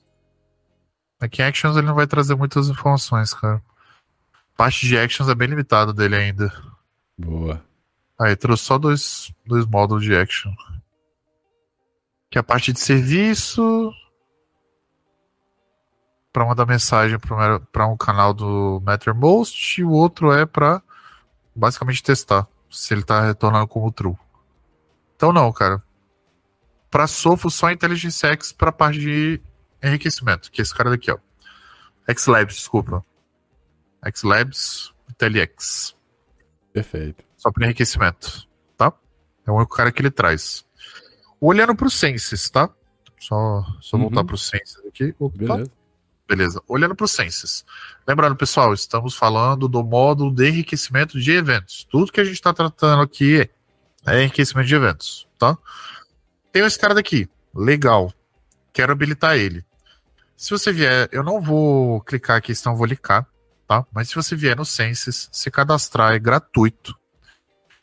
[1.21, 3.63] Aqui em Actions ele não vai trazer muitas informações, cara.
[4.57, 6.53] Parte de Actions é bem limitada dele ainda.
[7.19, 7.63] Boa.
[8.19, 10.53] Aí, trouxe só dois, dois módulos de Action.
[12.31, 13.93] Que é a parte de serviço.
[16.33, 19.81] Para mandar mensagem para um canal do Mattermost.
[19.81, 20.83] E o outro é para
[21.55, 24.17] basicamente testar se ele tá retornando como true.
[25.15, 25.83] Então, não, cara.
[26.91, 29.41] Para Sofo, só Intelligence X para parte de
[29.83, 31.19] enriquecimento, que é esse cara daqui, ó.
[32.09, 33.05] X-Labs, desculpa.
[34.05, 34.95] X-Labs.
[36.73, 37.25] Perfeito.
[37.37, 38.93] Só para enriquecimento, tá?
[39.47, 40.65] É o único cara que ele traz.
[41.41, 42.69] Olhando para o Senses, tá?
[43.21, 44.05] Só, só Uhum.
[44.05, 45.15] voltar para o Senses aqui.
[45.19, 45.37] Opa.
[45.37, 45.71] Beleza.
[46.29, 46.63] Beleza.
[46.67, 47.65] Olhando para o Census.
[48.07, 51.85] Lembrando, pessoal, estamos falando do módulo de enriquecimento de eventos.
[51.85, 53.49] Tudo que a gente está tratando aqui
[54.05, 55.57] é enriquecimento de eventos, tá?
[56.51, 57.29] Tem esse cara daqui.
[57.55, 58.13] Legal.
[58.73, 59.65] Quero habilitar ele.
[60.37, 63.27] Se você vier, eu não vou clicar aqui, senão eu vou licar,
[63.67, 63.87] tá?
[63.93, 66.95] Mas se você vier no Census, se cadastrar é gratuito.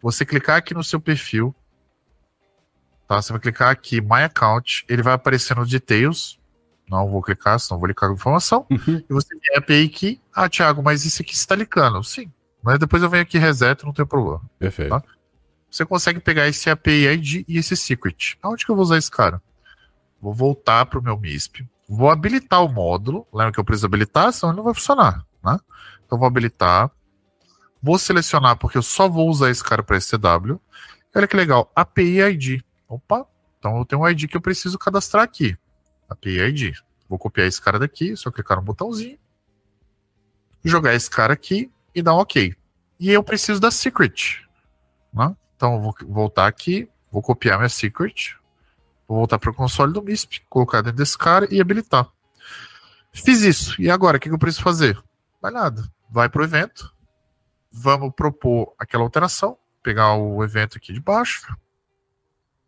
[0.04, 1.56] Você clicar aqui no seu perfil,
[3.08, 3.22] tá?
[3.22, 6.38] Você vai clicar aqui, My Account, ele vai aparecer no Details,
[6.90, 8.68] não vou clicar, senão vou ligar a informação.
[8.70, 9.02] Uhum.
[9.10, 10.22] E você tem a API aqui.
[10.36, 12.04] Ah, Thiago, mas isso aqui está licando.
[12.04, 12.30] Sim.
[12.62, 14.42] Mas depois eu venho aqui reseto, não tem problema.
[14.60, 14.90] Perfeito.
[14.90, 15.02] Tá?
[15.72, 18.38] Você consegue pegar esse API ID e esse secret.
[18.44, 19.42] Aonde que eu vou usar esse cara?
[20.22, 21.66] Vou voltar para o meu MISP.
[21.88, 23.26] Vou habilitar o módulo.
[23.34, 25.26] Lembra que eu preciso habilitar, senão ele não vai funcionar.
[25.42, 25.58] Né?
[26.06, 26.92] Então vou habilitar.
[27.84, 30.58] Vou selecionar, porque eu só vou usar esse cara para STW.
[31.14, 31.70] Olha que legal.
[31.76, 32.62] API ID.
[32.88, 33.28] Opa,
[33.60, 35.58] então eu tenho um ID que eu preciso cadastrar aqui.
[36.10, 36.78] API ID.
[37.10, 39.20] Vou copiar esse cara daqui, só clicar no botãozinho,
[40.64, 42.56] jogar esse cara aqui e dar um OK.
[42.98, 44.48] E eu preciso da secret.
[45.14, 45.36] Né?
[45.58, 48.38] Então eu vou voltar aqui, vou copiar minha secret,
[49.06, 52.10] vou voltar para o console do MISP, colocar dentro desse cara e habilitar.
[53.12, 53.80] Fiz isso.
[53.82, 54.98] E agora, o que, que eu preciso fazer?
[55.42, 55.84] Vai nada.
[56.10, 56.93] Vai para o evento.
[57.74, 59.58] Vamos propor aquela alteração.
[59.82, 61.58] Pegar o evento aqui de baixo.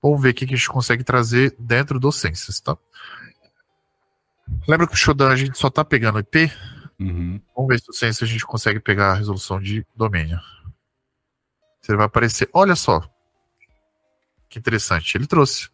[0.02, 2.76] Vamos ver o que, a gente consegue trazer dentro do Census, tá?
[4.68, 6.52] Lembra que o Shodan a gente só tá pegando IP?
[7.00, 7.40] Uhum.
[7.56, 10.40] Vamos ver se, se a gente consegue pegar a resolução de domínio.
[11.88, 12.50] Ele vai aparecer.
[12.52, 13.08] Olha só.
[14.50, 15.16] Que interessante.
[15.16, 15.70] Ele trouxe.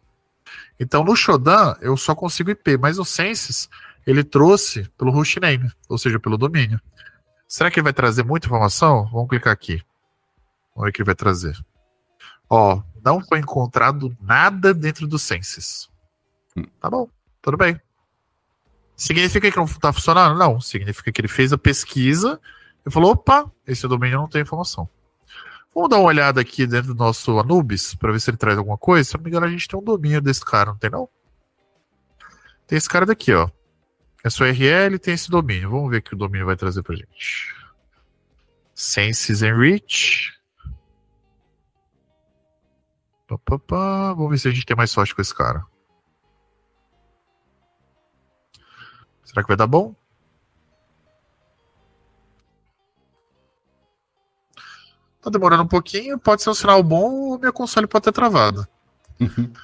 [0.78, 3.68] Então no Shodan eu só consigo IP, mas o Census
[4.06, 6.80] ele trouxe pelo hostname, ou seja, pelo domínio.
[7.52, 9.06] Será que ele vai trazer muita informação?
[9.12, 9.82] Vamos clicar aqui.
[10.74, 11.54] Vamos ver o que ele vai trazer.
[12.48, 15.90] Ó, não foi encontrado nada dentro do Census.
[16.56, 16.64] Hum.
[16.80, 17.10] Tá bom,
[17.42, 17.78] tudo bem.
[18.96, 20.38] Significa que não está funcionando?
[20.38, 20.62] Não.
[20.62, 22.40] Significa que ele fez a pesquisa
[22.86, 24.88] e falou: opa, esse domínio não tem informação.
[25.74, 28.78] Vamos dar uma olhada aqui dentro do nosso Anubis para ver se ele traz alguma
[28.78, 29.10] coisa.
[29.10, 31.06] Se não me engano, a gente tem um domínio desse cara, não tem não?
[32.66, 33.50] Tem esse cara daqui, ó.
[34.24, 35.70] É sua URL tem esse domínio.
[35.70, 37.54] Vamos ver o que o domínio vai trazer pra gente.
[38.74, 40.32] Senses Enrich.
[43.68, 45.64] Vamos ver se a gente tem mais sorte com esse cara.
[49.24, 49.94] Será que vai dar bom?
[55.22, 58.66] Tá demorando um pouquinho, pode ser um sinal bom ou minha console pode ter travado.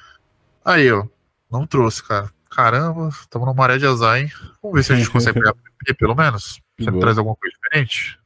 [0.63, 1.05] Aí, ó.
[1.51, 2.31] Não trouxe, cara.
[2.49, 4.31] Caramba, estamos numa maré de azar, hein?
[4.61, 5.53] Vamos ver se a gente consegue pegar
[5.87, 6.61] IP, pelo menos.
[6.79, 8.19] Se ele traz alguma coisa diferente.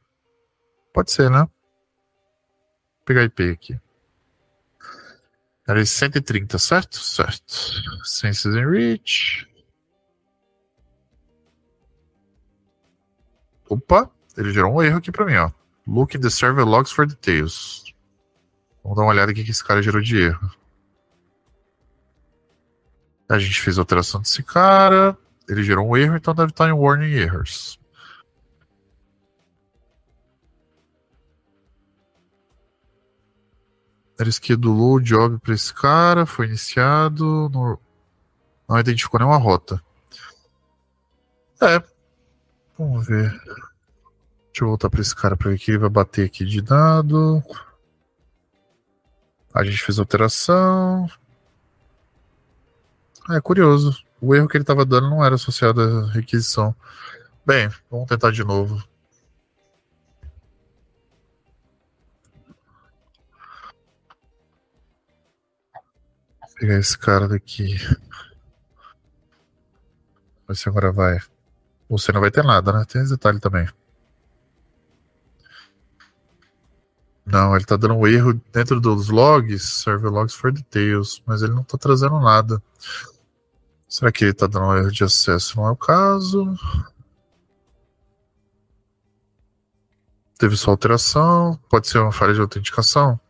[0.92, 1.40] Pode ser, né?
[1.40, 1.50] Vou
[3.04, 3.80] pegar IP aqui.
[5.66, 6.98] Era 130, certo?
[6.98, 7.54] Certo.
[8.04, 9.48] Senses Enrich.
[13.68, 15.50] Opa, ele gerou um erro aqui para mim, ó.
[15.86, 17.84] Look in the server logs for details.
[18.82, 20.54] Vamos dar uma olhada aqui que esse cara gerou de erro.
[23.28, 25.16] A gente fez a alteração desse cara.
[25.48, 27.78] Ele gerou um erro, então deve estar em warning errors.
[34.18, 37.78] Ele schedulou o job para esse cara, foi iniciado, no...
[38.68, 39.82] não identificou nenhuma rota.
[41.60, 41.82] É,
[42.78, 43.30] Vamos ver.
[43.30, 47.42] Deixa eu voltar para esse cara para ver que ele vai bater aqui de dado.
[49.52, 51.08] A gente fez alteração.
[53.30, 54.04] É curioso.
[54.20, 56.74] O erro que ele estava dando não era associado à requisição.
[57.44, 58.76] Bem, vamos tentar de novo.
[66.40, 67.76] Vou pegar esse cara daqui.
[70.46, 71.18] Ver se agora vai.
[71.88, 72.84] Você não vai ter nada, né?
[72.86, 73.68] Tem esse detalhe também.
[77.24, 81.54] Não, ele tá dando um erro dentro dos logs, server logs for details, mas ele
[81.54, 82.62] não tá trazendo nada.
[83.94, 85.56] Será que ele tá dando um erro de acesso?
[85.56, 86.52] Não é o caso.
[90.36, 91.56] Teve só alteração.
[91.70, 93.20] Pode ser uma falha de autenticação.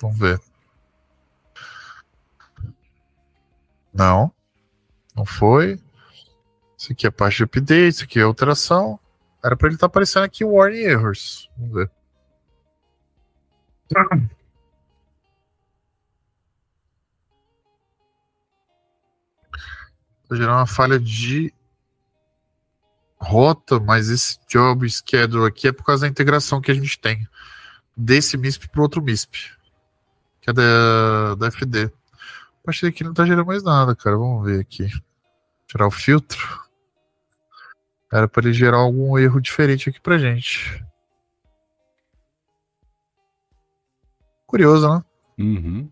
[0.00, 0.40] Vamos ver.
[3.92, 4.32] Não.
[5.16, 5.82] Não foi.
[6.78, 9.00] Isso aqui é parte de update, isso aqui é alteração.
[9.42, 11.50] Era para ele estar tá aparecendo aqui warning errors.
[11.58, 11.90] Vamos ver.
[20.30, 21.52] Tá gerando uma falha de
[23.20, 27.28] rota, mas esse job schedule aqui é por causa da integração que a gente tem
[27.96, 29.50] desse MISP para outro MISP,
[30.40, 31.86] que é da, da FD.
[31.86, 34.16] A partir daqui não tá gerando mais nada, cara.
[34.16, 34.88] Vamos ver aqui.
[35.66, 36.60] Tirar o filtro.
[38.12, 40.80] Era para ele gerar algum erro diferente aqui pra gente.
[44.46, 45.04] Curioso, né?
[45.36, 45.90] Uhum.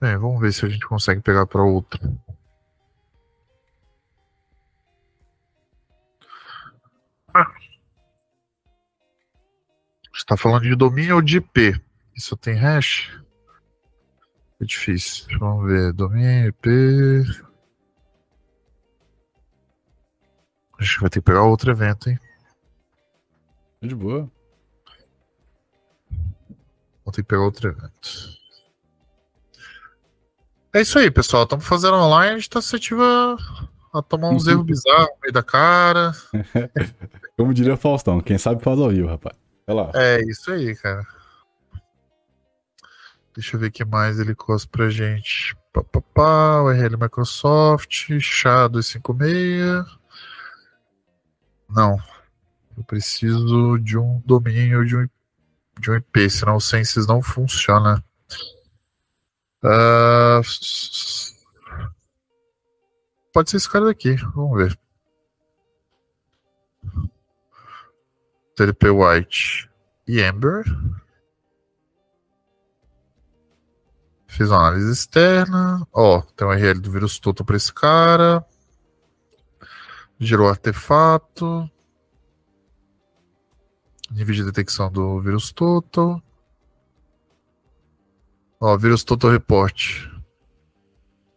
[0.00, 2.00] Bem, vamos ver se a gente consegue pegar para outra.
[7.32, 7.54] Ah.
[10.14, 11.80] Está falando de domínio ou de IP?
[12.14, 13.10] Isso tem hash?
[14.60, 15.26] É difícil.
[15.38, 15.92] Vamos ver.
[15.92, 16.68] Domínio, IP.
[20.78, 22.18] Acho que vai ter que pegar outro evento, hein?
[23.80, 24.30] De boa.
[27.02, 28.36] Vou ter que pegar outro evento.
[30.76, 31.44] É isso aí, pessoal.
[31.44, 33.38] Estamos fazendo online, a gente tá suscetível
[33.94, 36.12] a, tomar uns erros bizarros no meio da cara.
[37.34, 39.34] Como diria Faustão, quem sabe faz ao vivo, rapaz.
[39.66, 39.90] Vai lá.
[39.94, 41.00] É isso aí, cara.
[43.34, 45.56] Deixa eu ver o que mais ele costa pra gente.
[45.72, 49.86] Pá, pá, pá, URL Microsoft, SHA-256.
[51.70, 51.96] Não.
[52.76, 55.08] Eu preciso de um domínio de um,
[55.80, 58.04] de um IP, senão o Census não funciona.
[59.66, 60.40] Uh,
[63.32, 64.78] pode ser esse cara daqui, vamos ver.
[68.54, 69.68] TDP White
[70.06, 70.64] e Amber.
[74.28, 75.84] Fiz uma análise externa.
[75.92, 78.46] Ó, tem um URL do vírus total para esse cara.
[80.20, 81.68] Gerou artefato.
[84.12, 86.22] Nível de detecção do vírus total.
[88.60, 90.08] Ó, vírus total report.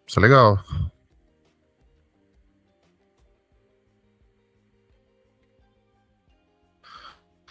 [0.08, 0.58] Isso é legal.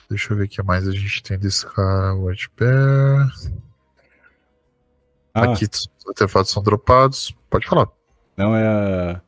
[0.09, 2.15] Deixa eu ver o que mais a gente tem desse cara.
[2.15, 3.31] White Bear.
[5.35, 5.53] Ah.
[5.53, 7.37] Aqui os artefatos são dropados.
[7.51, 7.89] Pode falar.
[8.37, 9.23] Não, é a,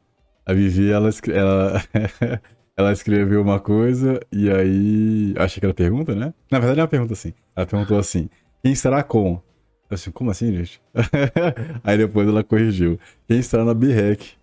[0.46, 1.82] a Vivi, ela, ela,
[2.76, 5.34] ela escreveu uma coisa e aí.
[5.36, 6.32] Achei que era pergunta, né?
[6.50, 7.34] Na verdade é uma pergunta assim.
[7.54, 8.30] Ela perguntou assim:
[8.62, 9.42] quem estará com?
[9.90, 10.80] Assim, como assim, gente?
[11.82, 12.98] aí depois ela corrigiu.
[13.26, 14.38] Quem estará na BREC?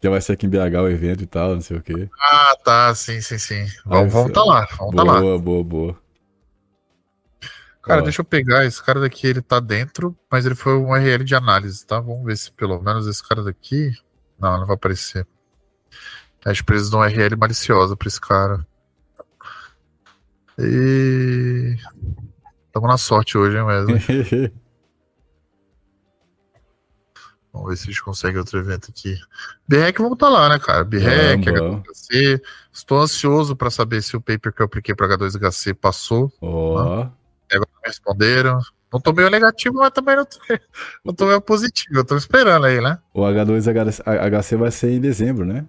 [0.00, 2.08] Que vai ser aqui em BH o evento e tal, não sei o quê.
[2.18, 3.66] Ah, tá, sim, sim, sim.
[3.84, 5.20] Vamos, vamos tá lá, vamos boa, tá lá.
[5.20, 5.98] Boa, boa, boa.
[7.82, 8.04] Cara, Ó.
[8.04, 8.64] deixa eu pegar.
[8.64, 12.00] Esse cara daqui, ele tá dentro, mas ele foi um URL de análise, tá?
[12.00, 13.92] Vamos ver se pelo menos esse cara daqui.
[14.38, 15.26] Não, não vai aparecer.
[16.44, 18.66] As presas de um URL maliciosa pra esse cara.
[20.58, 21.76] E.
[22.72, 24.52] Tamo na sorte hoje, hein, Wesley?
[27.52, 29.18] Vamos ver se a gente consegue outro evento aqui.
[29.66, 30.84] BREC vamos estar tá lá, né, cara?
[30.84, 32.42] BREC, H2HC.
[32.72, 36.32] Estou ansioso para saber se o paper que eu apliquei para H2HC passou.
[36.40, 37.10] Oh
[37.84, 38.58] responderam.
[38.92, 40.38] Não tô meio negativo, mas também não tô,
[41.04, 41.98] não tô meio positivo.
[41.98, 42.98] Eu tô esperando aí, né?
[43.14, 45.66] O H2HC vai ser em dezembro, né?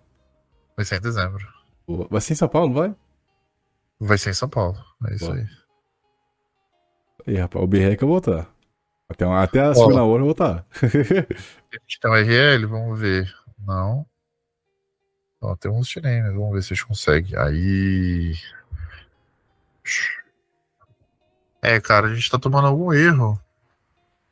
[0.76, 1.46] Vai ser em dezembro.
[2.10, 2.96] Vai ser em São Paulo, vai?
[4.00, 4.78] Vai ser em São Paulo.
[5.08, 5.38] É isso Boa.
[5.38, 5.46] aí.
[7.28, 8.50] Aí, rapaz, o BREC eu vou estar.
[9.12, 10.66] Até, até a segunda hora eu vou estar.
[10.82, 13.34] a gente tem um RL, vamos ver.
[13.66, 14.06] Não.
[15.42, 17.38] Ó, tem uns chineses, vamos ver se a gente consegue.
[17.38, 18.36] Aí.
[21.62, 23.40] É, cara, a gente tá tomando algum erro,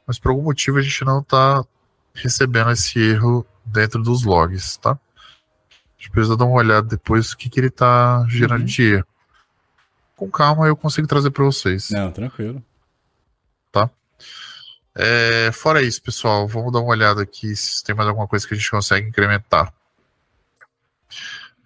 [0.07, 1.63] mas por algum motivo a gente não tá
[2.13, 4.91] recebendo esse erro dentro dos logs, tá?
[4.91, 8.65] A gente precisa dar uma olhada depois o que, que ele tá gerando uhum.
[8.65, 9.07] de erro.
[10.15, 11.89] Com calma eu consigo trazer para vocês.
[11.89, 12.63] Não, tranquilo.
[13.71, 13.89] Tá?
[14.95, 18.53] É, fora isso, pessoal, vamos dar uma olhada aqui se tem mais alguma coisa que
[18.53, 19.73] a gente consegue incrementar.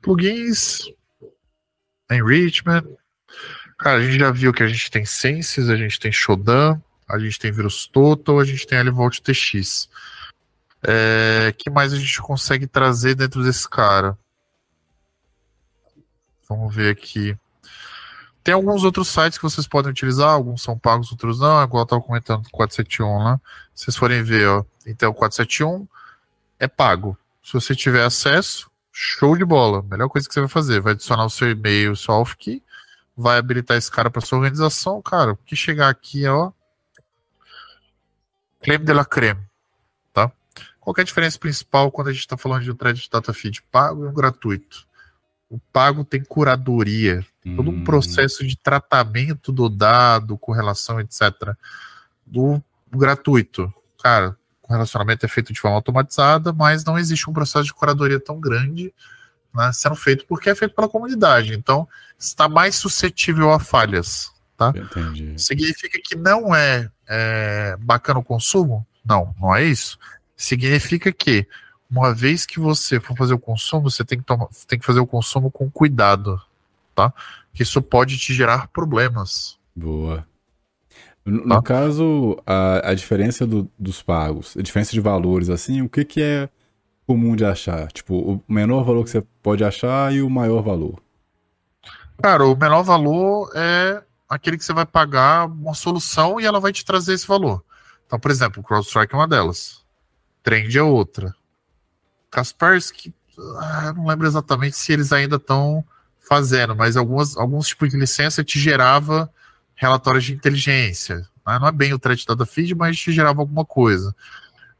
[0.01, 0.91] Plugins,
[2.11, 2.83] enrichment,
[3.83, 7.19] Cara, a gente já viu que a gente tem Senses, a gente tem Shodan, a
[7.19, 9.89] gente tem Virus Total, a gente tem Alivolt TX.
[10.81, 14.17] É, que mais a gente consegue trazer dentro desse cara?
[16.47, 17.37] Vamos ver aqui.
[18.43, 21.85] Tem alguns outros sites que vocês podem utilizar, alguns são pagos, outros não, igual eu
[21.85, 23.31] estava comentando do 471 lá.
[23.33, 23.41] Né?
[23.73, 25.87] Se vocês forem ver, ó, então o 471
[26.59, 27.17] é pago.
[27.41, 29.81] Se você tiver acesso, show de bola.
[29.81, 32.61] Melhor coisa que você vai fazer, vai adicionar o seu e-mail, seu auth key,
[33.15, 36.51] vai habilitar esse cara para sua organização, cara, o que chegar aqui é, ó,
[38.61, 39.41] creme de la creme,
[40.13, 40.31] tá?
[40.79, 43.33] Qual é a diferença principal quando a gente está falando de um thread de data
[43.33, 44.85] feed pago e um gratuito?
[45.49, 47.25] O pago tem curadoria.
[47.55, 51.55] Todo um processo de tratamento do dado, correlação, etc.
[52.25, 52.61] Do
[52.91, 57.73] gratuito, cara, o relacionamento é feito de forma automatizada, mas não existe um processo de
[57.73, 58.93] curadoria tão grande
[59.53, 61.53] né, sendo feito porque é feito pela comunidade.
[61.53, 61.87] Então,
[62.17, 64.31] está mais suscetível a falhas.
[64.57, 64.73] Tá?
[64.75, 65.33] Entendi.
[65.37, 68.85] Significa que não é, é bacana o consumo?
[69.05, 69.99] Não, não é isso.
[70.35, 71.47] Significa que
[71.89, 74.99] uma vez que você for fazer o consumo, você tem que, tomar, tem que fazer
[74.99, 76.41] o consumo com cuidado,
[76.93, 77.13] tá?
[77.53, 79.59] Que isso pode te gerar problemas.
[79.75, 80.25] Boa.
[81.25, 81.61] No, no tá?
[81.61, 86.21] caso, a, a diferença do, dos pagos, a diferença de valores, assim, o que, que
[86.21, 86.49] é
[87.07, 87.91] comum de achar?
[87.91, 91.01] Tipo, o menor valor que você pode achar e o maior valor?
[92.21, 96.71] Cara, o menor valor é aquele que você vai pagar uma solução e ela vai
[96.71, 97.63] te trazer esse valor.
[98.05, 99.83] Então, por exemplo, o CrowdStrike é uma delas.
[100.41, 101.33] Trend é outra.
[102.29, 103.13] Kaspersky,
[103.59, 105.83] ah, não lembro exatamente se eles ainda estão
[106.27, 109.29] fazendo, mas algumas, alguns tipos de licença te gerava
[109.75, 111.17] relatórios de inteligência.
[111.45, 111.59] Né?
[111.59, 114.15] Não é bem o threat data feed, mas te gerava alguma coisa.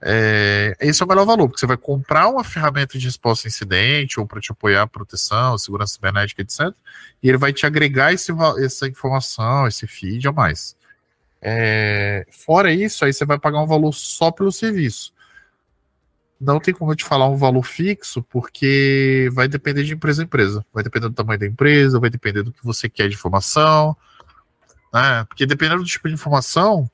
[0.06, 3.50] É, esse é o melhor valor, porque você vai comprar uma ferramenta de resposta a
[3.50, 6.76] incidente ou para te apoiar proteção, segurança cibernética, etc.
[7.22, 10.76] E ele vai te agregar esse, essa informação, esse feed a mais.
[11.42, 15.13] É, fora isso, aí você vai pagar um valor só pelo serviço.
[16.44, 20.26] Não tem como eu te falar um valor fixo, porque vai depender de empresa a
[20.26, 20.66] empresa.
[20.74, 23.96] Vai depender do tamanho da empresa, vai depender do que você quer de informação.
[24.94, 25.24] Né?
[25.26, 26.90] Porque dependendo do tipo de informação,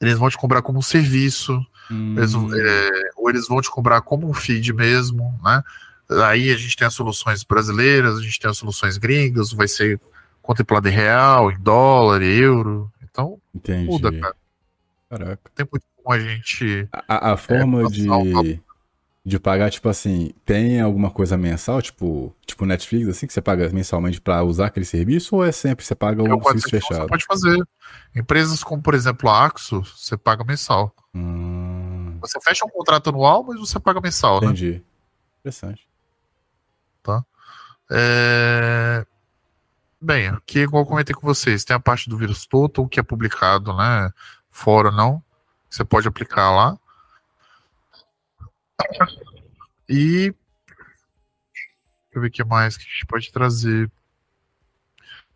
[0.00, 1.60] eles vão te cobrar como um serviço,
[1.90, 2.14] hum.
[2.16, 5.62] eles, é, ou eles vão te cobrar como um feed mesmo, né?
[6.24, 10.00] Aí a gente tem as soluções brasileiras, a gente tem as soluções gringas, vai ser
[10.40, 12.90] contemplado em real, em dólar, em euro.
[13.02, 13.84] Então, Entendi.
[13.84, 14.34] muda, cara.
[15.10, 15.50] Caraca.
[15.54, 16.88] Tem muito como a gente.
[17.06, 18.60] A, a forma é, de,
[19.24, 23.68] de pagar, tipo assim, tem alguma coisa mensal, tipo, tipo Netflix, assim, que você paga
[23.68, 27.02] mensalmente para usar aquele serviço, ou é sempre você paga um serviço fechado?
[27.02, 27.68] Você pode fazer.
[28.16, 30.94] Empresas como, por exemplo, a Axo, você paga mensal.
[31.14, 32.16] Hum...
[32.20, 34.64] Você fecha um contrato anual, mas você paga mensal, Entendi.
[34.64, 34.70] né?
[34.70, 34.84] Entendi.
[35.40, 35.88] Interessante.
[37.02, 37.24] Tá.
[37.90, 39.06] É...
[40.00, 43.02] Bem, aqui, igual eu comentei com vocês, tem a parte do vírus total, que é
[43.02, 44.10] publicado, né?
[44.50, 45.22] Fora não.
[45.70, 46.78] Você pode aplicar lá.
[49.88, 50.32] E.
[51.52, 53.90] Deixa eu ver o que mais que a gente pode trazer.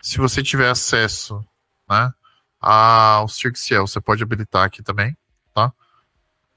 [0.01, 1.45] Se você tiver acesso
[1.89, 2.13] né,
[2.61, 5.17] ao CircCL, você pode habilitar aqui também,
[5.55, 5.73] tá?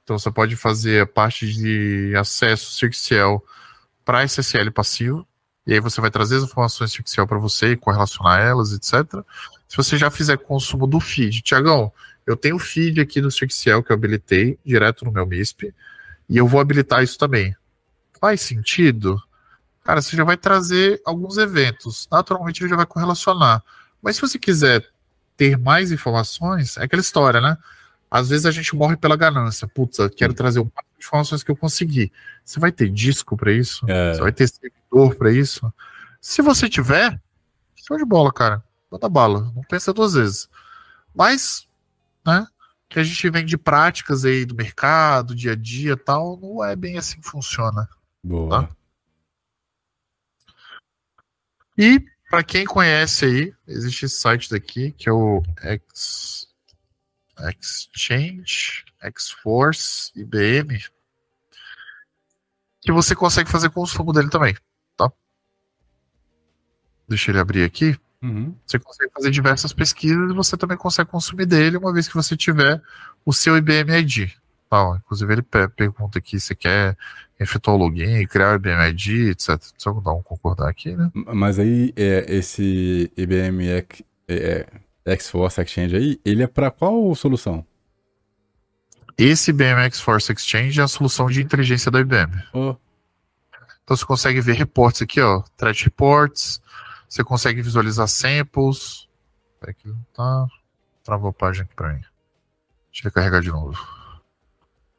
[0.04, 3.44] Então você pode fazer a parte de acesso CircCL
[4.04, 5.28] para SSL passivo,
[5.66, 9.24] e aí você vai trazer as informações CircCL para você e correlacionar elas, etc.
[9.68, 11.92] Se você já fizer consumo do feed, Tiagão,
[12.26, 15.74] eu tenho o feed aqui do CircCL que eu habilitei direto no meu MISP,
[16.28, 17.56] e eu vou habilitar isso também.
[18.20, 19.22] Faz sentido?
[19.84, 22.08] Cara, você já vai trazer alguns eventos.
[22.12, 23.64] Naturalmente ele já vai correlacionar.
[24.02, 24.84] Mas se você quiser
[25.38, 27.58] ter mais informações, é aquela história, né?
[28.10, 29.68] Às vezes a gente morre pela ganância.
[29.68, 32.12] Putz, eu quero trazer o máximo de informações que eu conseguir.
[32.44, 33.86] Você vai ter disco para isso?
[33.88, 34.14] É.
[34.14, 35.72] Você vai ter servidor para isso?
[36.22, 37.20] Se você tiver,
[37.76, 38.64] show de bola, cara.
[38.92, 39.52] Manda bala.
[39.56, 40.50] Não pensa duas vezes.
[41.14, 41.68] Mas,
[42.26, 42.48] né?
[42.90, 46.76] que a gente vem de práticas aí do mercado, dia a dia tal, não é
[46.76, 47.90] bem assim que funciona.
[48.24, 48.68] Boa.
[48.68, 48.76] Tá?
[51.78, 52.00] E
[52.30, 56.48] para quem conhece aí, existe esse site daqui que é o X,
[57.40, 58.86] Exchange,
[59.18, 60.80] Xforce, IBM,
[62.82, 64.56] que você consegue fazer consumo dele também,
[64.96, 65.12] tá?
[67.10, 68.00] Deixa ele abrir aqui.
[68.26, 68.56] Uhum.
[68.66, 72.36] Você consegue fazer diversas pesquisas e você também consegue consumir dele uma vez que você
[72.36, 72.82] tiver
[73.24, 74.32] o seu IBM ID.
[74.68, 76.98] Tá, inclusive ele pergunta aqui se quer
[77.40, 79.62] efetuar o login, criar o IBM ID, etc.
[79.78, 81.12] Só dar um concordar aqui, né?
[81.14, 84.66] Mas aí é, esse IBM X, é,
[85.06, 87.64] X-Force Exchange aí, ele é para qual solução?
[89.16, 92.34] Esse IBM X-Force Exchange é a solução de inteligência da IBM.
[92.52, 92.76] Oh.
[93.84, 96.60] Então você consegue ver reportes aqui, ó, threat reports,
[97.16, 99.08] você consegue visualizar samples.
[99.62, 100.48] Aqui tá.
[101.02, 102.02] Travou a página aqui pra mim.
[102.92, 103.78] Deixa eu carregar de novo.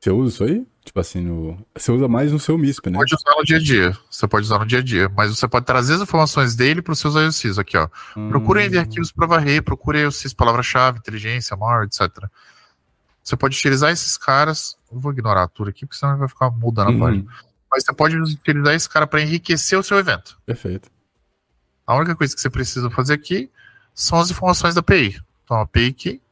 [0.01, 0.67] Você usa isso aí?
[0.83, 1.59] Tipo assim, no...
[1.75, 2.99] você usa mais no seu MISP, né?
[2.99, 3.99] Pode usar no dia a dia.
[4.11, 5.11] Você pode usar no dia a dia.
[5.15, 7.59] Mas você pode trazer as informações dele para os seus IOCs.
[7.59, 7.89] Aqui, ó.
[8.17, 8.31] Hum.
[8.31, 12.31] Procure em arquivos para varrer, procure IOCs, palavra-chave, inteligência, malware, etc.
[13.23, 14.79] Você pode utilizar esses caras.
[14.91, 16.99] Eu vou ignorar tudo aqui, porque senão vai ficar mudando a uhum.
[16.99, 17.27] página.
[17.71, 20.39] Mas você pode utilizar esse cara para enriquecer o seu evento.
[20.47, 20.96] Perfeito.
[21.87, 23.51] A única coisa que você precisa fazer aqui
[23.95, 25.21] são as informações da API.
[25.45, 26.23] Então, a API aqui,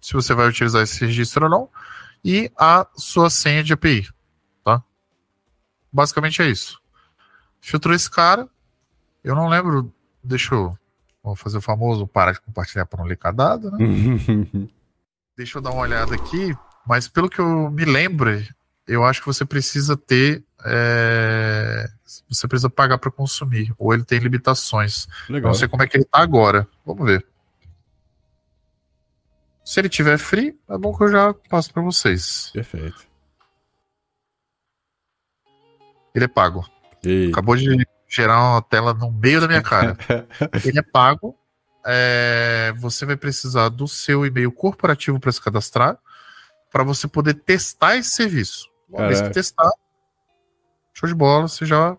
[0.00, 1.68] se você vai utilizar esse registro ou não,
[2.24, 4.08] e a sua senha de API.
[4.64, 4.82] Tá?
[5.92, 6.80] Basicamente é isso.
[7.60, 8.48] Filtrou esse cara.
[9.22, 9.92] Eu não lembro.
[10.22, 10.76] Deixa eu.
[11.22, 13.78] Vou fazer o famoso parar de compartilhar para não ligar dado, né?
[15.36, 16.54] deixa eu dar uma olhada aqui.
[16.86, 18.30] Mas pelo que eu me lembro,
[18.86, 21.86] eu acho que você precisa ter é,
[22.28, 25.06] você precisa pagar para consumir, ou ele tem limitações.
[25.28, 25.50] Legal.
[25.50, 26.66] Não sei como é que ele está agora.
[26.84, 27.26] Vamos ver.
[29.64, 32.50] Se ele tiver free, é bom que eu já passo para vocês.
[32.52, 33.06] Perfeito.
[36.14, 36.64] ele é pago.
[37.02, 37.30] E...
[37.30, 39.96] Acabou de gerar uma tela no meio da minha cara.
[40.64, 41.36] ele é pago.
[41.86, 45.98] É, você vai precisar do seu e-mail corporativo para se cadastrar,
[46.70, 48.73] para você poder testar esse serviço.
[48.88, 49.14] Uma Caraca.
[49.14, 49.70] vez que testar,
[50.92, 51.96] show de bola, você já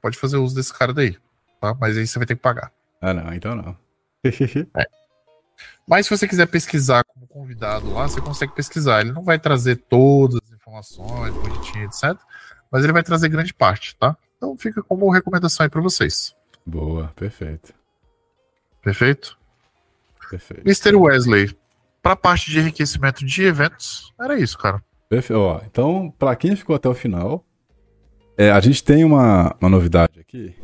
[0.00, 1.16] pode fazer uso desse cara daí.
[1.60, 1.74] Tá?
[1.80, 2.72] Mas aí você vai ter que pagar.
[3.00, 3.76] Ah, não, então não.
[4.24, 4.86] é.
[5.86, 9.00] Mas se você quiser pesquisar como convidado lá, você consegue pesquisar.
[9.00, 12.16] Ele não vai trazer todas as informações, bonitinho, etc.
[12.70, 14.16] Mas ele vai trazer grande parte, tá?
[14.36, 16.34] Então fica como recomendação aí para vocês.
[16.66, 17.74] Boa, perfeito.
[18.82, 19.38] Perfeito?
[20.30, 20.62] Perfeito.
[20.62, 20.96] Mr.
[20.96, 21.56] Wesley,
[22.02, 24.82] para a parte de enriquecimento de eventos, era isso, cara.
[25.32, 27.44] Ó, então, para quem ficou até o final,
[28.36, 30.54] é, a gente tem uma, uma novidade aqui.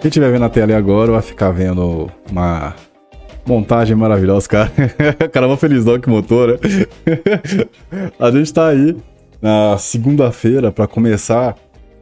[0.00, 2.74] Quem estiver vendo a tela agora vai ficar vendo uma
[3.46, 4.70] montagem maravilhosa, cara.
[5.32, 6.58] Caramba, feliz que motor, né?
[8.18, 8.96] a gente tá aí
[9.40, 11.56] na segunda-feira para começar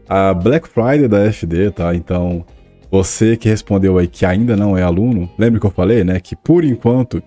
[0.08, 1.94] a Black Friday da FD, tá?
[1.94, 2.44] Então,
[2.90, 6.20] você que respondeu aí que ainda não é aluno, lembra que eu falei, né?
[6.20, 7.22] Que por enquanto,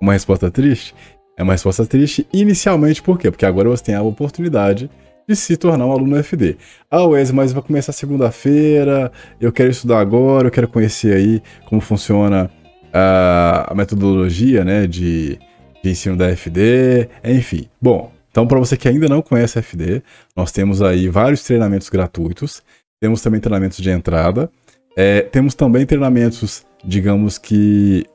[0.00, 0.94] uma resposta triste
[1.36, 3.30] é uma resposta triste inicialmente, por quê?
[3.30, 4.90] Porque agora você tem a oportunidade
[5.28, 6.56] de se tornar um aluno FD.
[6.90, 9.10] Ah, Wes, mas vai começar segunda-feira,
[9.40, 12.50] eu quero estudar agora, eu quero conhecer aí como funciona
[12.92, 15.38] a, a metodologia né, de,
[15.82, 17.68] de ensino da FD, enfim.
[17.80, 20.02] Bom, então para você que ainda não conhece a FD,
[20.34, 22.62] nós temos aí vários treinamentos gratuitos,
[23.00, 24.50] temos também treinamentos de entrada,
[24.96, 28.06] é, temos também treinamentos, digamos que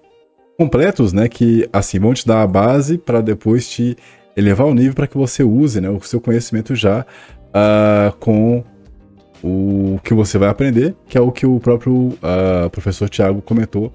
[0.58, 3.96] completos, né, que assim vão te dar a base para depois te
[4.36, 7.06] elevar o nível para que você use né, o seu conhecimento já
[7.50, 8.64] uh, com
[9.44, 13.92] o que você vai aprender, que é o que o próprio uh, professor Tiago comentou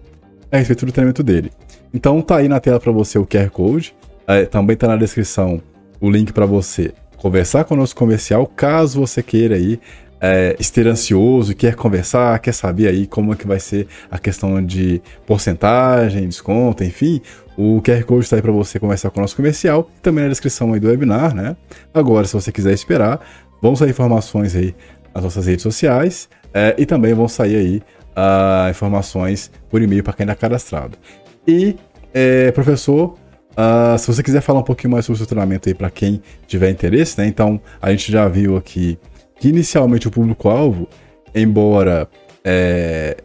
[0.51, 1.51] a respeito do treinamento dele.
[1.95, 5.63] Então tá aí na tela para você o QR Code, uh, também tá na descrição
[6.01, 9.81] o link para você conversar com nosso comercial, caso você queira aí
[10.21, 14.65] é, esteja ansioso, quer conversar, quer saber aí como é que vai ser a questão
[14.65, 17.21] de porcentagem, desconto, enfim,
[17.57, 20.73] o QR Code está aí para você conversar com o nosso comercial, também na descrição
[20.73, 21.57] aí do webinar, né?
[21.93, 23.21] Agora, se você quiser esperar,
[23.61, 24.75] vão sair informações aí
[25.15, 27.83] nas nossas redes sociais é, e também vão sair aí
[28.17, 30.99] uh, informações por e-mail para quem está cadastrado.
[31.47, 31.77] E,
[32.13, 33.15] é, professor,
[33.53, 36.23] uh, se você quiser falar um pouquinho mais sobre o seu treinamento aí para quem
[36.47, 37.27] tiver interesse, né?
[37.27, 38.99] Então, a gente já viu aqui
[39.39, 40.89] que inicialmente o público-alvo,
[41.35, 42.09] embora
[42.45, 43.17] é,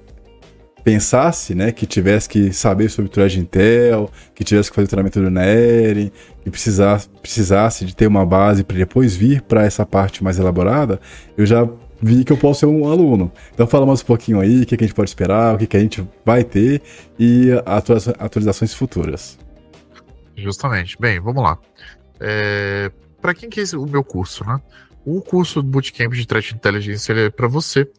[0.83, 5.21] pensasse, né, que tivesse que saber sobre Thread Intel, que tivesse que fazer o treinamento
[5.21, 6.11] do Neri,
[6.43, 10.99] que precisasse, precisasse de ter uma base para depois vir para essa parte mais elaborada,
[11.37, 11.67] eu já
[12.01, 13.31] vi que eu posso ser um aluno.
[13.53, 15.67] Então fala mais um pouquinho aí, o que, que a gente pode esperar, o que,
[15.67, 16.81] que a gente vai ter
[17.19, 17.49] e
[18.19, 19.37] atualizações futuras.
[20.35, 20.97] Justamente.
[20.99, 21.59] Bem, vamos lá.
[22.19, 24.59] É, para quem quer o meu curso, né?
[25.05, 27.89] O curso do Bootcamp de Threat Intelligence é para você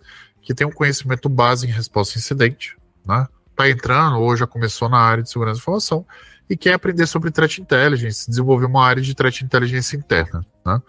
[0.40, 2.76] que tem um conhecimento base em resposta a incidente,
[3.06, 3.26] né?
[3.54, 6.06] Tá entrando ou já começou na área de segurança da informação
[6.48, 10.80] e quer aprender sobre Threat Intelligence, desenvolver uma área de Threat Intelligence interna, né?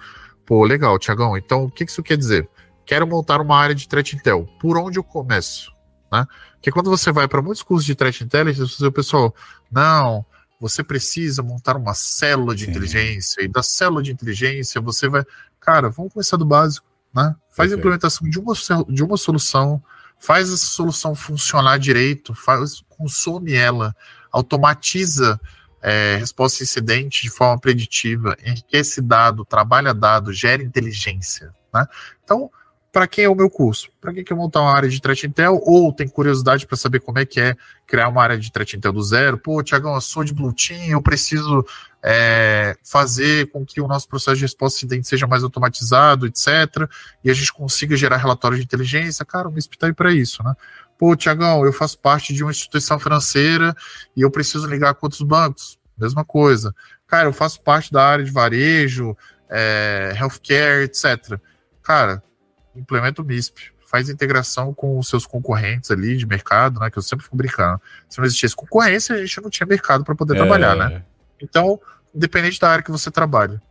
[0.46, 1.38] Pô, legal, Tiagão.
[1.38, 2.50] Então, o que isso quer dizer?
[2.86, 4.46] Quero montar uma área de Threat Intel.
[4.60, 5.72] Por onde eu começo?
[6.12, 6.26] Né?
[6.56, 9.34] Porque quando você vai para muitos cursos de Threat Intelligence, o pessoal,
[9.72, 10.26] não,
[10.64, 12.72] você precisa montar uma célula de Sim.
[12.72, 15.26] inteligência, e da célula de inteligência você vai.
[15.60, 17.36] Cara, vamos começar do básico, né?
[17.52, 18.54] Faz a implementação de uma,
[18.88, 19.84] de uma solução,
[20.18, 23.94] faz essa solução funcionar direito, faz, consome ela,
[24.32, 25.38] automatiza
[25.82, 31.86] é, resposta incidente de forma preditiva, enriquece dado, trabalha dado, gera inteligência, né?
[32.24, 32.50] Então,
[32.94, 33.90] para quem é o meu curso?
[34.00, 37.18] Para quem quer montar uma área de threat intel ou tem curiosidade para saber como
[37.18, 37.56] é que é
[37.88, 39.36] criar uma área de threat intel do zero?
[39.36, 41.66] Pô, Tiagão, eu sou de Blue Team, eu preciso
[42.04, 46.88] é, fazer com que o nosso processo de resposta incidente seja mais automatizado, etc.
[47.24, 49.26] E a gente consiga gerar relatórios de inteligência.
[49.26, 50.54] Cara, o MISP está aí para isso, né?
[50.96, 53.76] Pô, Tiagão, eu faço parte de uma instituição financeira
[54.16, 55.80] e eu preciso ligar com outros bancos.
[55.98, 56.76] Mesma coisa.
[57.08, 59.18] Cara, eu faço parte da área de varejo,
[59.50, 61.40] é, healthcare, etc.
[61.82, 62.22] Cara,
[62.76, 66.90] implementa o MISP, faz integração com os seus concorrentes ali de mercado, né?
[66.90, 67.80] Que eu sempre fico brincando.
[68.10, 70.38] Se não existisse concorrência, a gente não tinha mercado para poder é...
[70.38, 71.04] trabalhar, né?
[71.40, 71.80] Então,
[72.14, 73.62] independente da área que você trabalha,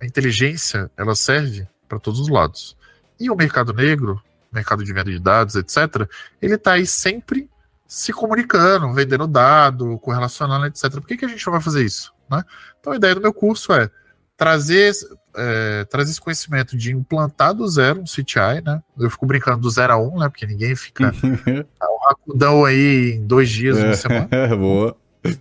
[0.00, 2.76] a inteligência ela serve para todos os lados.
[3.18, 4.22] E o mercado negro,
[4.52, 6.08] mercado de venda de dados, etc.,
[6.40, 7.48] ele está aí sempre
[7.86, 10.90] se comunicando, vendendo dado, correlacionando, etc.
[10.90, 12.12] Por que, que a gente não vai fazer isso?
[12.30, 12.42] Né?
[12.80, 13.90] Então a ideia do meu curso é
[14.36, 14.92] trazer
[15.34, 18.82] é, trazer esse conhecimento de implantar do zero um CTI, né?
[18.98, 20.28] Eu fico brincando do zero a um, né?
[20.28, 24.28] Porque ninguém fica um racudão aí em dois dias, uma semana.
[24.56, 24.96] Boa.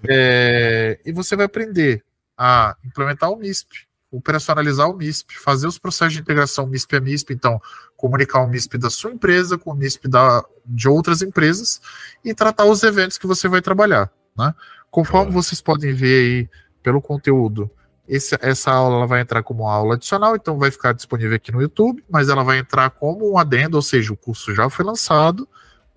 [0.07, 2.03] É, e você vai aprender
[2.37, 7.33] a implementar o MISP, operacionalizar o MISP, fazer os processos de integração MISP a MISP,
[7.33, 7.61] então
[7.95, 11.81] comunicar o MISP da sua empresa com o MISP da, de outras empresas
[12.23, 14.11] e tratar os eventos que você vai trabalhar.
[14.37, 14.53] Né?
[14.91, 16.49] Conforme vocês podem ver aí
[16.83, 17.69] pelo conteúdo,
[18.07, 21.61] esse, essa aula ela vai entrar como aula adicional, então vai ficar disponível aqui no
[21.61, 25.47] YouTube, mas ela vai entrar como um adendo, ou seja, o curso já foi lançado,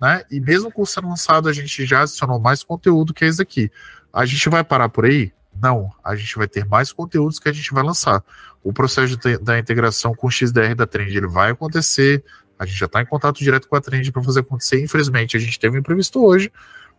[0.00, 0.24] né?
[0.30, 3.70] E mesmo o curso sendo lançado, a gente já adicionou mais conteúdo que esse aqui.
[4.12, 5.32] A gente vai parar por aí?
[5.60, 8.22] Não, a gente vai ter mais conteúdos que a gente vai lançar.
[8.62, 12.24] O processo de, da integração com o XDR da Trend ele vai acontecer.
[12.58, 14.82] A gente já está em contato direto com a Trend para fazer acontecer.
[14.82, 16.52] Infelizmente, a gente teve um imprevisto hoje,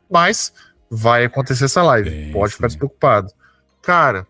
[0.10, 0.54] mas
[0.90, 2.10] vai acontecer essa live.
[2.10, 2.56] Sim, Pode sim.
[2.58, 3.32] ficar despreocupado.
[3.82, 4.28] Cara,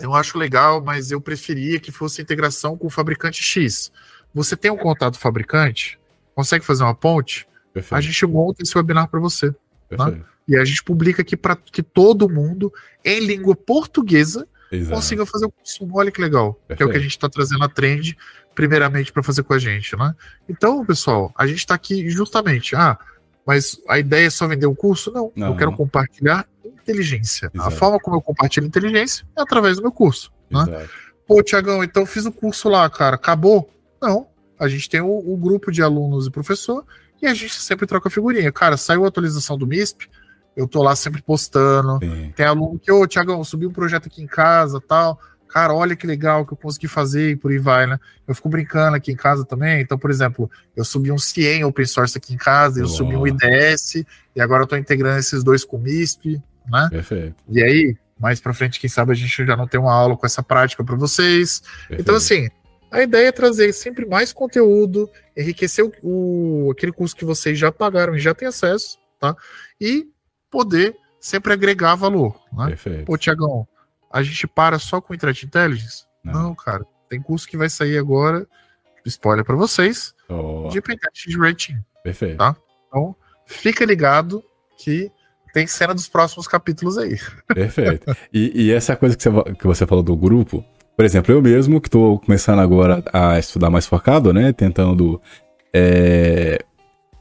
[0.00, 3.92] eu acho legal, mas eu preferia que fosse integração com o fabricante X.
[4.34, 5.98] Você tem um contato fabricante?
[6.34, 7.46] Consegue fazer uma ponte?
[7.72, 7.94] Perfeito.
[7.94, 9.54] A gente monta esse webinar para você.
[9.90, 10.20] Né?
[10.46, 12.72] E a gente publica aqui para que todo mundo,
[13.04, 14.94] em língua portuguesa, Exato.
[14.94, 15.88] consiga fazer o curso.
[15.92, 16.54] Olha que legal.
[16.54, 16.76] Perfeito.
[16.76, 18.16] Que é o que a gente está trazendo a trend,
[18.54, 19.96] primeiramente, para fazer com a gente.
[19.96, 20.14] Né?
[20.48, 22.74] Então, pessoal, a gente está aqui justamente.
[22.74, 22.98] Ah,
[23.46, 25.12] mas a ideia é só vender um curso?
[25.12, 25.32] Não.
[25.34, 25.48] Não.
[25.48, 26.46] Eu quero compartilhar
[26.82, 27.50] inteligência.
[27.52, 27.68] Exato.
[27.68, 30.32] A forma como eu compartilho inteligência é através do meu curso.
[30.50, 30.86] Né?
[31.26, 33.16] Pô, Tiagão, então eu fiz o curso lá, cara.
[33.16, 33.70] Acabou?
[34.00, 34.26] Não.
[34.58, 36.84] A gente tem o, o grupo de alunos e professor
[37.22, 38.50] e a gente sempre troca figurinha.
[38.50, 40.08] Cara, saiu a atualização do MISP,
[40.56, 41.98] eu tô lá sempre postando.
[41.98, 42.32] Sim.
[42.34, 45.20] Tem aluno que, ô, Tiagão, subi um projeto aqui em casa tal.
[45.50, 47.98] Cara, olha que legal que eu consegui fazer e por aí vai, né?
[48.26, 49.80] Eu fico brincando aqui em casa também.
[49.80, 53.26] Então, por exemplo, eu subi um CIEM open source aqui em casa, eu subi um
[53.26, 54.04] IDS,
[54.34, 56.88] e agora eu tô integrando esses dois com o MISP, né?
[56.90, 57.36] Perfeito.
[57.48, 60.26] E aí, mais pra frente, quem sabe a gente já não tem uma aula com
[60.26, 61.60] essa prática para vocês.
[61.60, 62.00] Perfeito.
[62.00, 62.48] Então, assim,
[62.90, 67.70] a ideia é trazer sempre mais conteúdo, enriquecer o, o, aquele curso que vocês já
[67.70, 69.34] pagaram e já têm acesso, tá?
[69.80, 70.08] E
[70.50, 72.40] poder sempre agregar valor.
[72.52, 72.68] Né?
[72.68, 73.04] Perfeito.
[73.04, 73.66] Pô, Tiagão,
[74.10, 76.04] a gente para só com Internet Intelligence?
[76.24, 76.32] Não.
[76.32, 76.84] Não, cara.
[77.08, 78.46] Tem curso que vai sair agora,
[79.04, 80.68] spoiler para vocês, oh.
[80.70, 81.78] de Pentest de Rating.
[82.02, 82.38] Perfeito.
[82.38, 82.56] Tá?
[82.88, 83.16] Então,
[83.46, 84.44] fica ligado
[84.76, 85.10] que
[85.52, 87.18] tem cena dos próximos capítulos aí.
[87.54, 88.16] Perfeito.
[88.32, 90.64] E, e essa coisa que você, que você falou do grupo,
[90.96, 94.52] por exemplo, eu mesmo, que estou começando agora a estudar mais focado, né?
[94.52, 95.20] Tentando
[95.72, 96.62] é,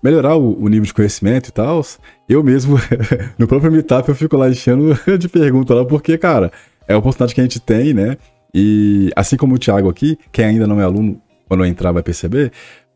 [0.03, 1.81] melhorar o, o, nível de conhecimento e tal.
[2.27, 2.77] Eu mesmo,
[3.37, 6.51] no próprio Meetup, eu fico lá enchendo de perguntas lá, porque, cara,
[6.87, 8.17] é a oportunidade que a gente tem, né?
[8.53, 12.51] E assim como o Thiago aqui, quem ainda não é aluno, quando entrar vai perceber,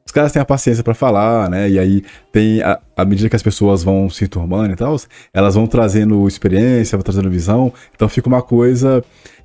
[0.06, 1.70] os caras têm a paciência para falar, né?
[1.70, 4.96] E aí tem, a, à medida que as pessoas vão se turmando e tal,
[5.34, 9.04] elas vão trazendo experiência, vão trazendo visão, então fica uma coisa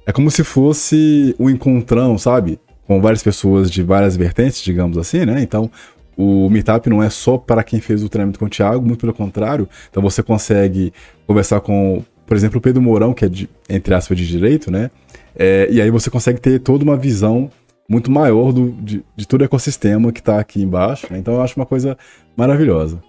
[0.09, 2.59] é como se fosse um encontrão, sabe?
[2.86, 5.43] Com várias pessoas de várias vertentes, digamos assim, né?
[5.43, 5.70] Então,
[6.16, 9.12] o Meetup não é só para quem fez o treinamento com o Thiago, muito pelo
[9.12, 9.68] contrário.
[9.90, 10.94] Então, você consegue
[11.26, 14.90] conversar com, por exemplo, o Pedro Mourão, que é, de, entre aspas, de direito, né?
[15.36, 17.51] É, e aí você consegue ter toda uma visão
[17.89, 21.06] muito maior do, de, de todo o ecossistema que está aqui embaixo.
[21.10, 21.19] Né?
[21.19, 21.97] Então, eu acho uma coisa
[22.36, 23.02] maravilhosa.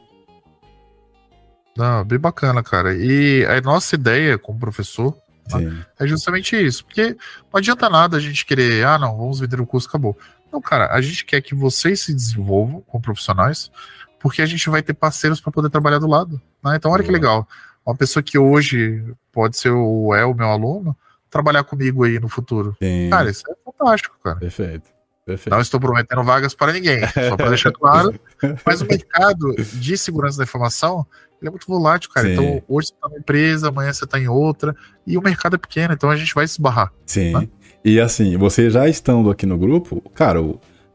[1.77, 2.95] Não, bem bacana, cara.
[2.95, 5.15] E a nossa ideia como professor
[5.49, 5.59] Tá?
[5.99, 6.85] É justamente isso.
[6.85, 7.17] Porque
[7.51, 10.15] não adianta nada a gente querer, ah, não, vamos vender o curso, acabou.
[10.51, 13.71] Não, cara, a gente quer que vocês se desenvolvam como profissionais,
[14.19, 16.39] porque a gente vai ter parceiros para poder trabalhar do lado.
[16.63, 16.75] Né?
[16.75, 17.47] Então, olha que legal.
[17.85, 20.95] Uma pessoa que hoje pode ser o é o meu aluno,
[21.29, 22.75] trabalhar comigo aí no futuro.
[22.81, 23.09] Sim.
[23.09, 24.37] Cara, isso é fantástico, cara.
[24.37, 24.89] Perfeito.
[25.25, 25.53] Perfeito.
[25.53, 28.19] Não estou prometendo vagas para ninguém, só para deixar claro.
[28.65, 31.05] Mas o mercado de segurança da informação
[31.41, 32.27] ele é muito volátil, cara.
[32.27, 32.33] Sim.
[32.33, 34.75] Então, hoje você tá numa empresa, amanhã você tá em outra,
[35.07, 36.91] e o mercado é pequeno, então a gente vai se barrar.
[37.05, 37.33] Sim.
[37.33, 37.47] Né?
[37.83, 40.39] E assim, você já estando aqui no grupo, cara,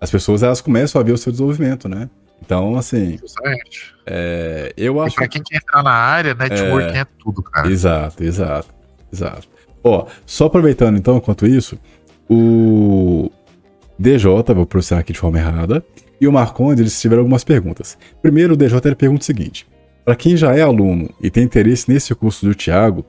[0.01, 2.11] as pessoas elas começam a ver o seu desenvolvimento, né?
[2.44, 3.19] Então, assim.
[3.23, 3.94] Exatamente.
[4.05, 5.15] É, eu acho.
[5.15, 7.70] E pra quem quer entrar na área, networking é, é tudo, cara.
[7.70, 8.69] Exato, exato,
[9.11, 9.48] exato.
[9.85, 11.78] Ó, só aproveitando então, enquanto isso,
[12.28, 13.31] o
[13.98, 15.85] DJ, vou pronunciar aqui de forma errada,
[16.19, 17.98] e o Marcondes, eles tiveram algumas perguntas.
[18.23, 19.66] Primeiro, o DJ ele pergunta o seguinte:
[20.05, 23.05] para quem já é aluno e tem interesse nesse curso do Thiago,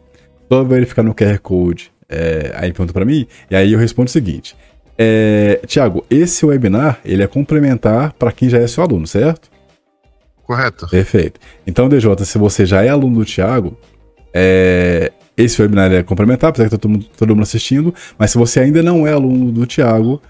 [0.51, 1.91] só verificar no QR Code.
[2.07, 4.55] É, aí pergunta para mim, e aí eu respondo o seguinte:
[4.97, 9.49] é, Tiago, esse webinar ele é complementar para quem já é seu aluno, certo?
[10.43, 10.87] Correto.
[10.87, 11.39] Perfeito.
[11.65, 13.75] Então, DJ, se você já é aluno do Thiago,
[14.31, 18.37] é, esse webinar é complementar, apesar que tá todo mundo, todo mundo assistindo, mas se
[18.37, 20.21] você ainda não é aluno do Thiago,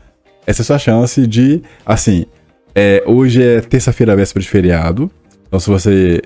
[0.45, 2.25] essa é a sua chance de, assim,
[2.73, 5.11] é, hoje é terça-feira, véspera de feriado,
[5.47, 6.21] então se você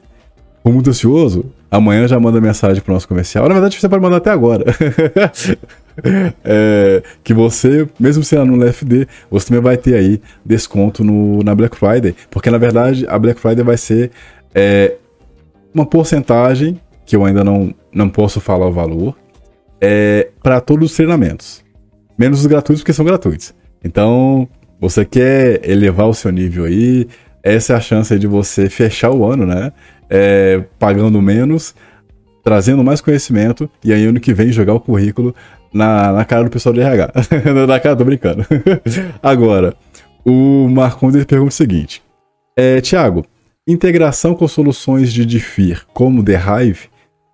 [0.64, 3.47] for muito ansioso, amanhã já manda mensagem pro nosso comercial.
[3.47, 4.65] Na verdade, você pode mandar até agora.
[6.43, 11.53] é, que você, mesmo sendo no LFD, você também vai ter aí desconto no, na
[11.53, 12.15] Black Friday.
[12.30, 14.11] Porque na verdade a Black Friday vai ser
[14.53, 14.95] é,
[15.73, 19.16] uma porcentagem, que eu ainda não, não posso falar o valor,
[19.82, 21.64] é, para todos os treinamentos.
[22.18, 23.53] menos os gratuitos, porque são gratuitos.
[23.84, 24.48] Então,
[24.80, 27.07] você quer elevar o seu nível aí,
[27.41, 29.72] essa é a chance de você fechar o ano, né?
[30.10, 31.74] É, pagando menos,
[32.44, 35.34] trazendo mais conhecimento, e aí ano que vem jogar o currículo
[35.74, 37.11] na, na cara do pessoal de RH.
[37.68, 38.45] na cara, tô brincando.
[39.24, 39.74] Agora,
[40.26, 42.02] o Marcondes pergunta o seguinte:
[42.57, 43.26] é, Tiago,
[43.68, 46.90] integração com soluções de DeFi, como The Hive,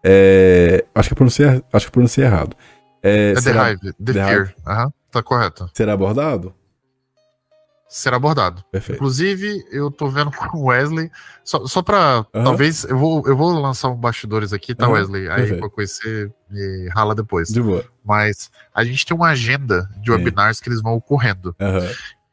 [0.07, 2.55] é, acho, que pronunciei, acho que pronunciei errado.
[3.01, 5.69] É, é será, The Hive, The, The Fear, Uhum, tá correto.
[5.73, 6.53] Será abordado?
[7.89, 8.63] Será abordado.
[8.71, 8.97] Perfeito.
[8.97, 11.09] Inclusive, eu tô vendo com o Wesley,
[11.43, 12.43] só, só pra, uhum.
[12.43, 14.93] talvez, eu vou, eu vou lançar um bastidores aqui, tá, uhum.
[14.93, 15.27] Wesley?
[15.27, 15.59] Aí Perfeito.
[15.59, 17.49] pra conhecer, me rala depois.
[17.49, 17.83] De boa.
[18.03, 21.55] Mas a gente tem uma agenda de webinars que eles vão ocorrendo.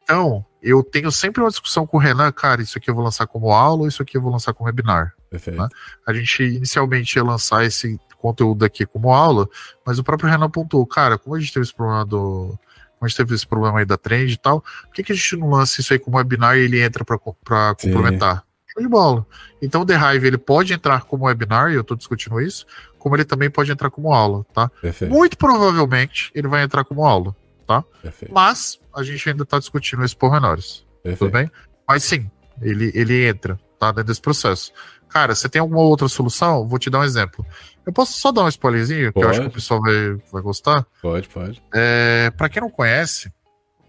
[0.02, 3.26] Então, eu tenho sempre uma discussão com o Renan, cara, isso aqui eu vou lançar
[3.26, 5.14] como aula, isso aqui eu vou lançar como webinar.
[5.32, 5.60] Perfeito.
[5.60, 5.68] Né?
[6.06, 9.48] A gente inicialmente ia lançar esse conteúdo aqui como aula,
[9.84, 12.58] mas o próprio Renan apontou, cara, como a gente teve esse problema do.
[12.98, 15.14] Como a gente teve esse problema aí da trend e tal, por que, que a
[15.14, 18.44] gente não lança isso aí como webinar e ele entra para complementar?
[18.72, 19.26] Show de bola.
[19.60, 22.64] Então o The Hive ele pode entrar como webinar, e eu estou discutindo isso,
[22.98, 24.70] como ele também pode entrar como aula, tá?
[24.80, 25.12] Perfeito.
[25.12, 27.34] Muito provavelmente ele vai entrar como aula,
[27.66, 27.82] tá?
[28.00, 28.32] Perfeito.
[28.32, 30.86] Mas a gente ainda está discutindo isso por menores.
[31.18, 31.50] Tudo bem?
[31.88, 32.30] Mas sim,
[32.60, 33.90] ele, ele entra, tá?
[33.90, 34.72] Dentro desse processo.
[35.12, 36.66] Cara, você tem alguma outra solução?
[36.66, 37.44] Vou te dar um exemplo.
[37.84, 39.12] Eu posso só dar um spoilerzinho, pode.
[39.12, 40.86] que eu acho que o pessoal vai, vai gostar?
[41.02, 41.62] Pode, pode.
[41.74, 43.30] É, pra quem não conhece,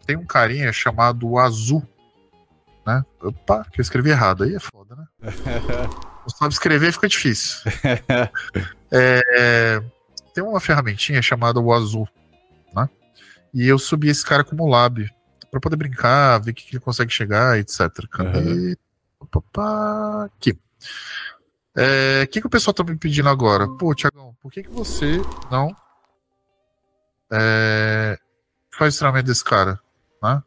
[0.05, 1.81] tem um carinha chamado Azul.
[2.85, 3.05] Né?
[3.21, 4.43] Opa, que eu escrevi errado.
[4.43, 5.05] Aí é foda, né?
[6.23, 7.71] não sabe escrever, fica difícil.
[8.91, 9.81] é,
[10.33, 12.07] tem uma ferramentinha chamada o Azul.
[12.75, 12.89] Né?
[13.53, 15.09] E eu subi esse cara como lab.
[15.49, 17.79] Pra poder brincar, ver o que, que ele consegue chegar, etc.
[18.19, 18.71] Uhum.
[18.71, 18.77] E...
[19.21, 20.57] Opa, aqui.
[21.75, 23.67] O é, que, que o pessoal tá me pedindo agora?
[23.67, 25.19] Pô, Tiagão, por que, que você
[25.49, 25.75] não
[27.31, 28.17] é,
[28.71, 29.79] faz o treinamento desse cara?
[30.21, 30.41] Né?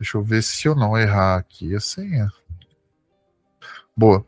[0.00, 2.28] Deixa eu ver se eu não errar aqui a senha.
[3.96, 4.24] Boa.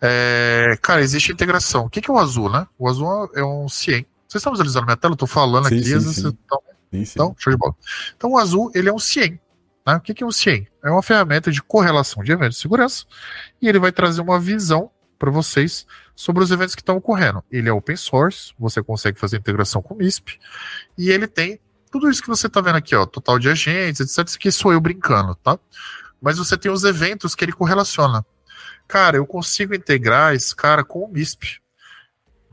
[0.00, 1.86] É, cara, existe integração.
[1.86, 2.66] O que, que é o azul, né?
[2.78, 4.06] O azul é um CIEM.
[4.28, 5.14] Vocês estão visualizando minha tela?
[5.14, 5.84] Eu tô falando sim, aqui.
[5.84, 6.28] Sim, sim.
[6.28, 6.62] Estão...
[6.92, 7.74] Então, show de bola.
[8.16, 9.40] Então, o azul, ele é um CIEM.
[9.88, 9.96] Né?
[9.96, 10.68] O que, é um CIEM?
[10.84, 13.06] É uma ferramenta de correlação de eventos de segurança
[13.60, 17.42] e ele vai trazer uma visão para vocês sobre os eventos que estão ocorrendo.
[17.50, 20.38] Ele é open source, você consegue fazer integração com o MISP,
[20.98, 21.58] e ele tem
[21.90, 24.28] tudo isso que você está vendo aqui, ó, total de agentes, etc.
[24.28, 25.58] Isso aqui sou eu brincando, tá?
[26.20, 28.26] Mas você tem os eventos que ele correlaciona.
[28.86, 31.60] Cara, eu consigo integrar esse cara com o MISP.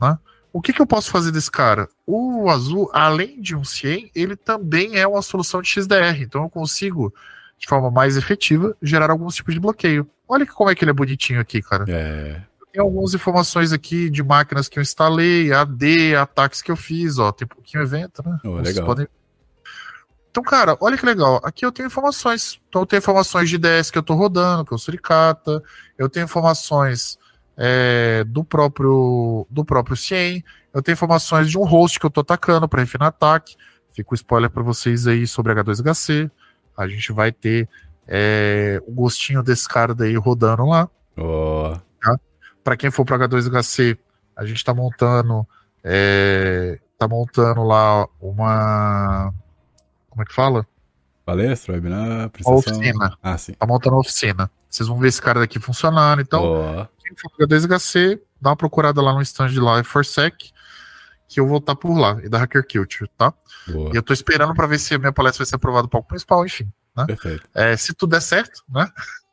[0.00, 0.18] Né?
[0.56, 1.86] O que, que eu posso fazer desse cara?
[2.06, 6.22] O Azul, além de um CIEM, ele também é uma solução de XDR.
[6.22, 7.12] Então eu consigo,
[7.58, 10.08] de forma mais efetiva, gerar alguns tipos de bloqueio.
[10.26, 11.84] Olha como é que ele é bonitinho aqui, cara.
[11.86, 12.40] É.
[12.72, 17.30] Tem algumas informações aqui de máquinas que eu instalei, AD, ataques que eu fiz, ó.
[17.32, 18.38] Tem pouquinho evento, né?
[18.42, 18.86] Oh, legal.
[18.86, 19.06] Podem...
[20.30, 21.38] Então, cara, olha que legal.
[21.44, 22.58] Aqui eu tenho informações.
[22.70, 25.62] Então, eu tenho informações de IDS que eu tô rodando, que é o Suricata.
[25.98, 27.18] Eu tenho informações
[27.56, 30.44] é, do próprio do próprio CIEM.
[30.72, 33.56] Eu tenho informações de um host que eu tô atacando para refinar ataque.
[33.90, 36.30] Fica o spoiler para vocês aí sobre H2HC.
[36.76, 37.68] A gente vai ter
[38.06, 40.88] é, o gostinho desse cara daí rodando lá.
[41.16, 41.74] Oh.
[42.62, 43.96] Para quem for para H2HC,
[44.36, 45.46] a gente está montando
[45.82, 49.32] é, tá montando lá uma
[50.10, 50.66] como é que fala?
[51.24, 52.58] Palestra, webinar, prestação.
[52.58, 53.18] Oficina.
[53.22, 53.52] Ah, sim.
[53.52, 54.50] Tá montando uma oficina.
[54.68, 56.20] Vocês vão ver esse cara daqui funcionando.
[56.20, 56.86] Então, oh.
[57.02, 60.52] quem for para H2HC, dá uma procurada lá no stand de lá Forsec,
[61.28, 63.32] que eu vou estar por lá, e da Hacker Culture, tá?
[63.68, 63.90] Boa.
[63.92, 66.02] E eu tô esperando para ver se a minha palestra vai ser aprovada para o
[66.02, 66.70] principal, enfim.
[66.96, 67.04] Né?
[67.06, 67.48] Perfeito.
[67.54, 68.88] É, se tudo der certo, né?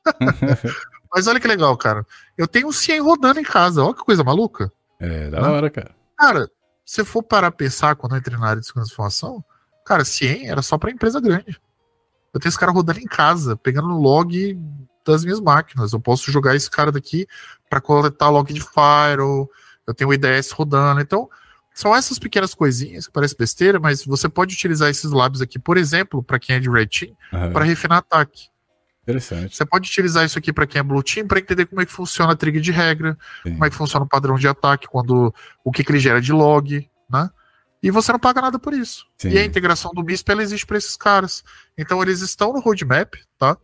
[1.13, 2.05] Mas olha que legal, cara.
[2.37, 3.83] Eu tenho um CIEM rodando em casa.
[3.83, 4.71] Olha que coisa maluca.
[4.99, 5.47] É, da né?
[5.47, 5.91] hora, cara.
[6.17, 6.49] Cara,
[6.83, 9.43] se for parar a pensar quando eu entrei na área de informação,
[9.85, 11.61] cara, CIEM era só para empresa grande.
[12.33, 14.59] Eu tenho esse cara rodando em casa, pegando log
[15.05, 15.93] das minhas máquinas.
[15.93, 17.27] Eu posso jogar esse cara daqui
[17.69, 19.49] para coletar log de firewall.
[19.85, 21.01] Eu tenho o IDS rodando.
[21.01, 21.29] Então,
[21.73, 25.77] são essas pequenas coisinhas que parece besteira, mas você pode utilizar esses labs aqui, por
[25.77, 27.51] exemplo, para quem é de Red Team, uhum.
[27.51, 28.47] para refinar ataque.
[29.03, 29.55] Interessante.
[29.55, 31.91] Você pode utilizar isso aqui para quem é Blue Team para entender como é que
[31.91, 33.51] funciona a trigger de regra, Sim.
[33.53, 36.31] como é que funciona o padrão de ataque, quando o que, que ele gera de
[36.31, 37.29] log, né?
[37.81, 39.05] E você não paga nada por isso.
[39.17, 39.31] Sim.
[39.31, 41.43] E a integração do MISP ela existe para esses caras.
[41.77, 43.57] Então eles estão no roadmap, tá?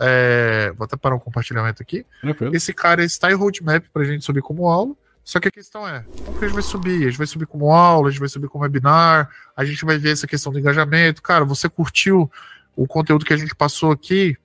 [0.00, 0.72] É...
[0.76, 2.06] Vou até parar o compartilhamento aqui.
[2.20, 2.54] Tranquilo.
[2.54, 4.94] Esse cara está em roadmap para a gente subir como aula.
[5.22, 7.02] Só que a questão é, como que a gente vai subir?
[7.02, 9.96] A gente vai subir como aula, a gente vai subir como webinar, a gente vai
[9.96, 11.22] ver essa questão do engajamento.
[11.22, 12.28] Cara, você curtiu
[12.74, 14.36] o conteúdo que a gente passou aqui?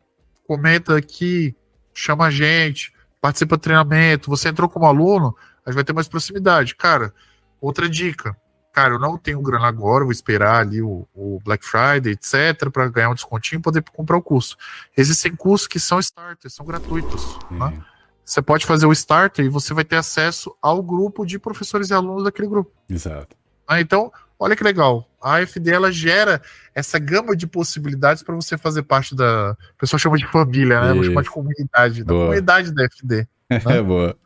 [0.46, 1.56] Comenta aqui,
[1.94, 4.30] chama a gente, participa do treinamento.
[4.30, 6.76] Você entrou como aluno, a gente vai ter mais proximidade.
[6.76, 7.14] Cara,
[7.60, 8.38] outra dica,
[8.76, 12.90] cara, eu não tenho grana agora, vou esperar ali o, o Black Friday, etc, para
[12.90, 14.58] ganhar um descontinho e poder comprar o curso.
[14.98, 17.82] Existem cursos que são starters, são gratuitos, né?
[18.26, 21.94] Você pode fazer o starter e você vai ter acesso ao grupo de professores e
[21.94, 22.70] alunos daquele grupo.
[22.90, 23.38] Exato.
[23.66, 25.08] Ah, então, olha que legal.
[25.22, 26.42] A AFD ela gera
[26.74, 29.56] essa gama de possibilidades para você fazer parte da.
[29.76, 30.94] O pessoal chama de família, né?
[30.94, 32.04] Vou chamar de comunidade.
[32.04, 32.26] Da boa.
[32.26, 33.28] comunidade da AFD.
[33.48, 33.78] Né?
[33.78, 34.18] É boa.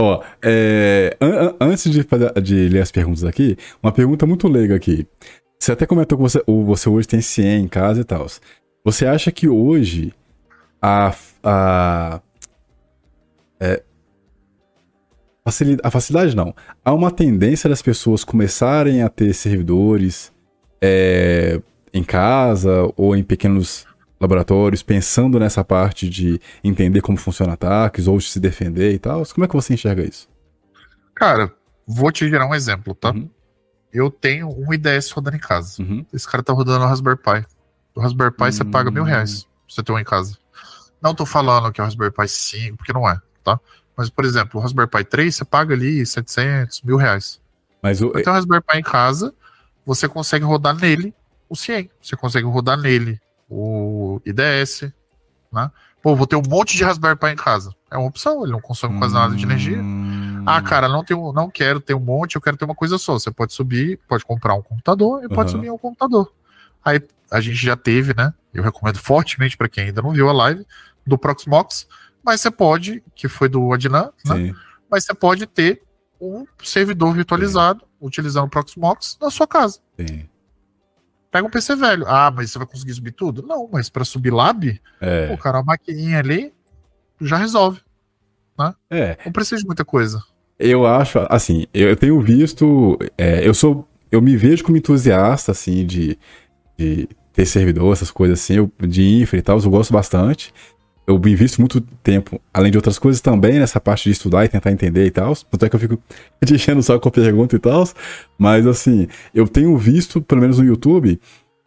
[0.00, 2.06] Ó, é, an antes de,
[2.40, 5.04] de ler as perguntas aqui, uma pergunta muito leiga aqui.
[5.58, 8.24] Você até comentou que você, você hoje tem CIEM em casa e tal.
[8.84, 10.14] Você acha que hoje
[10.80, 11.12] a,
[11.42, 12.20] a,
[13.58, 13.82] é,
[15.44, 16.54] facilidade, a facilidade não.
[16.84, 20.30] Há uma tendência das pessoas começarem a ter servidores
[20.80, 21.60] é,
[21.92, 23.84] em casa ou em pequenos
[24.20, 29.24] laboratórios, pensando nessa parte de entender como funciona ataques ou de se defender e tal.
[29.26, 30.28] Como é que você enxerga isso?
[31.14, 31.52] Cara,
[31.86, 33.10] vou te gerar um exemplo, tá?
[33.10, 33.30] Uhum.
[33.92, 35.82] Eu tenho um IDS rodando em casa.
[35.82, 36.04] Uhum.
[36.12, 37.46] Esse cara tá rodando o Raspberry Pi.
[37.94, 38.52] O Raspberry Pi uhum.
[38.52, 40.36] você paga mil reais pra você ter um em casa.
[41.00, 43.60] Não tô falando que é o Raspberry Pi 5, porque não é tá?
[43.96, 47.40] Mas, por exemplo, o Raspberry Pi 3, você paga ali 700, mil reais.
[47.82, 48.08] Mas o...
[48.08, 49.34] O Raspberry Pi em casa,
[49.84, 51.14] você consegue rodar nele
[51.48, 51.90] o CIEM.
[52.00, 54.92] Você consegue rodar nele o IDS,
[55.52, 55.70] né?
[56.02, 57.74] Pô, vou ter um monte de Raspberry Pi em casa.
[57.90, 59.78] É uma opção, ele não consome quase nada de energia.
[59.78, 60.44] Hum...
[60.46, 63.14] Ah, cara, não, tenho, não quero ter um monte, eu quero ter uma coisa só.
[63.14, 65.34] Você pode subir, pode comprar um computador e uhum.
[65.34, 66.32] pode subir um computador.
[66.84, 67.00] Aí
[67.30, 68.32] a gente já teve, né?
[68.54, 70.64] Eu recomendo fortemente para quem ainda não viu a live
[71.06, 71.86] do Proxmox,
[72.24, 74.54] mas você pode, que foi do Adnan, né?
[74.90, 75.82] Mas você pode ter
[76.20, 77.86] um servidor virtualizado Sim.
[78.00, 79.80] utilizando o Proxmox na sua casa.
[79.98, 80.28] Sim.
[81.30, 82.04] Pega um PC velho.
[82.06, 83.42] Ah, mas você vai conseguir subir tudo?
[83.42, 85.32] Não, mas para subir lab, é.
[85.32, 86.52] o cara, a maquininha ali
[87.20, 87.80] já resolve.
[88.58, 88.74] Né?
[88.90, 89.18] É.
[89.24, 90.22] Não precisa de muita coisa.
[90.58, 95.86] Eu acho, assim, eu tenho visto, é, eu sou, eu me vejo como entusiasta, assim,
[95.86, 96.18] de,
[96.76, 100.52] de ter servidor, essas coisas assim, eu, de infra e tal, eu gosto bastante
[101.08, 104.70] eu invisto muito tempo, além de outras coisas também, nessa parte de estudar e tentar
[104.70, 105.34] entender e tal.
[105.34, 105.98] Tanto é que eu fico
[106.44, 107.88] te enchendo só com a pergunta e tal.
[108.36, 111.18] Mas assim, eu tenho visto, pelo menos no YouTube,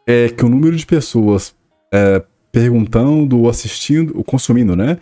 [0.08, 1.56] é, que o número de pessoas
[1.92, 5.00] é, perguntando ou assistindo, ou consumindo, né?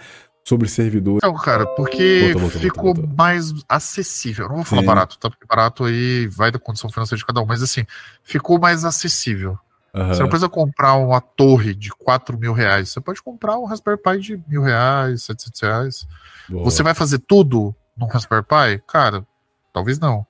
[0.48, 1.20] Sobre servidores.
[1.22, 4.46] Não, cara, porque volta, volta, ficou volta, mais acessível.
[4.46, 4.88] Eu não vou falar Sim.
[4.88, 5.30] barato, tá?
[5.30, 7.86] Porque barato aí vai da condição financeira de cada um, mas assim,
[8.24, 9.60] ficou mais acessível.
[9.94, 10.08] Uhum.
[10.08, 12.90] Você não precisa comprar uma torre de 4 mil reais.
[12.90, 16.08] Você pode comprar um Raspberry Pi de mil reais, 700 reais.
[16.48, 16.64] Boa.
[16.64, 18.84] Você vai fazer tudo num Raspberry Pi?
[18.88, 19.26] Cara,
[19.74, 20.26] talvez não.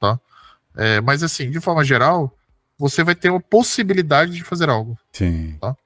[0.00, 0.18] Tá?
[0.76, 2.32] É, mas assim, de forma geral,
[2.78, 4.96] você vai ter uma possibilidade de fazer algo.
[5.12, 5.56] Sim.
[5.60, 5.76] Tá?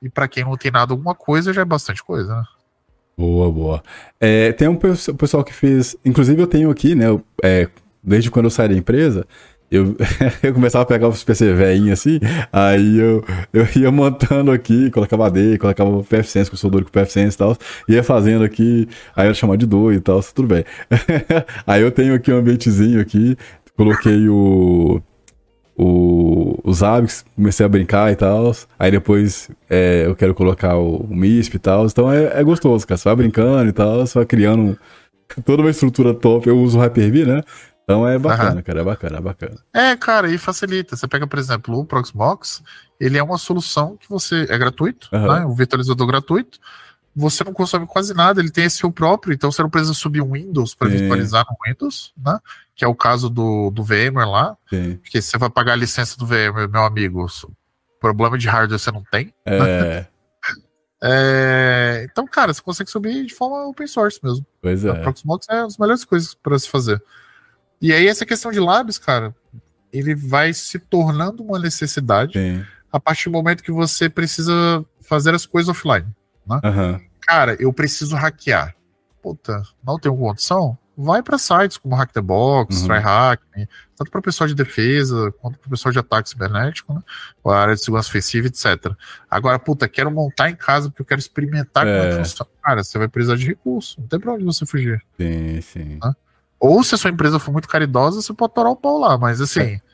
[0.00, 2.44] E para quem não tem nada, alguma coisa já é bastante coisa, né?
[3.16, 3.82] Boa, boa.
[4.18, 5.96] É, tem um pessoal que fez.
[6.04, 7.06] Inclusive, eu tenho aqui, né?
[7.42, 7.68] É,
[8.02, 9.26] desde quando eu saí da empresa,
[9.72, 9.96] eu,
[10.42, 12.20] eu começava a pegar os PC velhinhos assim,
[12.52, 17.02] aí eu, eu ia montando aqui, colocava AD, colocava PFSense, com o soldador com o
[17.02, 17.56] PFSense e tal,
[17.88, 20.64] ia fazendo aqui, aí eu chamava de doido e tal, tudo bem.
[21.66, 23.36] aí eu tenho aqui um ambientezinho aqui,
[23.76, 25.00] coloquei o,
[25.76, 28.52] o, os hábitos, comecei a brincar e tal.
[28.78, 31.86] Aí depois é, eu quero colocar o, o MISP e tal.
[31.86, 32.98] Então é, é, gostoso, cara.
[32.98, 34.78] Você vai brincando e tal, você vai criando
[35.44, 36.48] toda uma estrutura top.
[36.48, 37.42] Eu uso o Hyper-V, né?
[37.84, 38.62] Então é bacana, uhum.
[38.62, 39.56] cara, é bacana, é bacana.
[39.72, 40.96] É, cara, e facilita.
[40.96, 42.62] Você pega, por exemplo, o Proxmox,
[42.98, 44.46] ele é uma solução que você.
[44.48, 45.26] É gratuito, uhum.
[45.26, 45.46] né?
[45.46, 46.58] Um virtualizador gratuito.
[47.14, 50.22] Você não consome quase nada, ele tem esse seu próprio, então você não precisa subir
[50.22, 52.38] um Windows para virtualizar no Windows, né?
[52.74, 54.56] Que é o caso do, do VMware lá.
[54.70, 54.96] Sim.
[54.96, 57.26] Porque você vai pagar a licença do VMware, meu amigo,
[58.00, 59.32] problema de hardware você não tem.
[59.44, 60.06] É.
[61.04, 64.46] é, então, cara, você consegue subir de forma open source mesmo.
[64.62, 64.90] Pois é.
[64.90, 67.02] O Proxmox é uma das melhores coisas para se fazer.
[67.82, 69.34] E aí, essa questão de labs, cara,
[69.92, 72.64] ele vai se tornando uma necessidade Sim.
[72.92, 76.06] a partir do momento que você precisa fazer as coisas offline.
[76.46, 76.60] Né?
[76.64, 77.00] Uhum.
[77.20, 78.74] Cara, eu preciso hackear.
[79.20, 80.78] Puta, não tenho condição?
[80.96, 82.86] Vai para sites como Hack the Box, uhum.
[82.88, 83.42] TryHack,
[83.96, 87.00] tanto para o pessoal de defesa quanto para o pessoal de ataque cibernético, né?
[87.44, 88.92] a área de segurança ofensiva, etc.
[89.30, 91.98] Agora, puta, quero montar em casa porque eu quero experimentar é.
[91.98, 92.50] como é funciona.
[92.62, 95.02] Cara, você vai precisar de recurso, não tem para onde você fugir.
[95.18, 95.98] Sim, sim.
[96.02, 96.12] Né?
[96.62, 99.40] Ou se a sua empresa for muito caridosa, você pode torar o pau lá, mas
[99.40, 99.80] assim.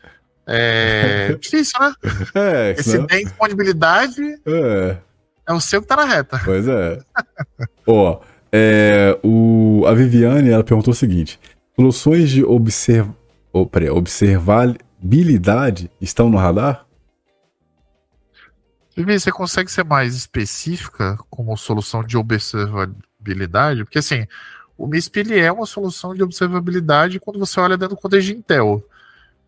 [0.51, 1.93] É difícil, né?
[2.35, 4.97] É, Esse tem disponibilidade é.
[5.47, 6.41] é o seu que tá na reta.
[6.43, 6.99] Pois é.
[7.87, 11.39] Ó, é, o, a Viviane ela perguntou o seguinte:
[11.77, 13.11] soluções de observ,
[13.53, 16.87] oh, peraí, observabilidade estão no radar?
[18.97, 23.85] Vivi, você consegue ser mais específica como solução de observabilidade?
[23.85, 24.27] Porque assim,
[24.79, 28.37] o MISP ele é uma solução de observabilidade quando você olha dentro do contexto de
[28.37, 28.83] Intel.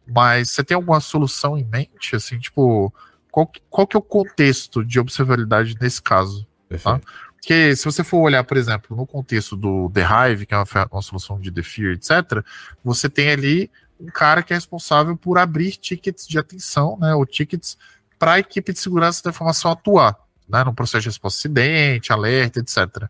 [0.07, 2.17] Mas você tem alguma solução em mente?
[2.17, 2.93] Assim, tipo,
[3.31, 6.47] qual, que- qual que é o contexto de observabilidade nesse caso?
[6.69, 7.07] Perfeito.
[7.37, 10.67] Porque se você for olhar, por exemplo, no contexto do The Hive, que é uma,
[10.93, 12.45] uma solução de Defear, etc.,
[12.85, 17.25] você tem ali um cara que é responsável por abrir tickets de atenção, né, ou
[17.25, 17.79] tickets
[18.19, 20.17] para a equipe de segurança da informação atuar,
[20.49, 23.09] né, no processo de resposta a acidente, alerta, etc.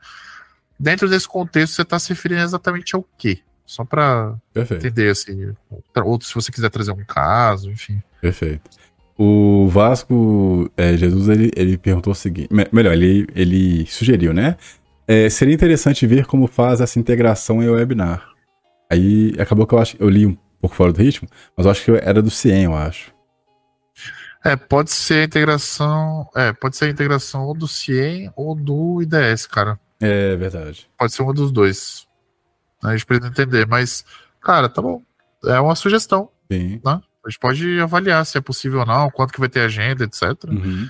[0.81, 3.41] Dentro desse contexto, você está se referindo exatamente ao quê?
[3.67, 4.35] Só para
[4.79, 5.53] entender, assim,
[5.93, 8.03] pra- ou se você quiser trazer um caso, enfim.
[8.21, 8.71] Perfeito.
[9.17, 14.57] O Vasco é, Jesus ele, ele perguntou o seguinte: me- melhor, ele, ele sugeriu, né?
[15.07, 18.27] É, seria interessante ver como faz essa integração em webinar.
[18.91, 21.85] Aí acabou que eu acho eu li um pouco fora do ritmo, mas eu acho
[21.85, 23.13] que era do CIEM, eu acho.
[24.43, 29.03] É, pode ser a integração, é, pode ser a integração ou do CIEM ou do
[29.03, 29.79] IDS, cara.
[30.01, 30.89] É verdade.
[30.99, 32.07] Pode ser um dos dois.
[32.83, 34.05] A gente precisa entender, mas,
[34.41, 35.03] cara, tá bom.
[35.45, 36.31] É uma sugestão.
[36.51, 36.81] Sim.
[36.85, 40.23] A gente pode avaliar se é possível ou não, quanto que vai ter agenda, etc.
[40.49, 40.89] Uhum.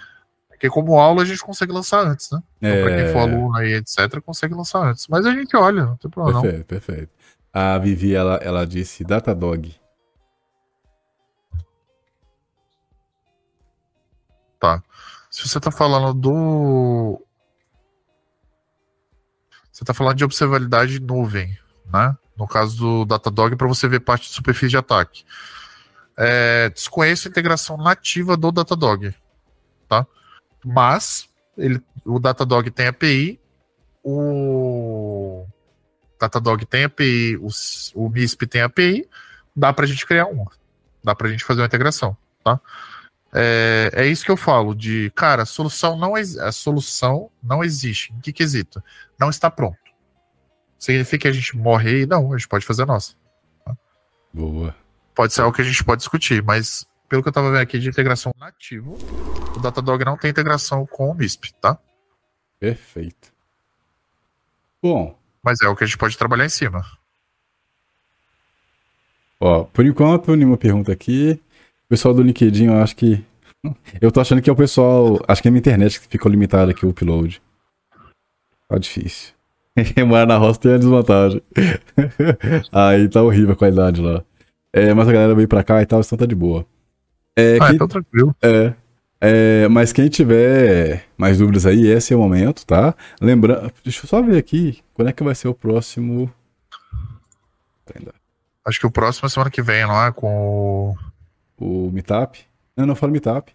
[0.48, 2.40] Porque como aula a gente consegue lançar antes, né?
[2.60, 5.08] Então, pra quem É, for aluno aí, etc., consegue lançar antes.
[5.08, 6.42] Mas a gente olha, não tem problema não.
[6.42, 7.10] perfeito, perfeito.
[7.52, 9.74] A Vivi, ela, ela disse Datadog.
[15.30, 17.24] Se você tá falando do.
[19.81, 21.59] Você tá falando de observabilidade em nuvem,
[21.90, 22.15] né?
[22.36, 25.24] No caso do Datadog, para você ver parte de superfície de ataque.
[26.19, 29.15] É, desconheço a integração nativa do Datadog,
[29.89, 30.07] tá?
[30.62, 33.40] Mas ele, o Datadog tem API,
[34.05, 35.47] o
[36.20, 37.48] Datadog tem API, o,
[37.94, 39.09] o MISP tem API,
[39.57, 40.51] dá pra gente criar uma.
[41.02, 42.61] Dá pra gente fazer uma integração, tá?
[43.32, 48.12] É, é isso que eu falo de, cara, a solução não, a solução não existe.
[48.12, 48.82] Em que quesito?
[49.19, 49.78] Não está pronto.
[50.78, 52.07] Significa que a gente morre aí?
[52.07, 53.15] Não, a gente pode fazer a nossa.
[54.32, 54.74] Boa.
[55.15, 57.78] Pode ser algo que a gente pode discutir, mas pelo que eu tava vendo aqui
[57.78, 58.97] de integração nativo,
[59.57, 61.78] o Datadog não tem integração com o MISP, tá?
[62.59, 63.32] Perfeito.
[64.82, 66.85] Bom, Mas é o que a gente pode trabalhar em cima.
[69.39, 71.40] Ó, por enquanto, nenhuma pergunta aqui.
[71.90, 73.20] O pessoal do LinkedIn, eu acho que.
[74.00, 75.18] Eu tô achando que é o pessoal.
[75.26, 77.42] Acho que é a minha internet que ficou limitada aqui o upload.
[78.68, 79.34] Tá difícil.
[80.06, 81.42] Morar na roça tem a desvantagem.
[82.70, 84.22] Aí tá horrível a qualidade lá.
[84.72, 86.64] É, mas a galera veio pra cá e tal, então tá de boa.
[87.36, 88.36] É, Ah, quem- então tranquilo.
[88.40, 88.72] é,
[89.20, 92.94] é, mas quem tiver mais dúvidas aí, esse é o momento, tá?
[93.20, 93.72] Lembrando.
[93.82, 94.78] Deixa eu só ver aqui.
[94.94, 96.32] Quando é que vai ser o próximo.
[98.64, 100.12] Acho que o próximo é semana que vem, não é?
[100.12, 100.28] Com
[100.94, 100.96] o.
[101.60, 102.40] O Meetup?
[102.76, 103.52] Não, não falo Meetup.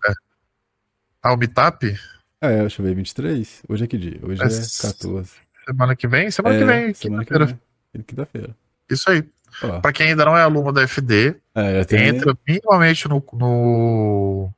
[1.23, 1.97] Ah, o Meetup?
[2.39, 3.63] É, eu ver, 23?
[3.67, 4.19] Hoje é que dia?
[4.21, 4.49] Hoje é, É
[4.81, 5.31] 14.
[5.65, 6.29] Semana que vem?
[6.29, 7.59] Semana É, que vem, semana quinta-feira.
[7.93, 8.03] vem.
[8.03, 8.55] Quinta-feira.
[8.89, 9.27] Isso aí.
[9.63, 12.09] Ó, Pra quem ainda não é aluno da FD, é, tem...
[12.09, 14.51] entra minimamente no, no,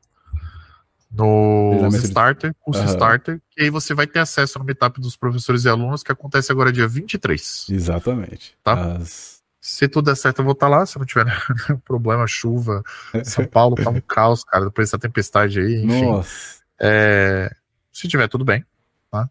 [1.12, 2.90] no Starter, curso Aham.
[2.90, 6.52] Starter, que aí você vai ter acesso no Meetup dos professores e alunos, que acontece
[6.52, 7.68] agora dia 23.
[7.70, 8.58] Exatamente.
[8.64, 8.96] Tá.
[8.98, 9.37] As-
[9.70, 10.86] Se tudo der certo, eu vou estar lá.
[10.86, 12.82] Se não tiver nenhum problema, chuva.
[13.26, 16.06] São Paulo tá um caos, cara, depois dessa tempestade aí, enfim.
[16.06, 16.62] Nossa.
[16.80, 17.54] É,
[17.92, 18.64] se tiver tudo bem,
[19.12, 19.30] tá?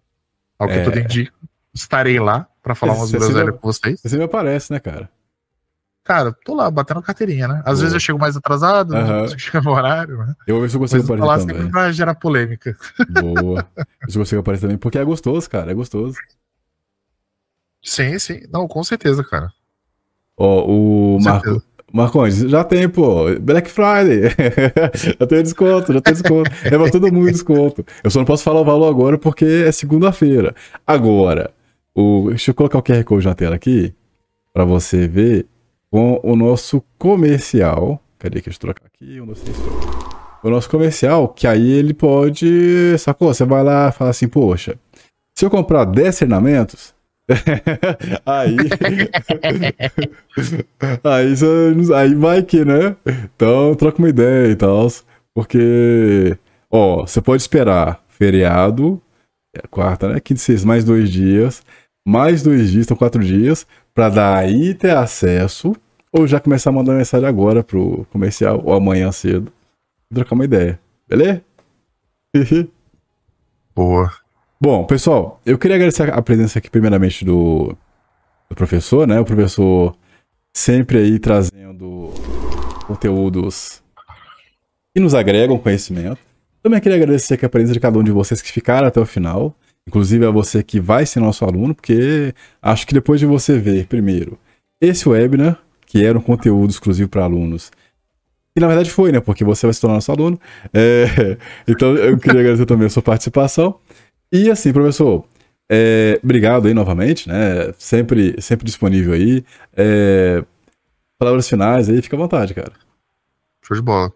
[0.58, 0.84] Ao que É.
[0.84, 1.32] tudo indica,
[1.72, 3.98] estarei lá pra falar umas você groselhas com vocês.
[4.02, 5.08] Você me aparece, né, cara?
[6.04, 7.58] Cara, tô lá batendo carteirinha, né?
[7.60, 7.76] Às Boa.
[7.76, 9.26] vezes eu chego mais atrasado, né?
[9.38, 10.34] chego no horário, né?
[10.46, 11.70] Eu vou ver se eu consigo aparecer sempre também.
[11.70, 12.76] pra gerar polêmica.
[13.08, 13.66] Boa.
[14.06, 15.70] Se eu consigo aparecer também, porque é gostoso, cara.
[15.70, 16.18] É gostoso.
[17.82, 18.42] Sim, sim.
[18.50, 19.50] Não, com certeza, cara.
[20.36, 21.62] Ó, o Marco.
[21.92, 23.24] Marcões, já tem, pô.
[23.40, 24.30] Black Friday.
[25.18, 26.50] já tem desconto, já tem desconto.
[26.50, 27.86] Pra todo mundo desconto.
[28.04, 30.54] Eu só não posso falar o valor agora porque é segunda-feira.
[30.86, 31.50] Agora,
[31.94, 32.26] o...
[32.28, 33.94] deixa eu colocar o QR Code na tela aqui
[34.52, 35.46] pra você ver
[35.90, 38.02] com o nosso comercial.
[38.18, 39.20] Cadê que eu trocar aqui?
[39.20, 40.06] Um, dois, três, quatro.
[40.42, 42.98] O nosso comercial, que aí ele pode.
[42.98, 43.32] Sacou?
[43.32, 44.78] Você vai lá e fala assim, poxa,
[45.34, 46.95] se eu comprar 10 treinamentos.
[48.24, 48.56] aí.
[51.04, 52.96] aí, aí vai que, né?
[53.34, 54.88] Então troca uma ideia e tal.
[55.34, 56.36] Porque,
[56.70, 59.00] ó, você pode esperar feriado,
[59.54, 60.20] é, quarta, né?
[60.20, 61.62] Quinta e sexta, mais dois dias.
[62.06, 65.76] Mais dois dias, então quatro dias, pra daí ter acesso.
[66.12, 69.52] Ou já começar a mandar mensagem agora pro comercial, ou amanhã cedo.
[70.14, 70.80] Trocar uma ideia.
[71.08, 71.42] Beleza?
[73.74, 74.25] Boa.
[74.58, 77.76] Bom, pessoal, eu queria agradecer a presença aqui, primeiramente, do,
[78.48, 79.20] do professor, né?
[79.20, 79.94] O professor
[80.54, 82.10] sempre aí trazendo
[82.86, 83.82] conteúdos
[84.94, 86.18] que nos agregam conhecimento.
[86.62, 89.04] Também queria agradecer aqui a presença de cada um de vocês que ficaram até o
[89.04, 89.54] final,
[89.86, 93.86] inclusive a você que vai ser nosso aluno, porque acho que depois de você ver,
[93.86, 94.38] primeiro,
[94.80, 97.70] esse webinar, que era um conteúdo exclusivo para alunos,
[98.56, 99.20] E na verdade foi, né?
[99.20, 100.40] Porque você vai se tornar nosso aluno.
[100.72, 101.36] É,
[101.68, 103.78] então eu queria agradecer também a sua participação.
[104.32, 105.26] E assim, professor,
[105.68, 107.72] é, obrigado aí novamente, né?
[107.78, 109.44] Sempre, sempre disponível aí.
[109.76, 110.44] É,
[111.18, 112.72] palavras finais aí, fica à vontade, cara.
[113.62, 114.12] Show de bola.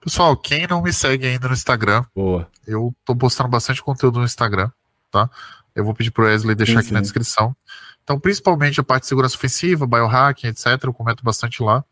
[0.00, 2.48] Pessoal, quem não me segue ainda no Instagram, Boa.
[2.66, 4.70] eu tô postando bastante conteúdo no Instagram,
[5.10, 5.28] tá?
[5.74, 6.94] Eu vou pedir pro Wesley deixar sim, aqui sim.
[6.94, 7.56] na descrição.
[8.04, 11.84] Então, principalmente a parte de segurança ofensiva, biohacking, etc., eu comento bastante lá.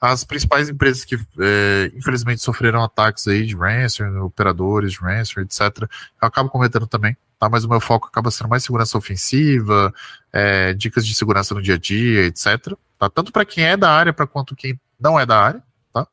[0.00, 5.82] As principais empresas que, é, infelizmente, sofreram ataques aí de ransomware, operadores de ransomware, etc.,
[5.82, 7.48] eu acabo comentando também, tá?
[7.48, 9.92] Mas o meu foco acaba sendo mais segurança ofensiva,
[10.32, 13.10] é, dicas de segurança no dia a dia, etc., tá?
[13.10, 15.62] Tanto para quem é da área, para quanto quem não é da área,
[15.92, 16.06] tá?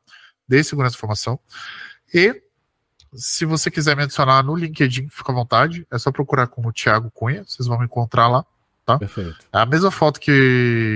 [0.48, 1.38] De segurança de informação.
[2.12, 2.42] E
[3.14, 5.86] se você quiser me adicionar no LinkedIn, fica à vontade.
[5.90, 8.44] É só procurar como Thiago Cunha, vocês vão me encontrar lá
[8.86, 8.98] tá?
[8.98, 9.36] Perfeito.
[9.52, 10.30] É a mesma foto que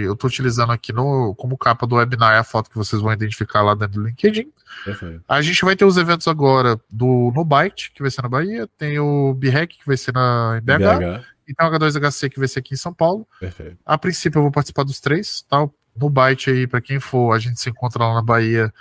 [0.04, 3.12] eu estou utilizando aqui no, como capa do webinar, é a foto que vocês vão
[3.12, 4.50] identificar lá dentro do LinkedIn.
[4.84, 5.24] Perfeito.
[5.28, 8.68] A gente vai ter os eventos agora do no Byte, que vai ser na Bahia,
[8.78, 11.24] tem o BREC, que vai ser na em BH, BH.
[11.48, 13.26] e tem o H2HC, que vai ser aqui em São Paulo.
[13.40, 13.76] Perfeito.
[13.84, 15.68] A princípio eu vou participar dos três, tá?
[15.96, 18.72] No Byte aí, para quem for, a gente se encontra lá na Bahia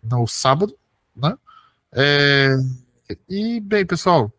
[0.00, 0.74] no sábado,
[1.16, 1.34] né?
[1.92, 2.54] É...
[3.28, 4.32] E, bem, pessoal,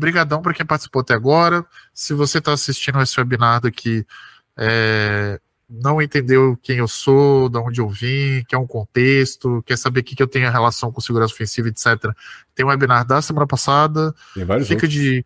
[0.00, 1.64] Brigadão para quem participou até agora.
[1.94, 4.04] Se você está assistindo esse webinar aqui,
[4.56, 10.00] é, não entendeu quem eu sou, de onde eu vim, quer um contexto, quer saber
[10.00, 12.12] o que, que eu tenho em relação com segurança ofensiva, etc.
[12.54, 14.12] Tem um webinar da semana passada.
[14.34, 14.92] Tem vários fica outros.
[14.92, 15.24] de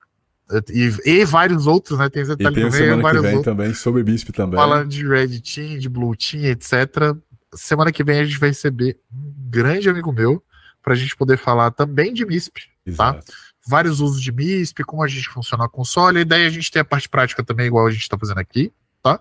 [0.71, 2.11] e, e, vários outros, né?
[2.11, 3.45] Tem esse detalhe e tem também, semana que vem outros.
[3.45, 4.59] também sobre BISP também.
[4.59, 7.17] Falando de Red Team, de Blue Team, etc.
[7.55, 10.43] Semana que vem a gente vai receber um grande amigo meu
[10.83, 12.69] para a gente poder falar também de MISP, tá?
[12.87, 13.27] Exato.
[13.27, 13.33] tá?
[13.67, 16.81] Vários usos de MISP, como a gente funciona a console, e daí a gente tem
[16.81, 18.73] a parte prática também, igual a gente está fazendo aqui,
[19.03, 19.19] tá?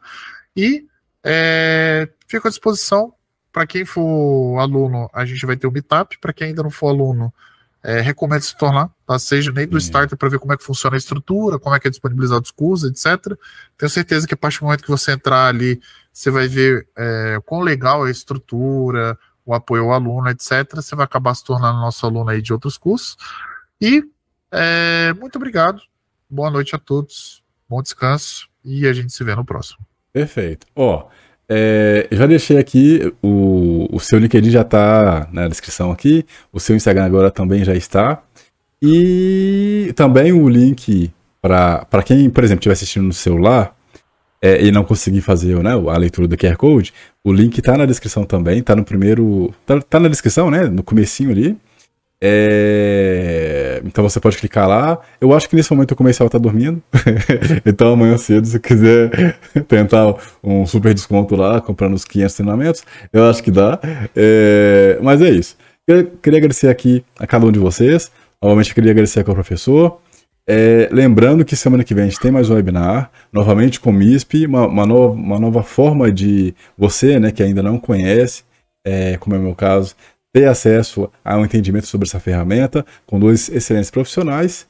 [0.56, 0.86] E
[1.24, 3.14] é, fico à disposição
[3.52, 6.88] para quem for aluno, a gente vai ter o Meetup, para quem ainda não for
[6.88, 7.32] aluno,
[7.84, 9.20] é, recomendo se tornar, tá?
[9.20, 11.88] seja nem do starter para ver como é que funciona a estrutura, como é que
[11.88, 13.38] é disponibilizado os cursos, etc.
[13.78, 17.40] Tenho certeza que a partir do momento que você entrar ali, você vai ver é,
[17.46, 20.76] quão legal é a estrutura, o apoio ao aluno, etc.
[20.76, 23.18] Você vai acabar se tornando nosso aluno aí de outros cursos.
[23.82, 24.04] E
[24.54, 25.82] é, muito obrigado.
[26.30, 27.44] Boa noite a todos.
[27.68, 29.80] Bom descanso e a gente se vê no próximo.
[30.12, 30.68] Perfeito.
[30.76, 31.08] Ó,
[31.50, 36.26] é, já deixei aqui o, o seu LinkedIn já está na descrição aqui.
[36.52, 38.24] O seu Instagram agora também já está.
[38.82, 41.12] E também o link
[41.42, 43.76] para quem, por exemplo, estiver assistindo no celular
[44.42, 46.94] é, e não conseguir fazer né, a leitura do QR Code,
[47.24, 49.54] o link está na descrição também, está no primeiro.
[49.66, 50.64] Tá, tá, na descrição, né?
[50.66, 51.58] No comecinho ali.
[52.26, 53.82] É...
[53.84, 54.98] Então você pode clicar lá.
[55.20, 56.82] Eu acho que nesse momento o comercial tá dormindo.
[57.66, 59.38] então amanhã cedo, se quiser
[59.68, 63.78] tentar um super desconto lá, comprando os 500 treinamentos, eu acho que dá.
[64.16, 64.98] É...
[65.02, 65.58] Mas é isso.
[65.86, 68.10] Eu queria agradecer aqui a cada um de vocês.
[68.42, 70.00] Novamente, queria agradecer aqui ao professor.
[70.48, 73.94] É, lembrando que semana que vem a gente tem mais um webinar, novamente com o
[73.94, 78.44] MISP, uma, uma, nova, uma nova forma de você, né, que ainda não conhece,
[78.86, 79.96] é, como é o meu caso,
[80.34, 84.68] ter acesso a um entendimento sobre essa ferramenta com dois excelentes profissionais.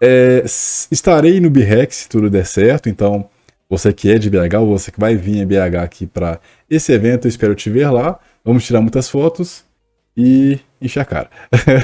[0.00, 3.28] É, estarei no BREX se tudo der certo, então
[3.68, 6.38] você que é de BH ou você que vai vir em BH aqui para
[6.68, 8.20] esse evento, eu espero te ver lá.
[8.44, 9.64] Vamos tirar muitas fotos
[10.16, 11.30] e encher a cara.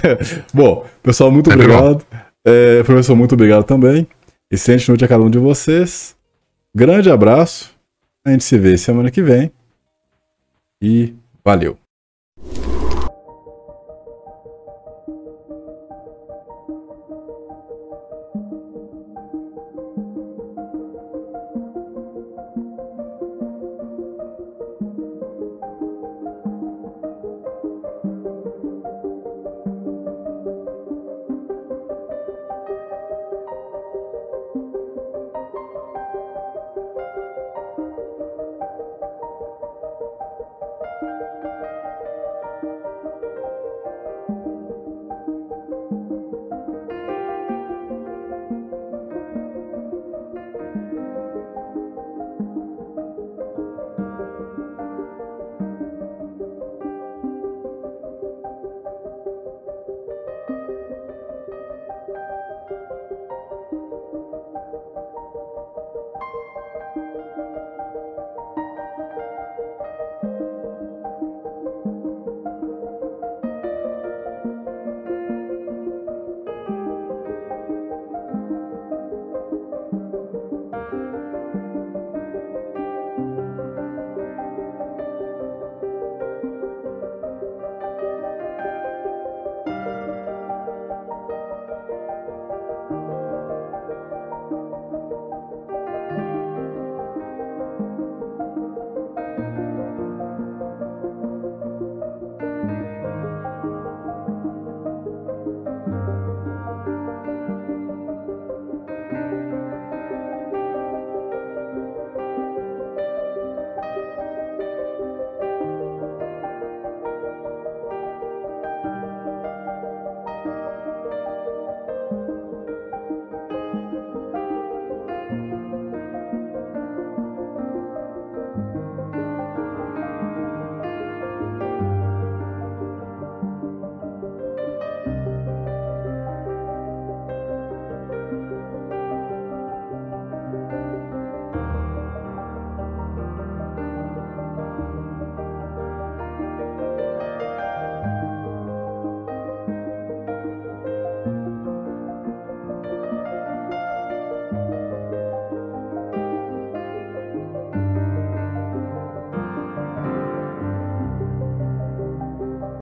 [0.53, 2.07] Bom, pessoal, muito é obrigado.
[2.45, 4.07] É, professor, muito obrigado também.
[4.51, 6.15] Excelente noite a cada um de vocês.
[6.75, 7.73] Grande abraço.
[8.25, 9.51] A gente se vê semana que vem.
[10.81, 11.15] E
[11.45, 11.82] valeu.